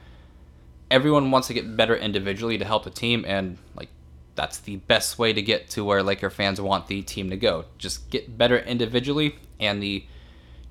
everyone 0.92 1.32
wants 1.32 1.48
to 1.48 1.54
get 1.54 1.76
better 1.76 1.96
individually 1.96 2.58
to 2.58 2.66
help 2.66 2.84
the 2.84 2.90
team 2.90 3.24
and 3.28 3.58
like 3.76 3.90
that's 4.40 4.60
the 4.60 4.78
best 4.78 5.20
way 5.20 5.34
to 5.34 5.42
get 5.42 5.70
to 5.72 5.84
where 5.84 6.02
Laker 6.02 6.30
fans 6.30 6.62
want 6.62 6.88
the 6.88 7.02
team 7.02 7.30
to 7.30 7.36
go. 7.36 7.66
Just 7.78 8.10
get 8.10 8.38
better 8.38 8.58
individually, 8.58 9.36
and 9.60 9.84
the 9.84 10.06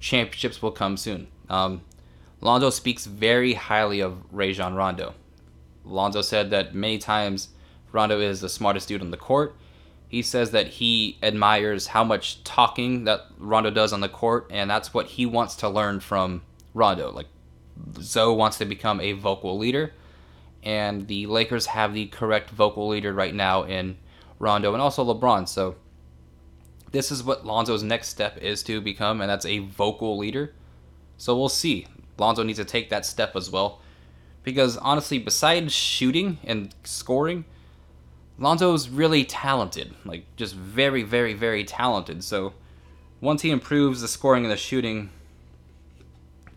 championships 0.00 0.62
will 0.62 0.70
come 0.70 0.96
soon. 0.96 1.26
Um, 1.50 1.82
Lonzo 2.41 2.70
speaks 2.70 3.05
very 3.07 3.55
highly 3.55 4.01
of 4.01 4.22
Rajon 4.30 4.74
Rondo. 4.74 5.14
Lonzo 5.84 6.22
said 6.22 6.51
that 6.51 6.74
many 6.74 6.99
times 6.99 7.49
Rondo 7.91 8.20
is 8.20 8.41
the 8.41 8.49
smartest 8.49 8.89
dude 8.89 9.01
on 9.01 9.11
the 9.11 9.16
court, 9.16 9.57
He 10.09 10.22
says 10.22 10.53
that 10.53 10.68
he 10.68 11.18
admires 11.22 11.89
how 11.89 12.03
much 12.03 12.43
talking 12.43 13.05
that 13.05 13.26
Rondo 13.39 13.70
does 13.70 13.93
on 13.93 14.01
the 14.01 14.09
court, 14.09 14.47
and 14.51 14.70
that's 14.70 14.95
what 14.95 15.07
he 15.07 15.26
wants 15.26 15.55
to 15.57 15.68
learn 15.68 16.01
from 16.01 16.43
Rondo. 16.72 17.12
Like, 17.12 17.26
Zo 18.01 18.32
wants 18.32 18.57
to 18.59 18.64
become 18.64 19.01
a 19.01 19.12
vocal 19.12 19.59
leader, 19.59 19.93
and 20.62 21.07
the 21.09 21.26
Lakers 21.26 21.66
have 21.66 21.93
the 21.93 22.07
correct 22.07 22.49
vocal 22.51 22.89
leader 22.89 23.12
right 23.12 23.34
now 23.34 23.64
in 23.64 23.99
Rondo 24.39 24.72
and 24.72 24.80
also 24.80 25.05
LeBron. 25.05 25.47
So, 25.47 25.76
this 26.91 27.12
is 27.12 27.22
what 27.22 27.45
Lonzo's 27.45 27.82
next 27.82 28.09
step 28.09 28.39
is 28.39 28.62
to 28.62 28.80
become, 28.80 29.20
and 29.20 29.28
that's 29.28 29.45
a 29.45 29.59
vocal 29.59 30.16
leader. 30.16 30.55
So, 31.18 31.36
we'll 31.36 31.51
see. 31.51 31.86
Lonzo 32.18 32.42
needs 32.42 32.58
to 32.58 32.64
take 32.64 32.90
that 32.90 33.06
step 33.06 33.36
as 33.36 33.50
well. 33.50 33.80
Because 34.42 34.76
honestly, 34.76 35.18
besides 35.18 35.72
shooting 35.72 36.38
and 36.44 36.74
scoring, 36.84 37.44
Lonzo's 38.38 38.88
really 38.88 39.24
talented. 39.24 39.94
Like, 40.04 40.24
just 40.36 40.54
very, 40.54 41.02
very, 41.02 41.34
very 41.34 41.64
talented. 41.64 42.22
So, 42.24 42.54
once 43.20 43.42
he 43.42 43.50
improves 43.50 44.00
the 44.00 44.08
scoring 44.08 44.44
and 44.44 44.52
the 44.52 44.56
shooting, 44.56 45.10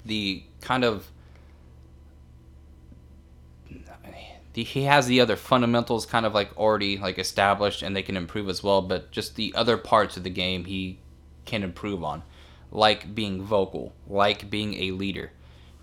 the 0.05 0.43
kind 0.61 0.83
of. 0.83 1.09
He 4.53 4.83
has 4.83 5.07
the 5.07 5.21
other 5.21 5.37
fundamentals 5.37 6.05
kind 6.05 6.25
of 6.25 6.33
like 6.33 6.55
already 6.57 6.97
like 6.97 7.17
established 7.17 7.81
and 7.81 7.95
they 7.95 8.03
can 8.03 8.17
improve 8.17 8.49
as 8.49 8.61
well 8.61 8.81
but 8.81 9.09
just 9.09 9.37
the 9.37 9.53
other 9.55 9.77
parts 9.77 10.17
of 10.17 10.25
the 10.25 10.29
game 10.29 10.65
he 10.65 10.99
can 11.45 11.63
improve 11.63 12.03
on 12.03 12.21
like 12.69 13.15
being 13.15 13.41
vocal 13.41 13.93
like 14.09 14.49
being 14.49 14.73
a 14.73 14.91
leader 14.91 15.31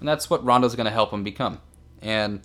and 0.01 0.09
that's 0.09 0.28
what 0.30 0.44
rondo's 0.44 0.74
going 0.74 0.84
to 0.86 0.90
help 0.90 1.12
him 1.12 1.24
become 1.24 1.61
and 2.03 2.40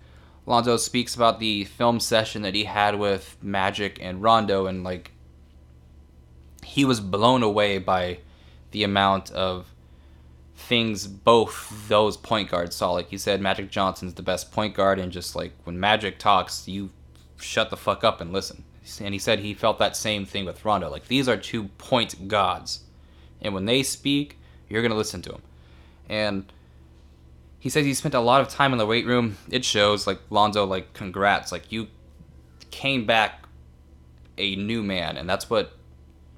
Lonzo 0.45 0.77
speaks 0.77 1.15
about 1.15 1.39
the 1.39 1.63
film 1.65 1.99
session 1.99 2.41
that 2.41 2.55
he 2.55 2.65
had 2.65 2.99
with 2.99 3.37
Magic 3.41 3.97
and 4.01 4.21
Rondo, 4.21 4.65
and 4.65 4.83
like 4.83 5.11
he 6.63 6.83
was 6.85 6.99
blown 6.99 7.43
away 7.43 7.77
by 7.77 8.19
the 8.71 8.83
amount 8.83 9.31
of 9.31 9.73
things 10.55 11.07
both 11.07 11.87
those 11.87 12.17
point 12.17 12.49
guards 12.49 12.75
saw. 12.75 12.91
Like 12.91 13.09
he 13.09 13.17
said, 13.17 13.39
Magic 13.41 13.69
Johnson's 13.69 14.15
the 14.15 14.21
best 14.21 14.51
point 14.51 14.75
guard, 14.75 14.99
and 14.99 15.11
just 15.11 15.35
like 15.35 15.53
when 15.63 15.79
Magic 15.79 16.19
talks, 16.19 16.67
you 16.67 16.89
shut 17.37 17.69
the 17.69 17.77
fuck 17.77 18.03
up 18.03 18.19
and 18.19 18.33
listen. 18.33 18.63
And 18.99 19.13
he 19.13 19.19
said 19.19 19.39
he 19.39 19.53
felt 19.53 19.79
that 19.79 19.95
same 19.95 20.25
thing 20.25 20.43
with 20.43 20.65
Rondo. 20.65 20.89
Like 20.89 21.07
these 21.07 21.29
are 21.29 21.37
two 21.37 21.65
point 21.77 22.27
gods, 22.27 22.81
and 23.41 23.53
when 23.53 23.65
they 23.65 23.81
speak, 23.81 24.37
you're 24.67 24.81
gonna 24.81 24.95
listen 24.95 25.21
to 25.21 25.31
them. 25.31 25.41
And 26.09 26.51
he 27.63 27.69
says 27.69 27.85
he 27.85 27.93
spent 27.93 28.13
a 28.13 28.19
lot 28.19 28.41
of 28.41 28.49
time 28.49 28.73
in 28.73 28.77
the 28.77 28.85
weight 28.85 29.05
room. 29.05 29.37
It 29.49 29.63
shows. 29.63 30.05
Like 30.05 30.19
Lonzo, 30.29 30.65
like 30.65 30.91
congrats, 30.91 31.49
like 31.49 31.71
you 31.71 31.87
came 32.71 33.05
back 33.05 33.45
a 34.37 34.57
new 34.57 34.83
man, 34.83 35.15
and 35.15 35.29
that's 35.29 35.49
what 35.49 35.71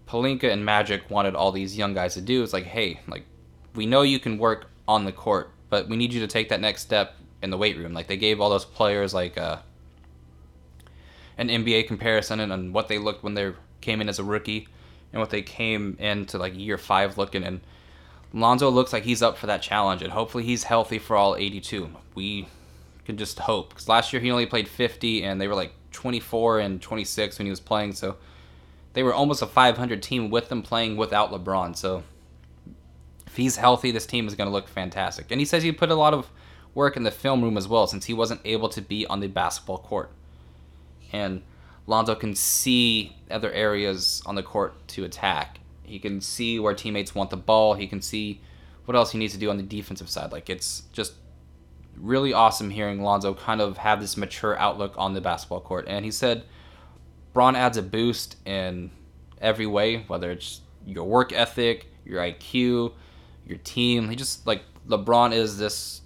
Pelinka 0.07 0.53
and 0.53 0.63
Magic 0.63 1.09
wanted 1.09 1.34
all 1.34 1.51
these 1.51 1.76
young 1.76 1.95
guys 1.95 2.13
to 2.13 2.21
do. 2.21 2.43
It's 2.43 2.53
like, 2.53 2.65
hey, 2.65 2.99
like 3.07 3.26
we 3.73 3.88
know 3.88 4.03
you 4.03 4.19
can 4.19 4.38
work 4.38 4.69
on 4.88 5.05
the 5.05 5.11
court, 5.11 5.49
but 5.71 5.89
we 5.89 5.95
need 5.95 6.13
you 6.13 6.19
to 6.19 6.28
take 6.28 6.49
that 6.49 6.61
next 6.61 6.84
step 6.84 7.15
in 7.41 7.49
the 7.49 7.57
weight 7.57 7.76
room. 7.76 7.91
Like 7.91 8.05
they 8.05 8.17
gave 8.17 8.39
all 8.39 8.51
those 8.51 8.63
players 8.63 9.11
like 9.11 9.36
uh, 9.36 9.57
an 11.39 11.49
NBA 11.49 11.88
comparison 11.88 12.39
and 12.39 12.53
on 12.53 12.71
what 12.71 12.88
they 12.88 12.99
looked 12.99 13.23
when 13.23 13.34
they 13.34 13.51
came 13.82 13.99
in 13.99 14.09
as 14.09 14.19
a 14.19 14.23
rookie 14.23 14.67
and 15.11 15.19
what 15.19 15.32
they 15.32 15.41
came 15.41 15.97
into 15.99 16.38
like 16.38 16.55
year 16.55 16.78
five 16.78 17.17
looking 17.17 17.43
and 17.43 17.61
Lonzo 18.41 18.69
looks 18.69 18.91
like 18.91 19.03
he's 19.03 19.21
up 19.21 19.38
for 19.38 19.47
that 19.47 19.61
challenge, 19.61 20.01
and 20.01 20.11
hopefully 20.11 20.43
he's 20.43 20.63
healthy 20.63 20.99
for 20.99 21.15
all 21.15 21.36
82. 21.36 21.89
We 22.15 22.47
can 23.05 23.17
just 23.17 23.39
hope 23.39 23.69
because 23.69 23.88
last 23.88 24.11
year 24.11 24.21
he 24.21 24.29
only 24.29 24.45
played 24.45 24.67
50, 24.67 25.23
and 25.23 25.39
they 25.39 25.47
were 25.47 25.55
like 25.55 25.71
24 25.91 26.59
and 26.59 26.81
26 26.81 27.39
when 27.39 27.45
he 27.45 27.49
was 27.49 27.61
playing, 27.61 27.93
so 27.93 28.17
they 28.93 29.03
were 29.03 29.13
almost 29.13 29.41
a 29.41 29.47
500 29.47 30.03
team 30.03 30.29
with 30.29 30.49
them 30.49 30.61
playing 30.61 30.97
without 30.97 31.31
LeBron. 31.31 31.77
So 31.77 32.03
if 33.25 33.36
he's 33.38 33.55
healthy, 33.55 33.91
this 33.91 34.05
team 34.05 34.27
is 34.27 34.36
going 34.36 34.47
to 34.47 34.53
look 34.53 34.67
fantastic. 34.67 35.27
And 35.31 35.39
he 35.39 35.45
says 35.45 35.63
he 35.63 35.71
put 35.71 35.89
a 35.89 35.95
lot 35.95 36.13
of 36.13 36.29
work 36.73 36.97
in 36.97 37.03
the 37.03 37.11
film 37.11 37.41
room 37.41 37.57
as 37.57 37.69
well, 37.69 37.88
since 37.88 38.05
he 38.05 38.13
wasn't 38.13 38.41
able 38.43 38.67
to 38.69 38.81
be 38.81 39.05
on 39.07 39.21
the 39.21 39.27
basketball 39.27 39.77
court. 39.77 40.11
And 41.13 41.41
Lonzo 41.88 42.15
can 42.15 42.36
see 42.36 43.15
other 43.31 43.51
areas 43.51 44.21
on 44.25 44.36
the 44.36 44.43
court 44.43 44.88
to 44.89 45.05
attack 45.05 45.59
he 45.88 45.99
can 45.99 46.21
see 46.21 46.59
where 46.59 46.73
teammates 46.73 47.15
want 47.15 47.29
the 47.29 47.38
ball. 47.38 47.73
He 47.73 47.88
can 47.88 48.01
see 48.01 48.41
what 48.86 48.95
else 48.95 49.11
he 49.11 49.17
needs 49.17 49.33
to 49.33 49.39
do 49.39 49.49
on 49.49 49.57
the 49.57 49.63
defensive 49.63 50.09
side. 50.09 50.31
Like 50.31 50.49
it's 50.49 50.83
just 50.91 51.13
really 51.97 52.33
awesome 52.33 52.69
hearing 52.69 53.01
Lonzo 53.01 53.33
kind 53.33 53.61
of 53.61 53.77
have 53.77 54.01
this 54.01 54.17
mature 54.17 54.57
outlook 54.57 54.93
on 54.97 55.13
the 55.13 55.21
basketball 55.21 55.61
court. 55.61 55.86
And 55.88 56.05
he 56.05 56.11
said 56.11 56.43
Bron 57.33 57.55
adds 57.55 57.77
a 57.77 57.81
boost 57.81 58.38
in 58.45 58.91
every 59.41 59.65
way, 59.65 60.03
whether 60.07 60.31
it's 60.31 60.61
your 60.86 61.05
work 61.05 61.33
ethic, 61.33 61.88
your 62.05 62.21
IQ, 62.21 62.93
your 63.47 63.57
team. 63.59 64.09
He 64.09 64.15
just 64.15 64.45
like 64.45 64.63
LeBron 64.88 65.33
is 65.33 65.57
this 65.57 66.01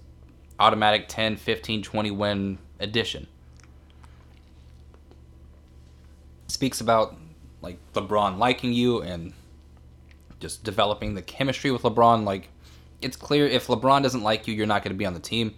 automatic 0.59 1.05
10, 1.07 1.37
15, 1.37 1.83
20 1.83 2.11
win 2.11 2.57
addition. 2.79 3.27
Speaks 6.47 6.81
about 6.81 7.15
like 7.61 7.77
LeBron 7.93 8.37
liking 8.37 8.73
you 8.73 9.01
and 9.01 9.33
just 10.39 10.63
developing 10.63 11.15
the 11.15 11.21
chemistry 11.21 11.71
with 11.71 11.83
LeBron. 11.83 12.23
Like, 12.23 12.49
it's 13.01 13.17
clear 13.17 13.47
if 13.47 13.67
LeBron 13.67 14.03
doesn't 14.03 14.23
like 14.23 14.47
you, 14.47 14.53
you're 14.53 14.65
not 14.65 14.83
going 14.83 14.93
to 14.93 14.97
be 14.97 15.05
on 15.05 15.13
the 15.13 15.19
team. 15.19 15.55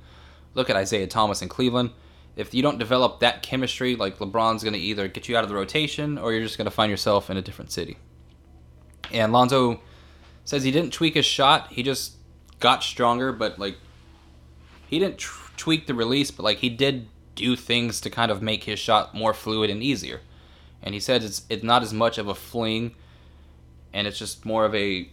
Look 0.53 0.69
at 0.69 0.75
Isaiah 0.75 1.07
Thomas 1.07 1.41
in 1.41 1.49
Cleveland. 1.49 1.91
If 2.35 2.53
you 2.53 2.61
don't 2.61 2.77
develop 2.77 3.19
that 3.19 3.43
chemistry, 3.43 3.95
like 3.95 4.17
LeBron's 4.19 4.63
going 4.63 4.73
to 4.73 4.79
either 4.79 5.07
get 5.07 5.27
you 5.27 5.35
out 5.37 5.43
of 5.43 5.49
the 5.49 5.55
rotation 5.55 6.17
or 6.17 6.31
you're 6.31 6.43
just 6.43 6.57
going 6.57 6.65
to 6.65 6.71
find 6.71 6.89
yourself 6.89 7.29
in 7.29 7.37
a 7.37 7.41
different 7.41 7.71
city. 7.71 7.97
And 9.11 9.33
Lonzo 9.33 9.81
says 10.45 10.63
he 10.63 10.71
didn't 10.71 10.93
tweak 10.93 11.15
his 11.15 11.25
shot. 11.25 11.71
He 11.71 11.83
just 11.83 12.13
got 12.59 12.83
stronger, 12.83 13.31
but 13.33 13.59
like 13.59 13.77
he 14.87 14.99
didn't 14.99 15.17
tr- 15.17 15.51
tweak 15.57 15.87
the 15.87 15.93
release, 15.93 16.31
but 16.31 16.43
like 16.43 16.59
he 16.59 16.69
did 16.69 17.07
do 17.35 17.55
things 17.55 18.01
to 18.01 18.09
kind 18.09 18.31
of 18.31 18.41
make 18.41 18.63
his 18.63 18.79
shot 18.79 19.13
more 19.13 19.33
fluid 19.33 19.69
and 19.69 19.83
easier. 19.83 20.21
And 20.81 20.93
he 20.93 20.99
said 20.99 21.23
it's 21.23 21.43
it's 21.49 21.63
not 21.63 21.83
as 21.83 21.93
much 21.93 22.17
of 22.17 22.27
a 22.27 22.35
fling 22.35 22.95
and 23.93 24.07
it's 24.07 24.17
just 24.17 24.45
more 24.45 24.65
of 24.65 24.73
a 24.75 25.09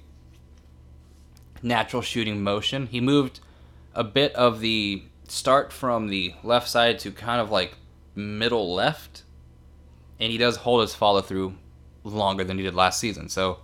natural 1.62 2.02
shooting 2.02 2.42
motion. 2.42 2.86
He 2.86 3.00
moved 3.00 3.40
a 3.94 4.04
bit 4.04 4.34
of 4.34 4.60
the 4.60 5.02
start 5.28 5.72
from 5.72 6.08
the 6.08 6.34
left 6.42 6.68
side 6.68 6.98
to 7.00 7.10
kind 7.10 7.40
of 7.40 7.50
like 7.50 7.74
middle 8.14 8.74
left, 8.74 9.22
and 10.20 10.30
he 10.30 10.38
does 10.38 10.58
hold 10.58 10.82
his 10.82 10.94
follow 10.94 11.20
through 11.20 11.54
longer 12.04 12.44
than 12.44 12.58
he 12.58 12.64
did 12.64 12.74
last 12.74 13.00
season. 13.00 13.28
So, 13.28 13.58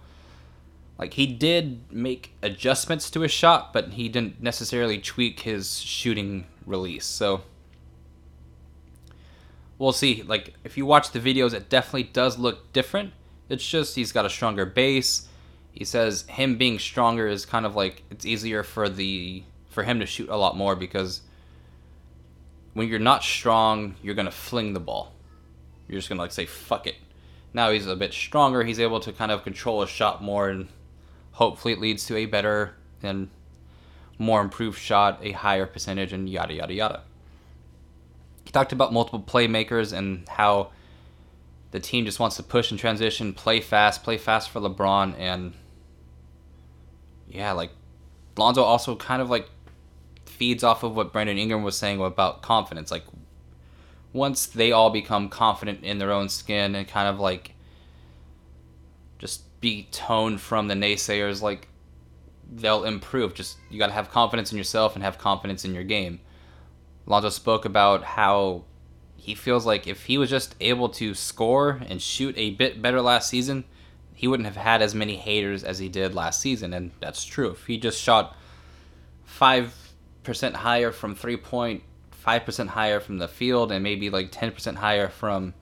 like, 0.99 1.15
he 1.15 1.27
did 1.27 1.93
make 1.93 2.33
adjustments 2.43 3.11
to 3.11 3.21
his 3.21 3.33
shot, 3.33 3.73
but 3.73 3.95
he 3.95 4.09
didn't 4.09 4.41
necessarily 4.43 4.99
tweak 4.99 5.41
his 5.41 5.81
shooting 5.81 6.47
release. 6.67 7.05
So, 7.05 7.43
we'll 9.79 9.93
see. 9.93 10.23
Like, 10.23 10.55
if 10.63 10.77
you 10.77 10.87
watch 10.87 11.11
the 11.11 11.19
videos, 11.19 11.53
it 11.53 11.69
definitely 11.69 12.05
does 12.05 12.39
look 12.39 12.73
different 12.73 13.13
it's 13.49 13.67
just 13.67 13.95
he's 13.95 14.13
got 14.13 14.25
a 14.25 14.31
stronger 14.31 14.65
base. 14.65 15.29
He 15.73 15.85
says 15.85 16.23
him 16.29 16.57
being 16.57 16.79
stronger 16.79 17.27
is 17.27 17.45
kind 17.45 17.67
of 17.67 17.77
like 17.77 18.03
it's 18.11 18.25
easier 18.25 18.63
for 18.63 18.89
the 18.89 19.43
for 19.71 19.83
him 19.83 20.01
to 20.01 20.07
shoot 20.07 20.29
a 20.29 20.37
lot 20.37 20.57
more 20.57 20.77
because 20.77 21.21
when 22.75 22.89
you're 22.89 22.99
not 22.99 23.23
strong, 23.23 23.97
you're 24.03 24.15
gonna 24.15 24.31
fling 24.31 24.73
the 24.73 24.81
ball. 24.81 25.13
You're 25.89 25.99
just 25.99 26.09
gonna 26.09 26.21
like 26.21 26.33
say 26.33 26.47
fuck 26.47 26.87
it. 26.87 26.97
Now 27.53 27.71
he's 27.71 27.87
a 27.87 27.97
bit 27.97 28.13
stronger. 28.13 28.65
He's 28.65 28.81
able 28.81 29.01
to 29.01 29.13
kind 29.13 29.31
of 29.31 29.45
control 29.45 29.81
his 29.81 29.91
shot 29.91 30.23
more, 30.23 30.49
and 30.49 30.69
hopefully 31.33 31.75
it 31.75 31.81
leads 31.81 32.07
to 32.07 32.17
a 32.17 32.27
better 32.27 32.75
and 33.03 33.29
more 34.19 34.41
improved 34.41 34.79
shot, 34.79 35.19
a 35.23 35.33
higher 35.33 35.67
percentage, 35.67 36.13
and 36.13 36.29
yada 36.29 36.55
yada 36.55 36.75
yada. 36.75 37.03
He 38.45 38.51
talked 38.51 38.73
about 38.73 38.93
multiple 38.93 39.23
playmakers 39.23 39.93
and 39.93 40.29
how 40.29 40.71
the 41.75 41.81
team 41.81 42.05
just 42.05 42.21
wants 42.21 42.37
to 42.37 42.43
push 42.45 42.71
and 42.71 42.79
transition, 42.79 43.33
play 43.33 43.59
fast, 43.59 44.05
play 44.05 44.17
fast 44.17 44.49
for 44.49 44.61
LeBron, 44.61 45.19
and 45.19 45.55
yeah, 47.29 47.51
like 47.51 47.73
Lonzo 48.37 48.63
also 48.63 48.95
kind 48.95 49.21
of 49.21 49.29
like 49.29 49.51
feeds 50.25 50.63
off 50.63 50.85
of 50.85 50.95
what 50.95 51.13
Brandon 51.13 51.37
Ingram 51.37 51.65
was 51.65 51.77
saying 51.77 52.01
about 52.01 52.43
confidence. 52.43 52.93
Like 52.93 53.03
once 54.13 54.47
they 54.47 54.71
all 54.71 54.91
become 54.91 55.29
confident 55.29 55.83
in 55.83 55.99
their 55.99 56.13
own 56.13 56.29
skin 56.29 56.77
and 56.77 56.87
kind 56.87 57.09
of 57.09 57.19
like 57.19 57.57
just 59.19 59.61
be 59.61 59.89
toned 59.91 60.41
from 60.41 60.69
the 60.69 60.75
naysayers, 60.75 61.43
like 61.43 61.67
they'll 62.53 62.85
improve. 62.85 63.35
Just 63.35 63.57
you 63.69 63.81
got 63.81 63.89
to 63.89 63.95
have 63.95 64.13
confidence 64.13 64.53
in 64.53 64.59
yourself 64.59 64.95
and 64.95 65.03
have 65.03 65.19
confidence 65.19 65.65
in 65.65 65.75
your 65.75 65.83
game. 65.83 66.21
Lonzo 67.05 67.31
spoke 67.31 67.65
about 67.65 68.05
how 68.05 68.63
he 69.25 69.35
feels 69.35 69.65
like 69.65 69.87
if 69.87 70.05
he 70.05 70.19
was 70.19 70.29
just 70.29 70.55
able 70.61 70.91
to 70.91 71.15
score 71.15 71.81
and 71.89 72.03
shoot 72.03 72.35
a 72.37 72.51
bit 72.51 72.83
better 72.83 73.01
last 73.01 73.31
season, 73.31 73.65
he 74.13 74.29
wouldn't 74.29 74.47
have 74.47 74.57
had 74.57 74.83
as 74.83 74.95
many 74.95 75.17
haters 75.17 75.65
as 75.65 75.79
he 75.79 75.89
did 75.89 76.15
last 76.15 76.43
season, 76.43 76.75
and 76.75 76.91
that's 77.01 77.25
true. 77.25 77.53
If 77.53 77.65
he 77.67 77.79
just 77.79 77.99
shot 77.99 78.37
five 79.25 79.75
percent 80.25 80.57
higher 80.57 80.93
from 80.93 81.15
three 81.15 81.39
point, 81.39 81.83
five 82.11 82.45
percent 82.45 82.69
higher 82.69 83.01
from 83.01 83.17
the 83.17 83.27
field, 83.27 83.73
and 83.73 83.83
maybe 83.83 84.11
like 84.11 84.31
ten 84.31 84.53
percent 84.53 84.77
higher 84.77 85.09
from 85.09 85.55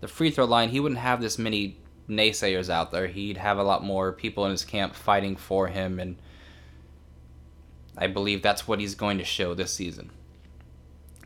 the 0.00 0.06
free 0.06 0.30
throw 0.30 0.44
line, 0.44 0.68
he 0.68 0.78
wouldn't 0.78 1.00
have 1.00 1.20
this 1.20 1.40
many 1.40 1.76
naysayers 2.08 2.70
out 2.70 2.92
there. 2.92 3.08
He'd 3.08 3.36
have 3.36 3.58
a 3.58 3.64
lot 3.64 3.82
more 3.82 4.12
people 4.12 4.44
in 4.44 4.52
his 4.52 4.64
camp 4.64 4.94
fighting 4.94 5.34
for 5.34 5.66
him, 5.66 5.98
and 5.98 6.14
I 7.96 8.06
believe 8.06 8.42
that's 8.42 8.68
what 8.68 8.78
he's 8.78 8.94
going 8.94 9.18
to 9.18 9.24
show 9.24 9.54
this 9.54 9.72
season. 9.72 10.12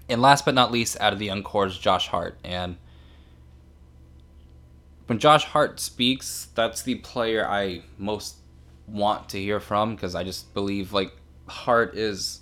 And 0.09 0.21
last 0.21 0.45
but 0.45 0.55
not 0.55 0.73
least, 0.73 0.97
out 1.01 1.13
of 1.13 1.19
the 1.19 1.27
young 1.27 1.43
core 1.43 1.67
is 1.67 1.79
Josh 1.79 2.09
Hart. 2.09 2.39
And 2.45 2.77
when 5.07 5.19
Josh 5.19 5.45
Hart 5.45 5.81
speaks, 5.81 6.49
that's 6.55 6.83
the 6.83 6.97
player 6.97 7.47
I 7.47 7.83
most 7.99 8.37
want 8.87 9.29
to 9.31 9.39
hear 9.41 9.61
from 9.61 9.95
because 9.95 10.15
I 10.15 10.25
just 10.25 10.53
believe 10.55 10.93
like 10.93 11.13
Hart 11.47 11.97
is 11.97 12.41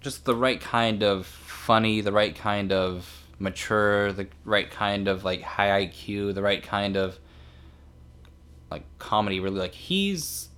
just 0.00 0.24
the 0.24 0.34
right 0.34 0.60
kind 0.60 1.02
of 1.02 1.26
funny, 1.26 2.00
the 2.00 2.12
right 2.12 2.34
kind 2.34 2.72
of 2.72 3.24
mature, 3.38 4.12
the 4.12 4.28
right 4.44 4.70
kind 4.70 5.08
of 5.08 5.24
like 5.24 5.42
high 5.42 5.86
IQ, 5.86 6.34
the 6.34 6.42
right 6.42 6.62
kind 6.62 6.96
of 6.96 7.18
like 8.70 8.84
comedy. 8.98 9.40
Really, 9.40 9.60
like 9.60 9.74
he's 9.74 10.48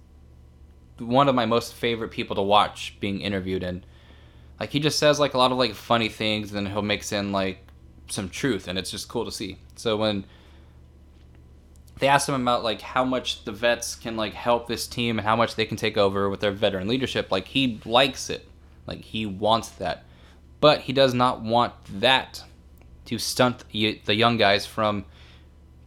one 0.98 1.28
of 1.28 1.34
my 1.34 1.46
most 1.46 1.74
favorite 1.74 2.10
people 2.10 2.36
to 2.36 2.42
watch 2.42 2.96
being 3.00 3.20
interviewed, 3.20 3.62
and 3.62 3.86
like 4.58 4.70
he 4.70 4.80
just 4.80 4.98
says 4.98 5.20
like 5.20 5.34
a 5.34 5.38
lot 5.38 5.52
of 5.52 5.58
like 5.58 5.74
funny 5.74 6.08
things, 6.08 6.52
and 6.52 6.56
then 6.66 6.72
he'll 6.72 6.82
mix 6.82 7.12
in 7.12 7.32
like 7.32 7.58
some 8.08 8.28
truth, 8.28 8.68
and 8.68 8.78
it's 8.78 8.90
just 8.90 9.08
cool 9.08 9.24
to 9.24 9.32
see. 9.32 9.58
So 9.76 9.96
when 9.96 10.24
they 11.98 12.08
asked 12.08 12.28
him 12.28 12.34
about 12.34 12.62
like 12.62 12.80
how 12.80 13.04
much 13.04 13.44
the 13.44 13.52
vets 13.52 13.94
can 13.94 14.16
like 14.16 14.34
help 14.34 14.68
this 14.68 14.86
team 14.86 15.18
and 15.18 15.26
how 15.26 15.36
much 15.36 15.54
they 15.54 15.64
can 15.64 15.76
take 15.76 15.96
over 15.96 16.28
with 16.28 16.40
their 16.40 16.52
veteran 16.52 16.88
leadership, 16.88 17.30
like 17.30 17.48
he 17.48 17.80
likes 17.84 18.30
it, 18.30 18.46
like 18.86 19.00
he 19.00 19.26
wants 19.26 19.70
that, 19.70 20.04
but 20.60 20.82
he 20.82 20.92
does 20.92 21.14
not 21.14 21.42
want 21.42 21.72
that 22.00 22.44
to 23.06 23.18
stunt 23.18 23.64
the 23.70 24.14
young 24.14 24.36
guys 24.36 24.66
from 24.66 25.04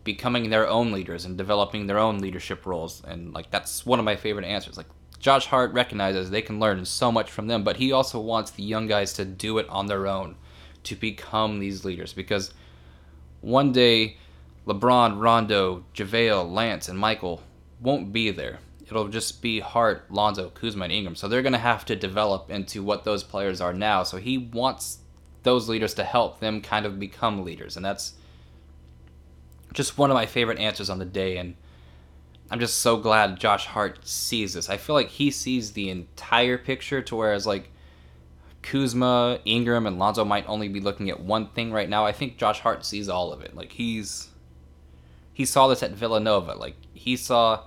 becoming 0.03 0.49
their 0.49 0.67
own 0.67 0.91
leaders 0.91 1.25
and 1.25 1.37
developing 1.37 1.85
their 1.85 1.99
own 1.99 2.19
leadership 2.19 2.65
roles. 2.65 3.03
And 3.05 3.33
like 3.33 3.51
that's 3.51 3.85
one 3.85 3.99
of 3.99 4.05
my 4.05 4.15
favorite 4.15 4.45
answers. 4.45 4.77
Like 4.77 4.87
Josh 5.19 5.47
Hart 5.47 5.73
recognizes 5.73 6.29
they 6.29 6.41
can 6.41 6.59
learn 6.59 6.85
so 6.85 7.11
much 7.11 7.29
from 7.29 7.47
them, 7.47 7.63
but 7.63 7.77
he 7.77 7.91
also 7.91 8.19
wants 8.19 8.51
the 8.51 8.63
young 8.63 8.87
guys 8.87 9.13
to 9.13 9.25
do 9.25 9.57
it 9.57 9.67
on 9.69 9.87
their 9.87 10.07
own 10.07 10.35
to 10.83 10.95
become 10.95 11.59
these 11.59 11.83
leaders 11.83 12.13
because 12.13 12.53
one 13.41 13.71
day 13.71 14.17
LeBron, 14.65 15.19
Rondo, 15.19 15.83
JaVale, 15.93 16.51
Lance, 16.51 16.87
and 16.87 16.97
Michael 16.97 17.41
won't 17.81 18.13
be 18.13 18.31
there. 18.31 18.59
It'll 18.85 19.07
just 19.07 19.41
be 19.41 19.59
Hart, 19.59 20.11
Lonzo, 20.11 20.49
Kuzma, 20.49 20.85
and 20.85 20.93
Ingram. 20.93 21.15
So 21.15 21.27
they're 21.27 21.41
going 21.41 21.53
to 21.53 21.59
have 21.59 21.85
to 21.85 21.95
develop 21.95 22.49
into 22.49 22.83
what 22.83 23.03
those 23.03 23.23
players 23.23 23.61
are 23.61 23.73
now. 23.73 24.03
So 24.03 24.17
he 24.17 24.37
wants 24.37 24.99
those 25.43 25.69
leaders 25.69 25.93
to 25.95 26.03
help 26.03 26.39
them 26.39 26.61
kind 26.61 26.85
of 26.85 26.99
become 26.99 27.43
leaders. 27.43 27.75
And 27.75 27.85
that's 27.85 28.13
just 29.73 29.97
one 29.97 30.09
of 30.09 30.15
my 30.15 30.25
favorite 30.25 30.59
answers 30.59 30.89
on 30.89 30.99
the 30.99 31.05
day. 31.05 31.37
And 31.37 31.55
I'm 32.51 32.59
just 32.59 32.79
so 32.79 32.97
glad 32.97 33.39
Josh 33.39 33.67
Hart 33.67 34.07
sees 34.07 34.53
this. 34.53 34.69
I 34.69 34.77
feel 34.77 34.95
like 34.95 35.09
he 35.09 35.29
sees 35.29 35.71
the 35.71 35.89
entire 35.89 36.57
picture 36.57 37.01
to 37.01 37.15
whereas 37.15 37.45
like 37.45 37.69
Kuzma, 38.61 39.39
Ingram, 39.45 39.85
and 39.85 39.99
Lonzo 39.99 40.25
might 40.25 40.47
only 40.49 40.67
be 40.67 40.79
looking 40.79 41.09
at 41.09 41.19
one 41.19 41.47
thing 41.47 41.71
right 41.71 41.87
now. 41.87 42.05
I 42.05 42.11
think 42.11 42.37
Josh 42.37 42.59
Hart 42.59 42.85
sees 42.85 43.07
all 43.07 43.31
of 43.31 43.41
it. 43.41 43.55
Like 43.55 43.71
he's 43.71 44.29
he 45.33 45.45
saw 45.45 45.67
this 45.67 45.83
at 45.83 45.91
Villanova. 45.91 46.55
Like 46.55 46.75
he 46.93 47.15
saw 47.15 47.63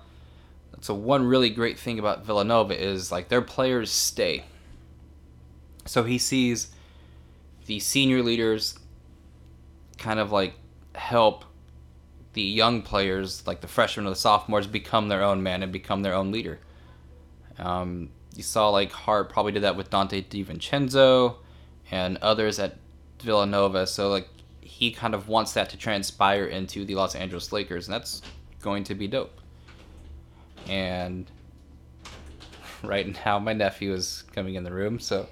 so 0.81 0.95
one 0.95 1.25
really 1.25 1.51
great 1.51 1.79
thing 1.79 1.99
about 2.01 2.27
Villanova 2.27 2.81
is 2.81 3.13
like 3.13 3.29
their 3.29 3.43
players 3.43 3.91
stay. 3.91 4.45
So 5.87 6.03
he 6.03 6.19
sees 6.19 6.69
the 7.67 7.79
senior 7.79 8.23
leaders 8.23 8.79
kind 9.99 10.19
of 10.19 10.33
like 10.33 10.55
help 10.95 11.45
the 12.35 12.43
young 12.43 12.83
players, 12.83 13.47
like 13.47 13.61
the 13.61 13.69
freshmen 13.69 14.07
or 14.07 14.11
the 14.11 14.17
sophomores, 14.17 14.67
become 14.67 15.09
their 15.09 15.23
own 15.23 15.43
man 15.43 15.63
and 15.63 15.73
become 15.73 16.03
their 16.03 16.15
own 16.15 16.33
leader. 16.33 16.59
Um, 17.59 18.11
you 18.35 18.43
saw 18.43 18.71
like 18.71 18.93
Hart 18.93 19.31
probably 19.31 19.53
did 19.53 19.63
that 19.63 19.77
with 19.77 19.91
Donte 19.91 20.27
DiVincenzo 20.29 21.37
and 21.91 22.17
others 22.19 22.59
at 22.59 22.79
Villanova. 23.21 23.87
So 23.87 24.09
like 24.09 24.29
he 24.61 24.91
kind 24.91 25.15
of 25.15 25.29
wants 25.29 25.53
that 25.53 25.71
to 25.71 25.77
transpire 25.77 26.47
into 26.47 26.85
the 26.85 26.95
Los 26.95 27.15
Angeles 27.15 27.53
Lakers, 27.53 27.87
and 27.87 27.95
that's 27.95 28.23
going 28.61 28.85
to 28.85 28.95
be 28.95 29.07
dope. 29.07 29.41
And 30.69 31.31
right 32.83 33.25
now, 33.25 33.39
my 33.39 33.53
nephew 33.53 33.93
is 33.93 34.25
coming 34.35 34.55
in 34.55 34.65
the 34.65 34.73
room, 34.73 34.99
so 34.99 35.29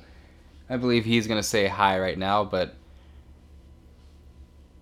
I 0.69 0.77
believe 0.77 1.05
he's 1.05 1.27
gonna 1.27 1.43
say 1.43 1.67
hi 1.67 1.99
right 1.99 2.19
now, 2.19 2.45
but 2.45 2.75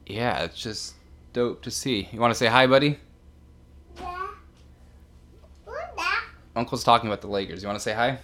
yeah, 0.07 0.43
it's 0.43 0.61
just 0.61 0.95
dope 1.33 1.62
to 1.62 1.70
see. 1.70 2.09
You 2.12 2.20
want 2.20 2.33
to 2.33 2.39
say 2.39 2.47
hi, 2.47 2.66
buddy? 2.66 2.99
Yeah. 4.01 4.29
What's 5.64 5.97
that? 5.97 6.24
Uncle's 6.57 6.85
talking 6.85 7.09
about 7.09 7.20
the 7.20 7.29
Lakers. 7.29 7.62
You 7.62 7.68
want 7.68 7.79
to 7.79 7.83
say 7.83 7.95
hi? 7.95 8.18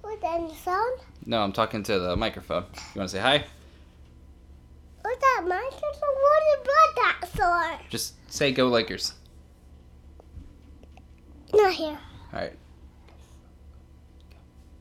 What's 0.00 0.20
the 0.20 0.54
phone? 0.54 0.98
No, 1.26 1.42
I'm 1.42 1.52
talking 1.52 1.82
to 1.84 1.98
the 1.98 2.16
microphone. 2.16 2.64
You 2.94 2.98
want 2.98 3.10
to 3.10 3.16
say 3.16 3.20
hi? 3.20 3.44
What's 5.02 5.20
that 5.20 5.44
microphone? 5.46 6.14
What 6.20 6.42
is 6.52 6.66
that 6.96 7.20
for? 7.34 7.78
Just 7.88 8.14
say 8.32 8.52
go 8.52 8.68
Lakers. 8.68 9.14
Not 11.52 11.72
here. 11.72 11.98
All 12.32 12.40
right. 12.40 12.52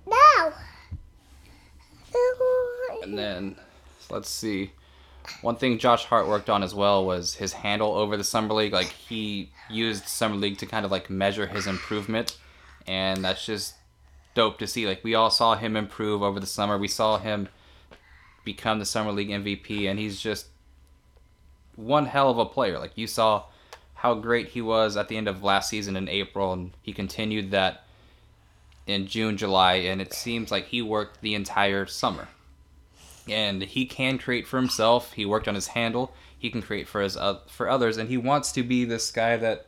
No. 0.06 0.54
And 3.04 3.18
then 3.18 3.56
let's 4.10 4.30
see. 4.30 4.72
One 5.42 5.56
thing 5.56 5.78
Josh 5.78 6.06
Hart 6.06 6.28
worked 6.28 6.50
on 6.50 6.64
as 6.64 6.76
well 6.76 7.06
was 7.06 7.36
his 7.36 7.54
handle 7.54 7.96
over 7.96 8.18
the 8.18 8.24
summer 8.24 8.54
league. 8.54 8.74
Like 8.74 8.88
he 8.88 9.52
used 9.70 10.08
summer 10.08 10.36
league 10.36 10.58
to 10.60 10.66
kind 10.66 10.86
of 10.86 10.92
like 10.92 11.10
measure 11.10 11.48
his 11.48 11.68
improvement, 11.68 12.38
and 12.88 13.24
that's 13.24 13.46
just 13.46 13.76
dope 14.34 14.60
to 14.60 14.68
see. 14.68 14.88
Like 14.88 15.04
we 15.04 15.16
all 15.16 15.30
saw 15.30 15.56
him 15.56 15.76
improve 15.76 16.22
over 16.22 16.40
the 16.40 16.48
summer. 16.48 16.78
We 16.78 16.88
saw 16.88 17.18
him 17.18 17.50
become 18.44 18.80
the 18.80 18.86
summer 18.86 19.12
league 19.12 19.30
MVP, 19.30 19.90
and 19.90 20.00
he's 20.00 20.20
just 20.20 20.48
one 21.76 22.06
hell 22.06 22.30
of 22.30 22.38
a 22.38 22.46
player. 22.46 22.80
Like 22.80 22.98
you 22.98 23.08
saw 23.08 23.46
how 23.96 24.14
great 24.14 24.50
he 24.50 24.62
was 24.62 24.96
at 24.98 25.08
the 25.08 25.18
end 25.18 25.28
of 25.28 25.44
last 25.44 25.70
season 25.70 25.96
in 25.96 26.08
April, 26.08 26.54
and 26.54 26.72
he 26.82 26.94
continued 26.94 27.52
that 27.52 27.84
in 28.88 29.08
June, 29.08 29.38
July, 29.38 29.76
and 29.76 30.02
it 30.02 30.14
seems 30.14 30.52
like 30.52 30.68
he 30.68 30.82
worked 30.82 31.22
the 31.22 31.36
entire 31.36 31.86
summer. 31.86 32.28
And 33.32 33.62
he 33.62 33.86
can 33.86 34.18
create 34.18 34.48
for 34.48 34.58
himself. 34.58 35.14
He 35.14 35.26
worked 35.26 35.48
on 35.48 35.56
his 35.56 35.68
handle. 35.68 36.14
He 36.38 36.50
can 36.50 36.62
create 36.62 36.88
for 36.88 37.02
his 37.02 37.18
uh, 37.18 37.40
for 37.48 37.70
others, 37.70 37.98
and 37.98 38.08
he 38.10 38.18
wants 38.18 38.54
to 38.54 38.64
be 38.64 38.86
this 38.86 39.12
guy 39.12 39.36
that, 39.38 39.68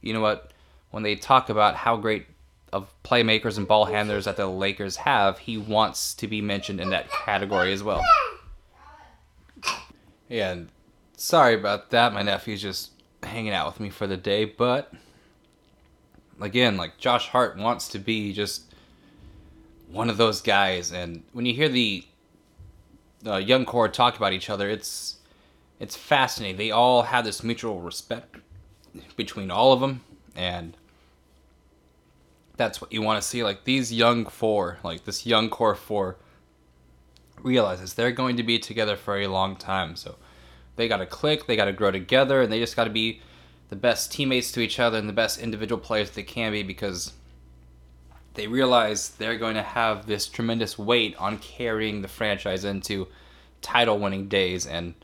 you 0.00 0.14
know 0.14 0.20
what, 0.20 0.52
when 0.90 1.02
they 1.02 1.14
talk 1.14 1.50
about 1.50 1.76
how 1.76 1.98
great 1.98 2.26
of 2.72 2.94
playmakers 3.02 3.58
and 3.58 3.68
ball 3.68 3.84
handlers 3.84 4.24
that 4.24 4.36
the 4.36 4.46
Lakers 4.46 4.96
have, 4.96 5.40
he 5.40 5.58
wants 5.58 6.14
to 6.14 6.26
be 6.26 6.40
mentioned 6.40 6.80
in 6.80 6.88
that 6.90 7.10
category 7.10 7.72
as 7.72 7.82
well. 7.82 8.02
Yeah, 10.28 10.52
and 10.52 10.68
sorry 11.16 11.54
about 11.54 11.90
that. 11.90 12.14
My 12.14 12.22
nephew's 12.22 12.62
just 12.62 12.92
hanging 13.22 13.52
out 13.52 13.66
with 13.66 13.80
me 13.80 13.90
for 13.90 14.06
the 14.06 14.16
day, 14.16 14.46
but 14.46 14.92
again, 16.40 16.78
like 16.78 16.96
Josh 16.96 17.28
Hart 17.28 17.58
wants 17.58 17.88
to 17.88 17.98
be 17.98 18.32
just 18.32 18.72
one 19.90 20.08
of 20.08 20.16
those 20.16 20.40
guys, 20.40 20.92
and 20.92 21.24
when 21.32 21.44
you 21.44 21.52
hear 21.52 21.68
the 21.68 22.04
uh, 23.26 23.36
young 23.36 23.64
core 23.64 23.88
talk 23.88 24.16
about 24.16 24.32
each 24.32 24.50
other, 24.50 24.68
it's 24.68 25.16
it's 25.78 25.96
fascinating. 25.96 26.56
They 26.56 26.70
all 26.70 27.02
have 27.02 27.24
this 27.24 27.42
mutual 27.42 27.80
respect 27.80 28.36
between 29.16 29.50
all 29.50 29.72
of 29.72 29.80
them, 29.80 30.02
and 30.34 30.76
that's 32.56 32.80
what 32.80 32.92
you 32.92 33.02
want 33.02 33.20
to 33.20 33.26
see. 33.26 33.42
Like 33.42 33.64
these 33.64 33.92
young 33.92 34.26
four, 34.26 34.78
like 34.84 35.04
this 35.04 35.26
young 35.26 35.48
core 35.48 35.74
four, 35.74 36.16
realizes 37.42 37.94
they're 37.94 38.12
going 38.12 38.36
to 38.36 38.42
be 38.42 38.58
together 38.58 38.96
for 38.96 39.18
a 39.18 39.26
long 39.26 39.56
time. 39.56 39.96
So 39.96 40.16
they 40.76 40.88
got 40.88 40.98
to 40.98 41.06
click, 41.06 41.46
they 41.46 41.56
got 41.56 41.66
to 41.66 41.72
grow 41.72 41.90
together, 41.90 42.42
and 42.42 42.52
they 42.52 42.58
just 42.58 42.76
got 42.76 42.84
to 42.84 42.90
be 42.90 43.20
the 43.70 43.76
best 43.76 44.12
teammates 44.12 44.52
to 44.52 44.60
each 44.60 44.78
other 44.78 44.98
and 44.98 45.08
the 45.08 45.12
best 45.14 45.38
individual 45.38 45.80
players 45.80 46.10
they 46.10 46.22
can 46.22 46.52
be 46.52 46.62
because 46.62 47.12
they 48.34 48.46
realize 48.46 49.10
they're 49.10 49.38
going 49.38 49.56
to 49.56 49.62
have 49.62 50.06
this 50.06 50.26
tremendous 50.26 50.78
weight 50.78 51.16
on 51.16 51.38
carrying 51.38 52.02
the 52.02 52.08
franchise 52.08 52.64
into 52.64 53.08
title 53.60 53.98
winning 53.98 54.28
days 54.28 54.66
and 54.66 54.94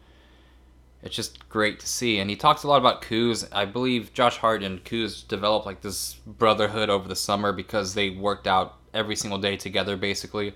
it's 1.02 1.14
just 1.14 1.48
great 1.48 1.78
to 1.80 1.86
see. 1.86 2.18
And 2.18 2.28
he 2.28 2.36
talks 2.36 2.64
a 2.64 2.68
lot 2.68 2.78
about 2.78 3.02
Kuz. 3.02 3.46
I 3.52 3.64
believe 3.64 4.12
Josh 4.12 4.38
Hart 4.38 4.62
and 4.62 4.82
Kuz 4.84 5.26
developed 5.26 5.64
like 5.64 5.80
this 5.80 6.14
brotherhood 6.26 6.90
over 6.90 7.06
the 7.06 7.14
summer 7.14 7.52
because 7.52 7.94
they 7.94 8.10
worked 8.10 8.46
out 8.46 8.76
every 8.92 9.14
single 9.14 9.38
day 9.38 9.56
together 9.56 9.96
basically. 9.96 10.54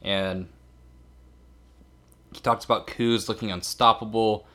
And 0.00 0.48
he 2.32 2.40
talks 2.40 2.64
about 2.64 2.86
Kuz 2.86 3.28
looking 3.28 3.52
unstoppable 3.52 4.46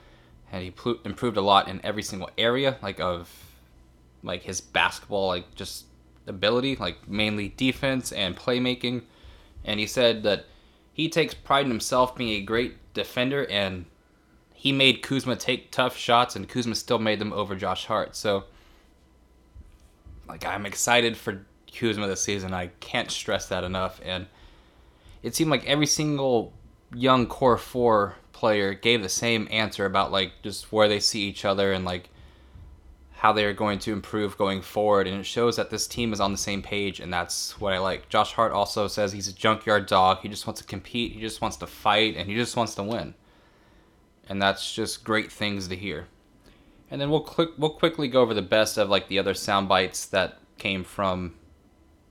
and 0.51 0.63
he 0.63 0.73
improved 1.05 1.37
a 1.37 1.41
lot 1.41 1.67
in 1.67 1.79
every 1.83 2.03
single 2.03 2.29
area 2.37 2.77
like 2.81 2.99
of 2.99 3.29
like 4.23 4.43
his 4.43 4.61
basketball 4.61 5.27
like 5.27 5.55
just 5.55 5.85
ability 6.27 6.75
like 6.75 7.07
mainly 7.07 7.49
defense 7.57 8.11
and 8.11 8.35
playmaking 8.35 9.01
and 9.63 9.79
he 9.79 9.87
said 9.87 10.23
that 10.23 10.45
he 10.93 11.09
takes 11.09 11.33
pride 11.33 11.65
in 11.65 11.71
himself 11.71 12.15
being 12.15 12.29
a 12.29 12.41
great 12.41 12.75
defender 12.93 13.45
and 13.45 13.85
he 14.57 14.71
made 14.71 15.03
Kuzma 15.03 15.35
take 15.35 15.69
tough 15.69 15.95
shots, 15.95 16.35
and 16.35 16.49
Kuzma 16.49 16.73
still 16.73 16.97
made 16.97 17.19
them 17.19 17.31
over 17.31 17.55
Josh 17.55 17.85
Hart. 17.85 18.15
So, 18.15 18.45
like, 20.27 20.47
I'm 20.47 20.65
excited 20.65 21.15
for 21.15 21.45
Kuzma 21.71 22.07
this 22.07 22.23
season. 22.23 22.55
I 22.55 22.71
can't 22.79 23.11
stress 23.11 23.47
that 23.49 23.63
enough. 23.63 24.01
And 24.03 24.25
it 25.21 25.35
seemed 25.35 25.51
like 25.51 25.63
every 25.67 25.85
single 25.85 26.53
young 26.91 27.27
core 27.27 27.59
four 27.59 28.15
player 28.33 28.73
gave 28.73 29.03
the 29.03 29.09
same 29.09 29.47
answer 29.51 29.85
about 29.85 30.11
like 30.11 30.31
just 30.41 30.71
where 30.71 30.87
they 30.87 30.99
see 30.99 31.21
each 31.27 31.45
other 31.45 31.71
and 31.71 31.85
like 31.85 32.09
how 33.17 33.33
they 33.33 33.45
are 33.45 33.53
going 33.53 33.79
to 33.79 33.91
improve 33.91 34.37
going 34.37 34.61
forward. 34.61 35.07
And 35.07 35.19
it 35.19 35.25
shows 35.25 35.55
that 35.55 35.71
this 35.71 35.87
team 35.87 36.13
is 36.13 36.19
on 36.19 36.31
the 36.31 36.37
same 36.37 36.61
page, 36.61 36.99
and 36.99 37.11
that's 37.11 37.59
what 37.59 37.73
I 37.73 37.79
like. 37.79 38.09
Josh 38.09 38.33
Hart 38.33 38.51
also 38.51 38.87
says 38.87 39.11
he's 39.11 39.27
a 39.27 39.33
junkyard 39.33 39.87
dog. 39.87 40.19
He 40.19 40.29
just 40.29 40.45
wants 40.45 40.61
to 40.61 40.67
compete, 40.67 41.13
he 41.13 41.19
just 41.19 41.41
wants 41.41 41.57
to 41.57 41.67
fight, 41.67 42.15
and 42.15 42.29
he 42.29 42.35
just 42.35 42.55
wants 42.55 42.75
to 42.75 42.83
win. 42.83 43.15
And 44.29 44.39
that's 44.39 44.71
just 44.71 45.03
great 45.03 45.31
things 45.31 45.67
to 45.69 45.75
hear. 45.75 46.07
And 46.91 47.01
then 47.01 47.09
we'll 47.09 47.21
click, 47.21 47.49
we'll 47.57 47.71
quickly 47.71 48.07
go 48.07 48.21
over 48.21 48.35
the 48.35 48.43
best 48.43 48.77
of 48.77 48.87
like 48.87 49.07
the 49.07 49.17
other 49.17 49.33
sound 49.33 49.67
bites 49.67 50.05
that 50.07 50.37
came 50.59 50.83
from 50.83 51.33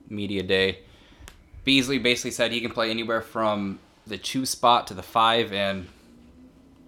media 0.09 0.43
day. 0.43 0.79
Beasley 1.63 1.99
basically 1.99 2.31
said 2.31 2.51
he 2.51 2.59
can 2.59 2.71
play 2.71 2.89
anywhere 2.89 3.21
from 3.21 3.79
the 4.05 4.17
two 4.17 4.45
spot 4.45 4.87
to 4.87 4.93
the 4.93 5.03
five, 5.03 5.53
and 5.53 5.87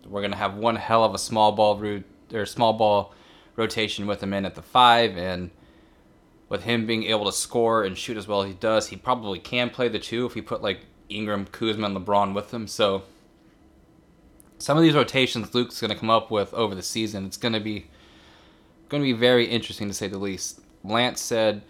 we're 0.06 0.22
gonna 0.22 0.36
have 0.36 0.56
one 0.56 0.76
hell 0.76 1.06
of 1.06 1.16
a 1.16 1.18
small 1.18 1.54
ball 1.54 1.78
route 1.78 2.06
or 2.34 2.46
small 2.46 2.74
ball 2.74 3.14
rotation 3.56 4.08
with 4.08 4.22
him 4.22 4.34
in 4.34 4.46
at 4.46 4.56
the 4.56 4.62
five, 4.62 5.18
and 5.18 5.52
with 6.48 6.64
him 6.64 6.86
being 6.86 7.04
able 7.04 7.26
to 7.26 7.32
score 7.32 7.84
and 7.84 7.98
shoot 7.98 8.18
as 8.18 8.28
well 8.28 8.42
as 8.42 8.48
he 8.48 8.54
does, 8.56 8.88
he 8.88 8.96
probably 8.96 9.40
can 9.40 9.70
play 9.70 9.88
the 9.88 10.00
two 10.00 10.26
if 10.26 10.34
he 10.34 10.42
put 10.42 10.62
like 10.62 10.82
Ingram, 11.10 11.46
Kuzma, 11.46 11.88
and 11.88 11.98
LeBron 11.98 12.34
with 12.34 12.54
him. 12.54 12.68
So 12.68 13.04
some 14.58 14.78
of 14.78 14.84
these 14.84 14.96
rotations 14.96 15.54
Luke's 15.54 15.80
gonna 15.80 15.96
come 15.96 16.10
up 16.10 16.32
with 16.32 16.54
over 16.54 16.76
the 16.76 16.84
season, 16.84 17.26
it's 17.26 17.38
gonna 17.38 17.60
be 17.60 17.88
gonna 18.90 19.04
be 19.04 19.14
very 19.14 19.46
interesting 19.46 19.88
to 19.88 19.94
say 19.94 20.08
the 20.08 20.18
least. 20.18 20.62
Lance 20.84 21.22
said 21.22 21.62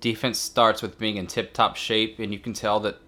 defense 0.00 0.38
starts 0.38 0.82
with 0.82 0.98
being 0.98 1.16
in 1.16 1.26
tip 1.26 1.52
top 1.52 1.76
shape, 1.76 2.18
and 2.18 2.32
you 2.32 2.38
can 2.38 2.52
tell 2.52 2.80
that 2.80 2.98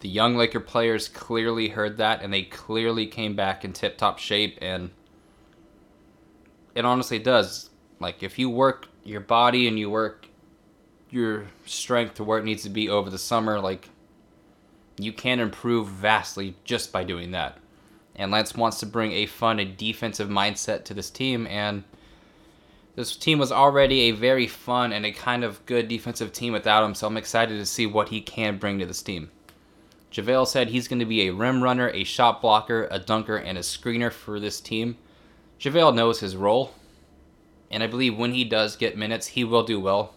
the 0.00 0.08
young 0.08 0.36
Laker 0.36 0.60
players 0.60 1.08
clearly 1.08 1.68
heard 1.68 1.96
that, 1.96 2.22
and 2.22 2.32
they 2.32 2.42
clearly 2.42 3.06
came 3.06 3.34
back 3.34 3.64
in 3.64 3.72
tip 3.72 3.96
top 3.96 4.18
shape. 4.18 4.58
And 4.60 4.90
it 6.74 6.84
honestly 6.84 7.18
does. 7.18 7.70
Like, 8.00 8.22
if 8.22 8.38
you 8.38 8.50
work 8.50 8.88
your 9.04 9.20
body 9.20 9.68
and 9.68 9.78
you 9.78 9.90
work 9.90 10.26
your 11.10 11.46
strength 11.64 12.14
to 12.14 12.24
where 12.24 12.38
it 12.38 12.44
needs 12.44 12.64
to 12.64 12.70
be 12.70 12.88
over 12.88 13.10
the 13.10 13.18
summer, 13.18 13.60
like, 13.60 13.88
you 14.98 15.12
can 15.12 15.40
improve 15.40 15.88
vastly 15.88 16.56
just 16.64 16.92
by 16.92 17.04
doing 17.04 17.32
that. 17.32 17.58
And 18.16 18.30
Lance 18.30 18.54
wants 18.54 18.78
to 18.80 18.86
bring 18.86 19.12
a 19.12 19.26
fun 19.26 19.58
and 19.58 19.76
defensive 19.76 20.28
mindset 20.28 20.84
to 20.84 20.94
this 20.94 21.10
team, 21.10 21.46
and 21.48 21.84
this 22.94 23.16
team 23.16 23.38
was 23.38 23.50
already 23.50 24.02
a 24.02 24.10
very 24.12 24.46
fun 24.46 24.92
and 24.92 25.04
a 25.04 25.10
kind 25.10 25.42
of 25.42 25.64
good 25.66 25.88
defensive 25.88 26.32
team 26.32 26.52
without 26.52 26.84
him, 26.84 26.94
so 26.94 27.08
I'm 27.08 27.16
excited 27.16 27.58
to 27.58 27.66
see 27.66 27.86
what 27.86 28.10
he 28.10 28.20
can 28.20 28.58
bring 28.58 28.78
to 28.78 28.86
this 28.86 29.02
team. 29.02 29.30
JaVale 30.12 30.46
said 30.46 30.68
he's 30.68 30.86
going 30.86 31.00
to 31.00 31.04
be 31.04 31.26
a 31.26 31.32
rim 31.32 31.60
runner, 31.60 31.88
a 31.88 32.04
shot 32.04 32.40
blocker, 32.40 32.86
a 32.92 33.00
dunker, 33.00 33.36
and 33.36 33.58
a 33.58 33.62
screener 33.62 34.12
for 34.12 34.38
this 34.38 34.60
team. 34.60 34.96
JaVale 35.60 35.94
knows 35.94 36.20
his 36.20 36.36
role, 36.36 36.74
and 37.70 37.82
I 37.82 37.86
believe 37.86 38.16
when 38.16 38.32
he 38.32 38.44
does 38.44 38.76
get 38.76 38.98
minutes, 38.98 39.28
he 39.28 39.44
will 39.44 39.62
do 39.62 39.80
well. 39.80 40.14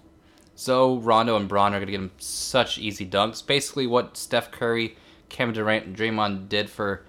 So 0.55 0.97
Rondo 0.97 1.35
and 1.35 1.47
Bron 1.47 1.73
are 1.73 1.77
going 1.77 1.87
to 1.87 1.91
get 1.91 2.01
him 2.01 2.11
such 2.17 2.77
easy 2.79 3.05
dunks. 3.05 3.45
Basically, 3.45 3.85
what 3.85 4.17
Steph 4.17 4.51
Curry, 4.51 4.97
Kevin 5.29 5.53
Durant, 5.53 5.85
and 5.85 5.95
Draymond 5.95 6.49
did 6.49 6.69
for 6.69 7.05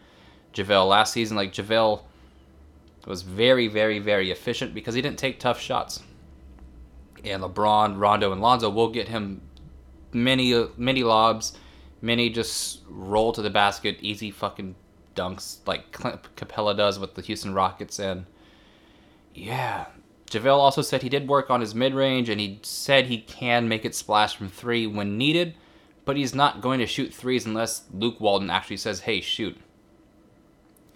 JaVale 0.53 0.89
last 0.89 1.12
season. 1.12 1.37
Like, 1.37 1.53
JaVale 1.53 2.03
was 3.07 3.22
very, 3.22 3.66
very, 3.66 3.99
very 3.99 4.31
efficient 4.31 4.74
because 4.74 4.95
he 4.95 5.01
didn't 5.01 5.18
take 5.18 5.41
tough 5.41 5.59
shots. 5.59 6.03
And 7.24 7.43
LeBron, 7.43 7.99
Rondo, 7.99 8.33
and 8.33 8.41
Lonzo 8.43 8.68
will 8.68 8.91
get 8.91 9.09
him 9.09 9.41
many, 10.12 10.68
many 10.76 11.03
lobs, 11.03 11.55
many 12.03 12.31
just 12.31 12.83
roll 12.89 13.33
to 13.33 13.43
the 13.43 13.51
basket, 13.51 13.97
easy 14.01 14.31
fucking 14.31 14.74
dunks 15.18 15.58
like 15.66 15.92
Clint 15.92 16.34
Capela 16.36 16.76
does 16.76 16.98
with 16.98 17.14
the 17.14 17.22
Houston 17.22 17.54
Rockets. 17.54 17.98
And 17.98 18.26
yeah, 19.34 19.86
JaVale 20.30 20.58
also 20.58 20.82
said 20.82 21.02
he 21.02 21.08
did 21.08 21.28
work 21.28 21.50
on 21.50 21.60
his 21.60 21.74
mid 21.74 21.94
range 21.94 22.28
and 22.28 22.40
he 22.40 22.60
said 22.62 23.06
he 23.06 23.18
can 23.18 23.68
make 23.68 23.84
it 23.84 23.94
splash 23.94 24.36
from 24.36 24.48
three 24.48 24.86
when 24.86 25.18
needed, 25.18 25.54
but 26.04 26.16
he's 26.16 26.34
not 26.34 26.60
going 26.60 26.78
to 26.80 26.86
shoot 26.86 27.12
threes 27.12 27.46
unless 27.46 27.84
Luke 27.92 28.20
Walton 28.20 28.50
actually 28.50 28.76
says, 28.76 29.00
hey, 29.00 29.20
shoot. 29.20 29.56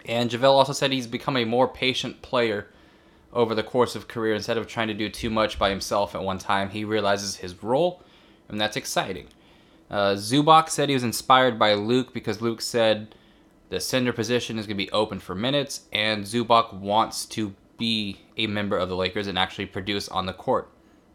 And 0.04 0.30
JaVale 0.30 0.44
also 0.44 0.72
said 0.72 0.92
he's 0.92 1.06
become 1.06 1.36
a 1.36 1.44
more 1.44 1.68
patient 1.68 2.22
player 2.22 2.68
over 3.32 3.54
the 3.54 3.62
course 3.62 3.94
of 3.94 4.08
career. 4.08 4.34
Instead 4.34 4.58
of 4.58 4.66
trying 4.66 4.88
to 4.88 4.94
do 4.94 5.08
too 5.08 5.30
much 5.30 5.58
by 5.58 5.70
himself 5.70 6.14
at 6.14 6.22
one 6.22 6.38
time, 6.38 6.70
he 6.70 6.84
realizes 6.84 7.36
his 7.36 7.62
role, 7.62 8.02
and 8.48 8.60
that's 8.60 8.76
exciting. 8.76 9.28
Uh, 9.90 10.16
said 10.16 10.88
he 10.88 10.94
was 10.94 11.04
inspired 11.04 11.58
by 11.58 11.74
Luke 11.74 12.12
because 12.12 12.40
Luke 12.40 12.60
said 12.62 13.14
the 13.72 13.80
center 13.80 14.12
position 14.12 14.58
is 14.58 14.66
going 14.66 14.76
to 14.76 14.84
be 14.84 14.90
open 14.90 15.18
for 15.18 15.34
minutes, 15.34 15.84
and 15.94 16.24
Zubac 16.24 16.74
wants 16.74 17.24
to 17.24 17.54
be 17.78 18.20
a 18.36 18.46
member 18.46 18.76
of 18.76 18.90
the 18.90 18.96
Lakers 18.96 19.28
and 19.28 19.38
actually 19.38 19.64
produce 19.64 20.10
on 20.10 20.26
the 20.26 20.34
court. 20.34 20.68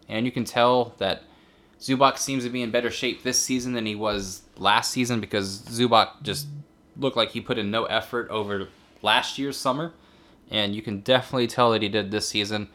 And 0.09 0.25
you 0.25 0.31
can 0.31 0.43
tell 0.43 0.95
that 0.97 1.21
Zubac 1.79 2.17
seems 2.17 2.43
to 2.45 2.49
be 2.49 2.63
in 2.63 2.71
better 2.71 2.89
shape 2.89 3.21
this 3.21 3.39
season 3.39 3.73
than 3.73 3.85
he 3.85 3.93
was 3.93 4.41
last 4.57 4.89
season 4.89 5.21
because 5.21 5.59
Zubac 5.69 6.23
just 6.23 6.47
looked 6.95 7.15
like 7.15 7.29
he 7.29 7.41
put 7.41 7.59
in 7.59 7.69
no 7.69 7.85
effort 7.85 8.27
over 8.31 8.69
last 9.03 9.37
year's 9.37 9.55
summer, 9.55 9.93
and 10.49 10.73
you 10.73 10.81
can 10.81 11.01
definitely 11.01 11.45
tell 11.45 11.69
that 11.73 11.83
he 11.83 11.89
did 11.89 12.09
this 12.09 12.27
season. 12.27 12.69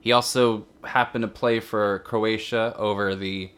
He 0.00 0.12
also 0.12 0.64
happened 0.82 1.20
to 1.20 1.28
play 1.28 1.60
for 1.60 1.98
Croatia 2.06 2.74
over 2.78 3.14
the 3.14 3.50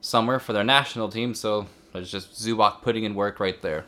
summer 0.00 0.38
for 0.38 0.54
their 0.54 0.64
national 0.64 1.10
team, 1.10 1.34
so 1.34 1.66
there's 1.92 2.10
just 2.10 2.32
Zubac 2.42 2.80
putting 2.80 3.04
in 3.04 3.14
work 3.14 3.38
right 3.38 3.60
there. 3.60 3.84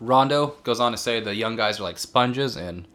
Rondo 0.00 0.56
goes 0.62 0.80
on 0.80 0.92
to 0.92 0.98
say 0.98 1.20
the 1.20 1.34
young 1.34 1.56
guys 1.56 1.80
are 1.80 1.84
like 1.84 1.98
sponges, 1.98 2.56
and 2.56 2.86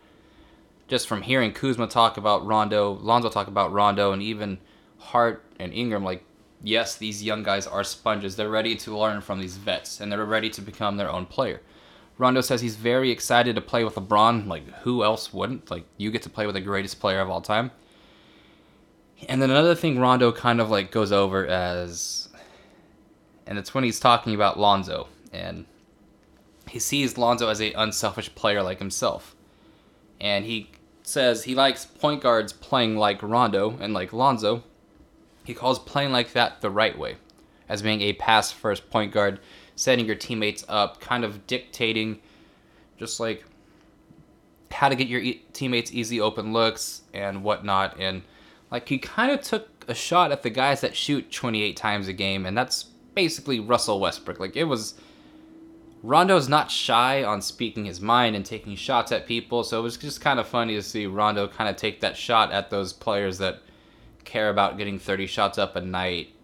just 0.88 1.08
from 1.08 1.22
hearing 1.22 1.52
Kuzma 1.52 1.88
talk 1.88 2.18
about 2.18 2.46
Rondo, 2.46 2.94
Lonzo 2.94 3.30
talk 3.30 3.48
about 3.48 3.72
Rondo, 3.72 4.12
and 4.12 4.22
even 4.22 4.60
Hart 4.98 5.44
and 5.60 5.74
Ingram, 5.74 6.04
like, 6.04 6.24
yes, 6.62 6.96
these 6.96 7.24
young 7.24 7.44
guys 7.44 7.68
are 7.68 7.84
sponges. 7.84 8.36
They're 8.36 8.50
ready 8.50 8.76
to 8.76 8.98
learn 8.98 9.22
from 9.22 9.40
these 9.40 9.58
vets, 9.58 10.00
and 10.00 10.12
they're 10.12 10.24
ready 10.26 10.50
to 10.52 10.62
become 10.62 10.98
their 10.98 11.12
own 11.12 11.26
player. 11.26 11.62
Rondo 12.18 12.42
says 12.42 12.62
he's 12.62 12.76
very 12.76 13.12
excited 13.12 13.56
to 13.56 13.62
play 13.62 13.84
with 13.84 13.96
LeBron. 13.96 14.48
Like, 14.48 14.68
who 14.82 15.04
else 15.04 15.34
wouldn't? 15.34 15.72
Like, 15.72 15.86
you 15.98 16.12
get 16.12 16.22
to 16.24 16.30
play 16.30 16.46
with 16.46 16.56
the 16.56 16.62
greatest 16.62 17.00
player 17.00 17.20
of 17.20 17.30
all 17.30 17.42
time. 17.42 17.72
And 19.28 19.42
then 19.42 19.50
another 19.50 19.76
thing 19.76 20.00
Rondo 20.00 20.32
kind 20.32 20.62
of 20.62 20.70
like 20.70 20.92
goes 20.92 21.12
over 21.12 21.46
as, 21.48 22.30
and 23.48 23.58
it's 23.58 23.74
when 23.74 23.84
he's 23.84 24.00
talking 24.00 24.36
about 24.36 24.60
Lonzo, 24.60 25.08
and 25.32 25.66
he 26.74 26.80
sees 26.80 27.20
Lonzo 27.20 27.50
as 27.50 27.62
a 27.62 27.72
unselfish 27.74 28.34
player 28.34 28.64
like 28.64 28.80
himself, 28.80 29.36
and 30.20 30.44
he 30.44 30.72
says 31.04 31.44
he 31.44 31.54
likes 31.54 31.86
point 31.86 32.20
guards 32.20 32.52
playing 32.52 32.98
like 32.98 33.22
Rondo 33.22 33.78
and 33.80 33.94
like 33.94 34.12
Lonzo. 34.12 34.64
He 35.44 35.54
calls 35.54 35.78
playing 35.78 36.12
like 36.12 36.34
that 36.34 36.62
the 36.62 36.72
right 36.72 36.98
way, 36.98 37.18
as 37.70 37.84
being 37.84 38.02
a 38.02 38.14
pass 38.14 38.52
first 38.52 38.90
point 38.90 39.12
guard 39.12 39.40
setting 39.76 40.08
your 40.08 40.16
teammates 40.16 40.66
up, 40.68 41.00
kind 41.00 41.24
of 41.24 41.46
dictating 41.46 42.20
just 42.98 43.20
like 43.20 43.46
how 44.72 44.90
to 44.90 44.96
get 44.96 45.08
your 45.08 45.22
e- 45.22 45.44
teammates 45.54 45.94
easy 45.94 46.20
open 46.20 46.54
looks 46.54 47.04
and 47.14 47.44
whatnot. 47.44 48.00
And 48.00 48.24
like 48.72 48.90
he 48.90 48.98
kind 48.98 49.32
of 49.32 49.42
took 49.42 49.86
a 49.88 49.94
shot 49.94 50.32
at 50.32 50.42
the 50.42 50.50
guys 50.50 50.82
that 50.82 50.96
shoot 50.96 51.32
28 51.32 51.78
times 51.78 52.08
a 52.08 52.14
game, 52.14 52.48
and 52.48 52.58
that's 52.58 52.86
basically 53.14 53.60
Russell 53.60 54.00
Westbrook. 54.00 54.40
Like 54.40 54.56
it 54.56 54.64
was. 54.64 54.96
Rondo's 56.04 56.50
not 56.50 56.70
shy 56.70 57.24
on 57.24 57.42
speaking 57.42 57.86
his 57.86 58.02
mind 58.02 58.36
and 58.36 58.46
taking 58.46 58.76
shots 58.76 59.14
at 59.14 59.26
people, 59.26 59.64
so 59.64 59.80
it 59.80 59.84
was 59.84 59.96
just 59.96 60.20
kind 60.20 60.38
of 60.38 60.46
funny 60.46 60.76
to 60.76 60.84
see 60.84 61.08
Rondo 61.08 61.48
kind 61.48 61.70
of 61.70 61.78
take 61.78 62.02
that 62.02 62.18
shot 62.18 62.52
at 62.52 62.70
those 62.70 62.92
players 62.92 63.38
that 63.38 63.62
care 64.26 64.50
about 64.50 64.78
getting 64.78 65.00
30 65.00 65.28
shots 65.28 65.58
up 65.58 65.78
a 65.78 65.82
night 65.82 66.36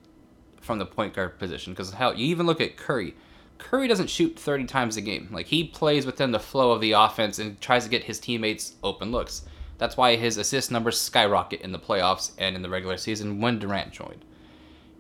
from 0.62 0.80
the 0.80 0.86
point 0.86 1.14
guard 1.14 1.38
position. 1.38 1.74
Because 1.74 1.91
hell, 1.91 2.16
you 2.16 2.26
even 2.28 2.45
look 2.45 2.62
at 2.62 2.78
Curry. 2.78 3.16
Curry 3.57 3.89
doesn't 3.89 4.10
shoot 4.10 4.39
30 4.39 4.64
times 4.64 4.95
a 4.95 5.01
game. 5.01 5.28
Like 5.30 5.47
he 5.47 5.66
plays 5.66 6.05
within 6.05 6.32
the 6.32 6.39
flow 6.39 6.72
of 6.72 6.80
the 6.80 6.93
offense 6.93 7.38
and 7.38 7.60
tries 7.60 7.84
to 7.84 7.89
get 7.89 8.05
his 8.05 8.20
teammates 8.20 8.76
open 8.82 9.12
looks. 9.12 9.43
That's 9.78 9.97
why 9.97 10.16
his 10.16 10.38
assist 10.38 10.72
numbers 10.72 10.99
skyrocket 10.99 11.62
in 11.62 11.74
the 11.74 11.80
playoffs 11.80 12.32
and 12.38 12.55
in 12.55 12.62
the 12.62 12.70
regular 12.70 12.95
season 12.97 13.41
when 13.41 13.60
Durant 13.60 13.91
joined. 13.91 14.24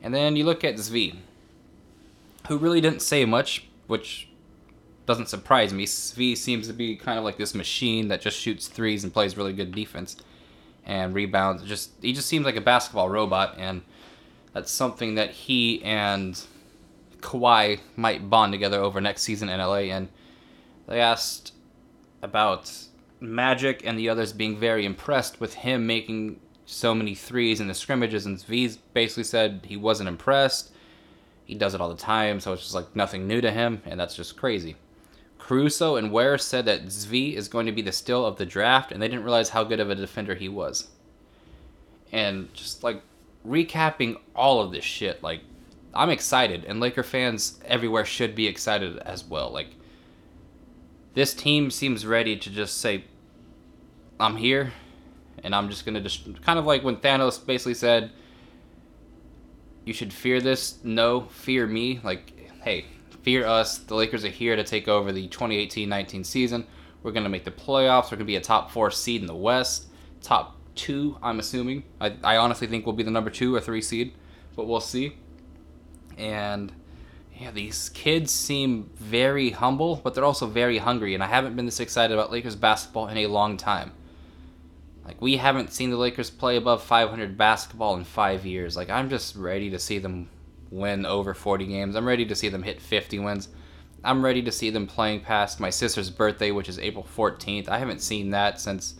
And 0.01 0.13
then 0.13 0.35
you 0.35 0.43
look 0.43 0.65
at 0.65 0.75
Svi, 0.75 1.15
who 2.49 2.57
really 2.57 2.81
didn't 2.81 3.01
say 3.01 3.23
much, 3.23 3.65
which 3.87 4.28
doesn't 5.09 5.27
surprise 5.27 5.73
me. 5.73 5.87
Svi 5.87 6.37
seems 6.37 6.67
to 6.67 6.73
be 6.73 6.95
kind 6.95 7.17
of 7.17 7.25
like 7.25 7.35
this 7.35 7.55
machine 7.55 8.09
that 8.09 8.21
just 8.21 8.37
shoots 8.37 8.67
threes 8.67 9.03
and 9.03 9.11
plays 9.11 9.35
really 9.35 9.53
good 9.53 9.73
defense 9.73 10.15
and 10.85 11.15
rebounds. 11.15 11.63
Just 11.63 11.89
he 11.99 12.13
just 12.13 12.27
seems 12.27 12.45
like 12.45 12.55
a 12.55 12.61
basketball 12.61 13.09
robot 13.09 13.55
and 13.57 13.81
that's 14.53 14.71
something 14.71 15.15
that 15.15 15.31
he 15.31 15.83
and 15.83 16.39
Kawhi 17.21 17.79
might 17.95 18.29
bond 18.29 18.53
together 18.53 18.79
over 18.79 19.01
next 19.01 19.23
season 19.23 19.49
in 19.49 19.59
LA. 19.59 19.89
And 19.89 20.09
they 20.87 21.01
asked 21.01 21.53
about 22.21 22.71
Magic 23.19 23.81
and 23.83 23.97
the 23.97 24.09
others 24.09 24.31
being 24.31 24.59
very 24.59 24.85
impressed 24.85 25.41
with 25.41 25.55
him 25.55 25.87
making 25.87 26.39
so 26.67 26.93
many 26.93 27.15
threes 27.15 27.59
in 27.59 27.67
the 27.67 27.73
scrimmages, 27.73 28.27
and 28.27 28.37
Svi 28.37 28.77
basically 28.93 29.23
said 29.23 29.61
he 29.65 29.75
wasn't 29.75 30.07
impressed. 30.07 30.71
He 31.45 31.55
does 31.55 31.73
it 31.73 31.81
all 31.81 31.89
the 31.89 31.95
time, 31.95 32.39
so 32.39 32.53
it's 32.53 32.61
just 32.61 32.75
like 32.75 32.95
nothing 32.95 33.27
new 33.27 33.41
to 33.41 33.49
him, 33.49 33.81
and 33.87 33.99
that's 33.99 34.15
just 34.15 34.37
crazy. 34.37 34.75
Caruso 35.49 35.95
and 35.95 36.11
Ware 36.11 36.37
said 36.37 36.65
that 36.65 36.85
Svi 36.85 37.33
is 37.33 37.47
going 37.47 37.65
to 37.65 37.71
be 37.71 37.81
the 37.81 37.91
steal 37.91 38.23
of 38.23 38.37
the 38.37 38.45
draft, 38.45 38.91
and 38.91 39.01
they 39.01 39.07
didn't 39.07 39.23
realize 39.23 39.49
how 39.49 39.63
good 39.63 39.79
of 39.79 39.89
a 39.89 39.95
defender 39.95 40.35
he 40.35 40.47
was. 40.47 40.89
And 42.11 42.53
just 42.53 42.83
like 42.83 43.01
recapping 43.43 44.19
all 44.35 44.61
of 44.61 44.71
this 44.71 44.83
shit, 44.83 45.23
like 45.23 45.41
I'm 45.91 46.11
excited, 46.11 46.65
and 46.65 46.79
Laker 46.79 47.01
fans 47.01 47.59
everywhere 47.65 48.05
should 48.05 48.35
be 48.35 48.45
excited 48.45 48.99
as 48.99 49.23
well. 49.23 49.49
Like 49.49 49.69
this 51.15 51.33
team 51.33 51.71
seems 51.71 52.05
ready 52.05 52.37
to 52.37 52.51
just 52.51 52.77
say, 52.77 53.05
"I'm 54.19 54.37
here," 54.37 54.71
and 55.43 55.55
I'm 55.55 55.67
just 55.69 55.83
gonna 55.83 56.01
just 56.01 56.43
kind 56.43 56.59
of 56.59 56.65
like 56.65 56.83
when 56.83 56.97
Thanos 56.97 57.43
basically 57.43 57.73
said, 57.73 58.11
"You 59.83 59.93
should 59.93 60.13
fear 60.13 60.41
this, 60.41 60.77
no, 60.83 61.21
fear 61.21 61.65
me." 61.65 62.01
Like, 62.03 62.33
hey, 62.61 62.85
fear 63.23 63.45
us. 63.45 63.77
The 63.77 63.95
Lakers 63.95 64.25
are 64.25 64.29
here 64.29 64.55
to 64.55 64.63
take 64.63 64.87
over 64.87 65.11
the 65.11 65.27
2018-19 65.27 66.25
season. 66.25 66.65
We're 67.03 67.11
gonna 67.11 67.29
make 67.29 67.45
the 67.45 67.51
playoffs. 67.51 68.11
We're 68.11 68.17
gonna 68.17 68.25
be 68.25 68.35
a 68.35 68.41
top 68.41 68.71
four 68.71 68.91
seed 68.91 69.21
in 69.21 69.27
the 69.27 69.35
West, 69.35 69.87
top 70.21 70.57
two. 70.75 71.17
I'm 71.21 71.39
assuming. 71.39 71.83
I, 71.99 72.15
I 72.23 72.37
honestly 72.37 72.67
think 72.67 72.85
we'll 72.85 72.95
be 72.95 73.03
the 73.03 73.11
number 73.11 73.29
two 73.29 73.55
or 73.55 73.61
three 73.61 73.81
seed, 73.81 74.13
but 74.55 74.67
we'll 74.67 74.81
see. 74.81 75.17
And 76.17 76.71
yeah, 77.37 77.51
these 77.51 77.89
kids 77.89 78.31
seem 78.31 78.89
very 78.95 79.51
humble, 79.51 79.95
but 80.03 80.13
they're 80.13 80.25
also 80.25 80.45
very 80.45 80.77
hungry, 80.77 81.13
and 81.13 81.23
I 81.23 81.27
haven't 81.27 81.55
been 81.55 81.65
this 81.65 81.79
excited 81.79 82.13
about 82.13 82.31
Lakers 82.31 82.55
basketball 82.55 83.07
in 83.07 83.17
a 83.17 83.27
long 83.27 83.55
time. 83.55 83.93
Like 85.05 85.21
we 85.21 85.37
haven't 85.37 85.71
seen 85.71 85.89
the 85.89 85.97
Lakers 85.97 86.29
play 86.29 86.57
above 86.57 86.83
500 86.83 87.37
basketball 87.37 87.95
in 87.95 88.03
5 88.03 88.45
years. 88.45 88.75
Like 88.75 88.89
I'm 88.89 89.09
just 89.09 89.35
ready 89.35 89.69
to 89.71 89.79
see 89.79 89.97
them 89.97 90.29
win 90.71 91.05
over 91.05 91.33
40 91.33 91.65
games. 91.65 91.95
I'm 91.95 92.07
ready 92.07 92.25
to 92.25 92.35
see 92.35 92.49
them 92.49 92.63
hit 92.63 92.81
50 92.81 93.19
wins. 93.19 93.49
I'm 94.03 94.23
ready 94.23 94.41
to 94.43 94.51
see 94.51 94.69
them 94.69 94.87
playing 94.87 95.21
past 95.21 95.59
my 95.59 95.69
sister's 95.69 96.09
birthday, 96.09 96.51
which 96.51 96.69
is 96.69 96.79
April 96.79 97.05
14th. 97.15 97.67
I 97.67 97.79
haven't 97.79 98.01
seen 98.01 98.31
that 98.31 98.59
since 98.61 98.95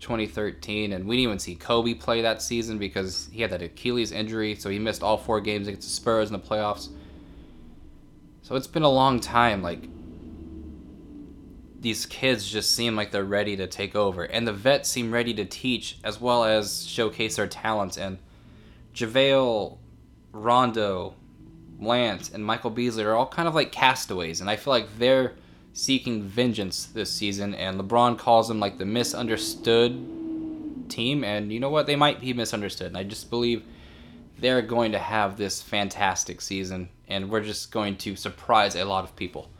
2013, 0.00 0.92
and 0.92 1.06
we 1.06 1.16
didn't 1.16 1.28
even 1.28 1.38
see 1.38 1.54
Kobe 1.54 1.94
play 1.94 2.22
that 2.22 2.40
season 2.40 2.78
because 2.78 3.28
he 3.32 3.42
had 3.42 3.50
that 3.50 3.62
Achilles 3.62 4.12
injury, 4.12 4.54
so 4.54 4.70
he 4.70 4.78
missed 4.78 5.02
all 5.02 5.18
four 5.18 5.40
games 5.40 5.68
against 5.68 5.86
the 5.86 5.92
Spurs 5.92 6.30
in 6.30 6.32
the 6.32 6.38
playoffs. 6.38 6.88
So 8.42 8.56
it's 8.56 8.66
been 8.66 8.82
a 8.82 8.90
long 8.90 9.20
time. 9.20 9.62
Like 9.62 9.88
these 11.78 12.06
kids 12.06 12.50
just 12.50 12.74
seem 12.74 12.96
like 12.96 13.10
they're 13.10 13.24
ready 13.24 13.56
to 13.56 13.66
take 13.66 13.94
over, 13.94 14.24
and 14.24 14.48
the 14.48 14.52
vets 14.52 14.88
seem 14.88 15.12
ready 15.12 15.34
to 15.34 15.44
teach 15.44 15.98
as 16.02 16.20
well 16.20 16.44
as 16.44 16.86
showcase 16.86 17.36
their 17.36 17.46
talents. 17.46 17.98
And 17.98 18.18
JaVale, 18.94 19.78
Rondo, 20.32 21.14
Lance, 21.80 22.30
and 22.32 22.44
Michael 22.44 22.70
Beasley 22.70 23.04
are 23.04 23.14
all 23.14 23.26
kind 23.26 23.48
of 23.48 23.54
like 23.54 23.72
castaways, 23.72 24.40
and 24.40 24.50
I 24.50 24.56
feel 24.56 24.72
like 24.72 24.98
they're 24.98 25.34
seeking 25.72 26.22
vengeance 26.22 26.86
this 26.86 27.10
season, 27.10 27.54
and 27.54 27.80
LeBron 27.80 28.18
calls 28.18 28.48
them 28.48 28.60
like 28.60 28.78
the 28.78 28.86
misunderstood 28.86 30.88
team. 30.88 31.24
And 31.24 31.52
you 31.52 31.60
know 31.60 31.70
what? 31.70 31.86
They 31.86 31.96
might 31.96 32.20
be 32.20 32.32
misunderstood. 32.32 32.88
And 32.88 32.98
I 32.98 33.04
just 33.04 33.30
believe 33.30 33.62
they're 34.38 34.62
going 34.62 34.92
to 34.92 34.98
have 34.98 35.36
this 35.36 35.62
fantastic 35.62 36.40
season, 36.40 36.88
and 37.08 37.30
we're 37.30 37.42
just 37.42 37.70
going 37.70 37.96
to 37.98 38.16
surprise 38.16 38.74
a 38.74 38.84
lot 38.84 39.04
of 39.04 39.16
people. 39.16 39.50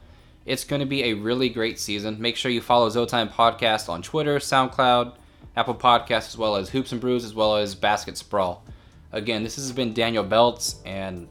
It's 0.47 0.65
going 0.65 0.81
to 0.81 0.87
be 0.87 1.05
a 1.05 1.15
really 1.15 1.49
great 1.49 1.79
season. 1.79 2.21
Make 2.21 2.37
sure 2.37 2.51
you 2.51 2.61
follow 2.61 2.89
ZoTime 2.89 3.31
Podcast 3.31 3.89
on 3.89 4.03
Twitter, 4.03 4.39
SoundCloud, 4.39 5.15
Apple 5.57 5.75
Podcasts, 5.75 6.29
as 6.29 6.39
well 6.39 6.57
as 6.57 6.71
Hoops 6.71 6.93
and 6.93 7.01
Brews, 7.01 7.25
as 7.25 7.35
well 7.35 7.57
as 7.57 7.75
Basket 7.75 8.17
Sprawl. 8.17 8.65
Again, 9.13 9.43
this 9.43 9.57
has 9.57 9.73
been 9.73 9.93
Daniel 9.93 10.25
Beltz, 10.25 10.77
and 10.87 11.29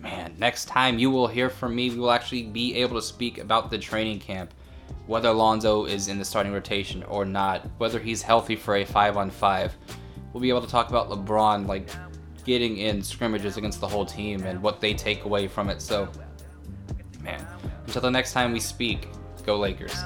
man, 0.00 0.34
next 0.38 0.66
time 0.66 0.98
you 0.98 1.10
will 1.10 1.26
hear 1.26 1.48
from 1.48 1.74
me, 1.74 1.88
we 1.88 1.96
will 1.96 2.10
actually 2.10 2.42
be 2.42 2.74
able 2.76 2.96
to 2.96 3.02
speak 3.02 3.38
about 3.38 3.70
the 3.70 3.78
training 3.78 4.20
camp, 4.20 4.52
whether 5.06 5.30
Alonzo 5.30 5.86
is 5.86 6.08
in 6.08 6.18
the 6.18 6.24
starting 6.24 6.52
rotation 6.52 7.02
or 7.04 7.24
not, 7.24 7.66
whether 7.78 7.98
he's 7.98 8.20
healthy 8.20 8.54
for 8.54 8.76
a 8.76 8.84
five 8.84 9.16
on 9.16 9.30
five. 9.30 9.74
We'll 10.32 10.42
be 10.42 10.50
able 10.50 10.62
to 10.62 10.68
talk 10.68 10.90
about 10.90 11.08
LeBron 11.08 11.66
like 11.66 11.88
getting 12.44 12.78
in 12.78 13.02
scrimmages 13.02 13.56
against 13.56 13.80
the 13.80 13.88
whole 13.88 14.04
team 14.04 14.42
and 14.44 14.62
what 14.62 14.80
they 14.80 14.92
take 14.92 15.24
away 15.24 15.48
from 15.48 15.70
it. 15.70 15.80
So, 15.80 16.08
man, 17.22 17.46
until 17.86 18.02
the 18.02 18.10
next 18.10 18.32
time 18.32 18.52
we 18.52 18.60
speak, 18.60 19.08
go 19.46 19.58
Lakers. 19.58 19.96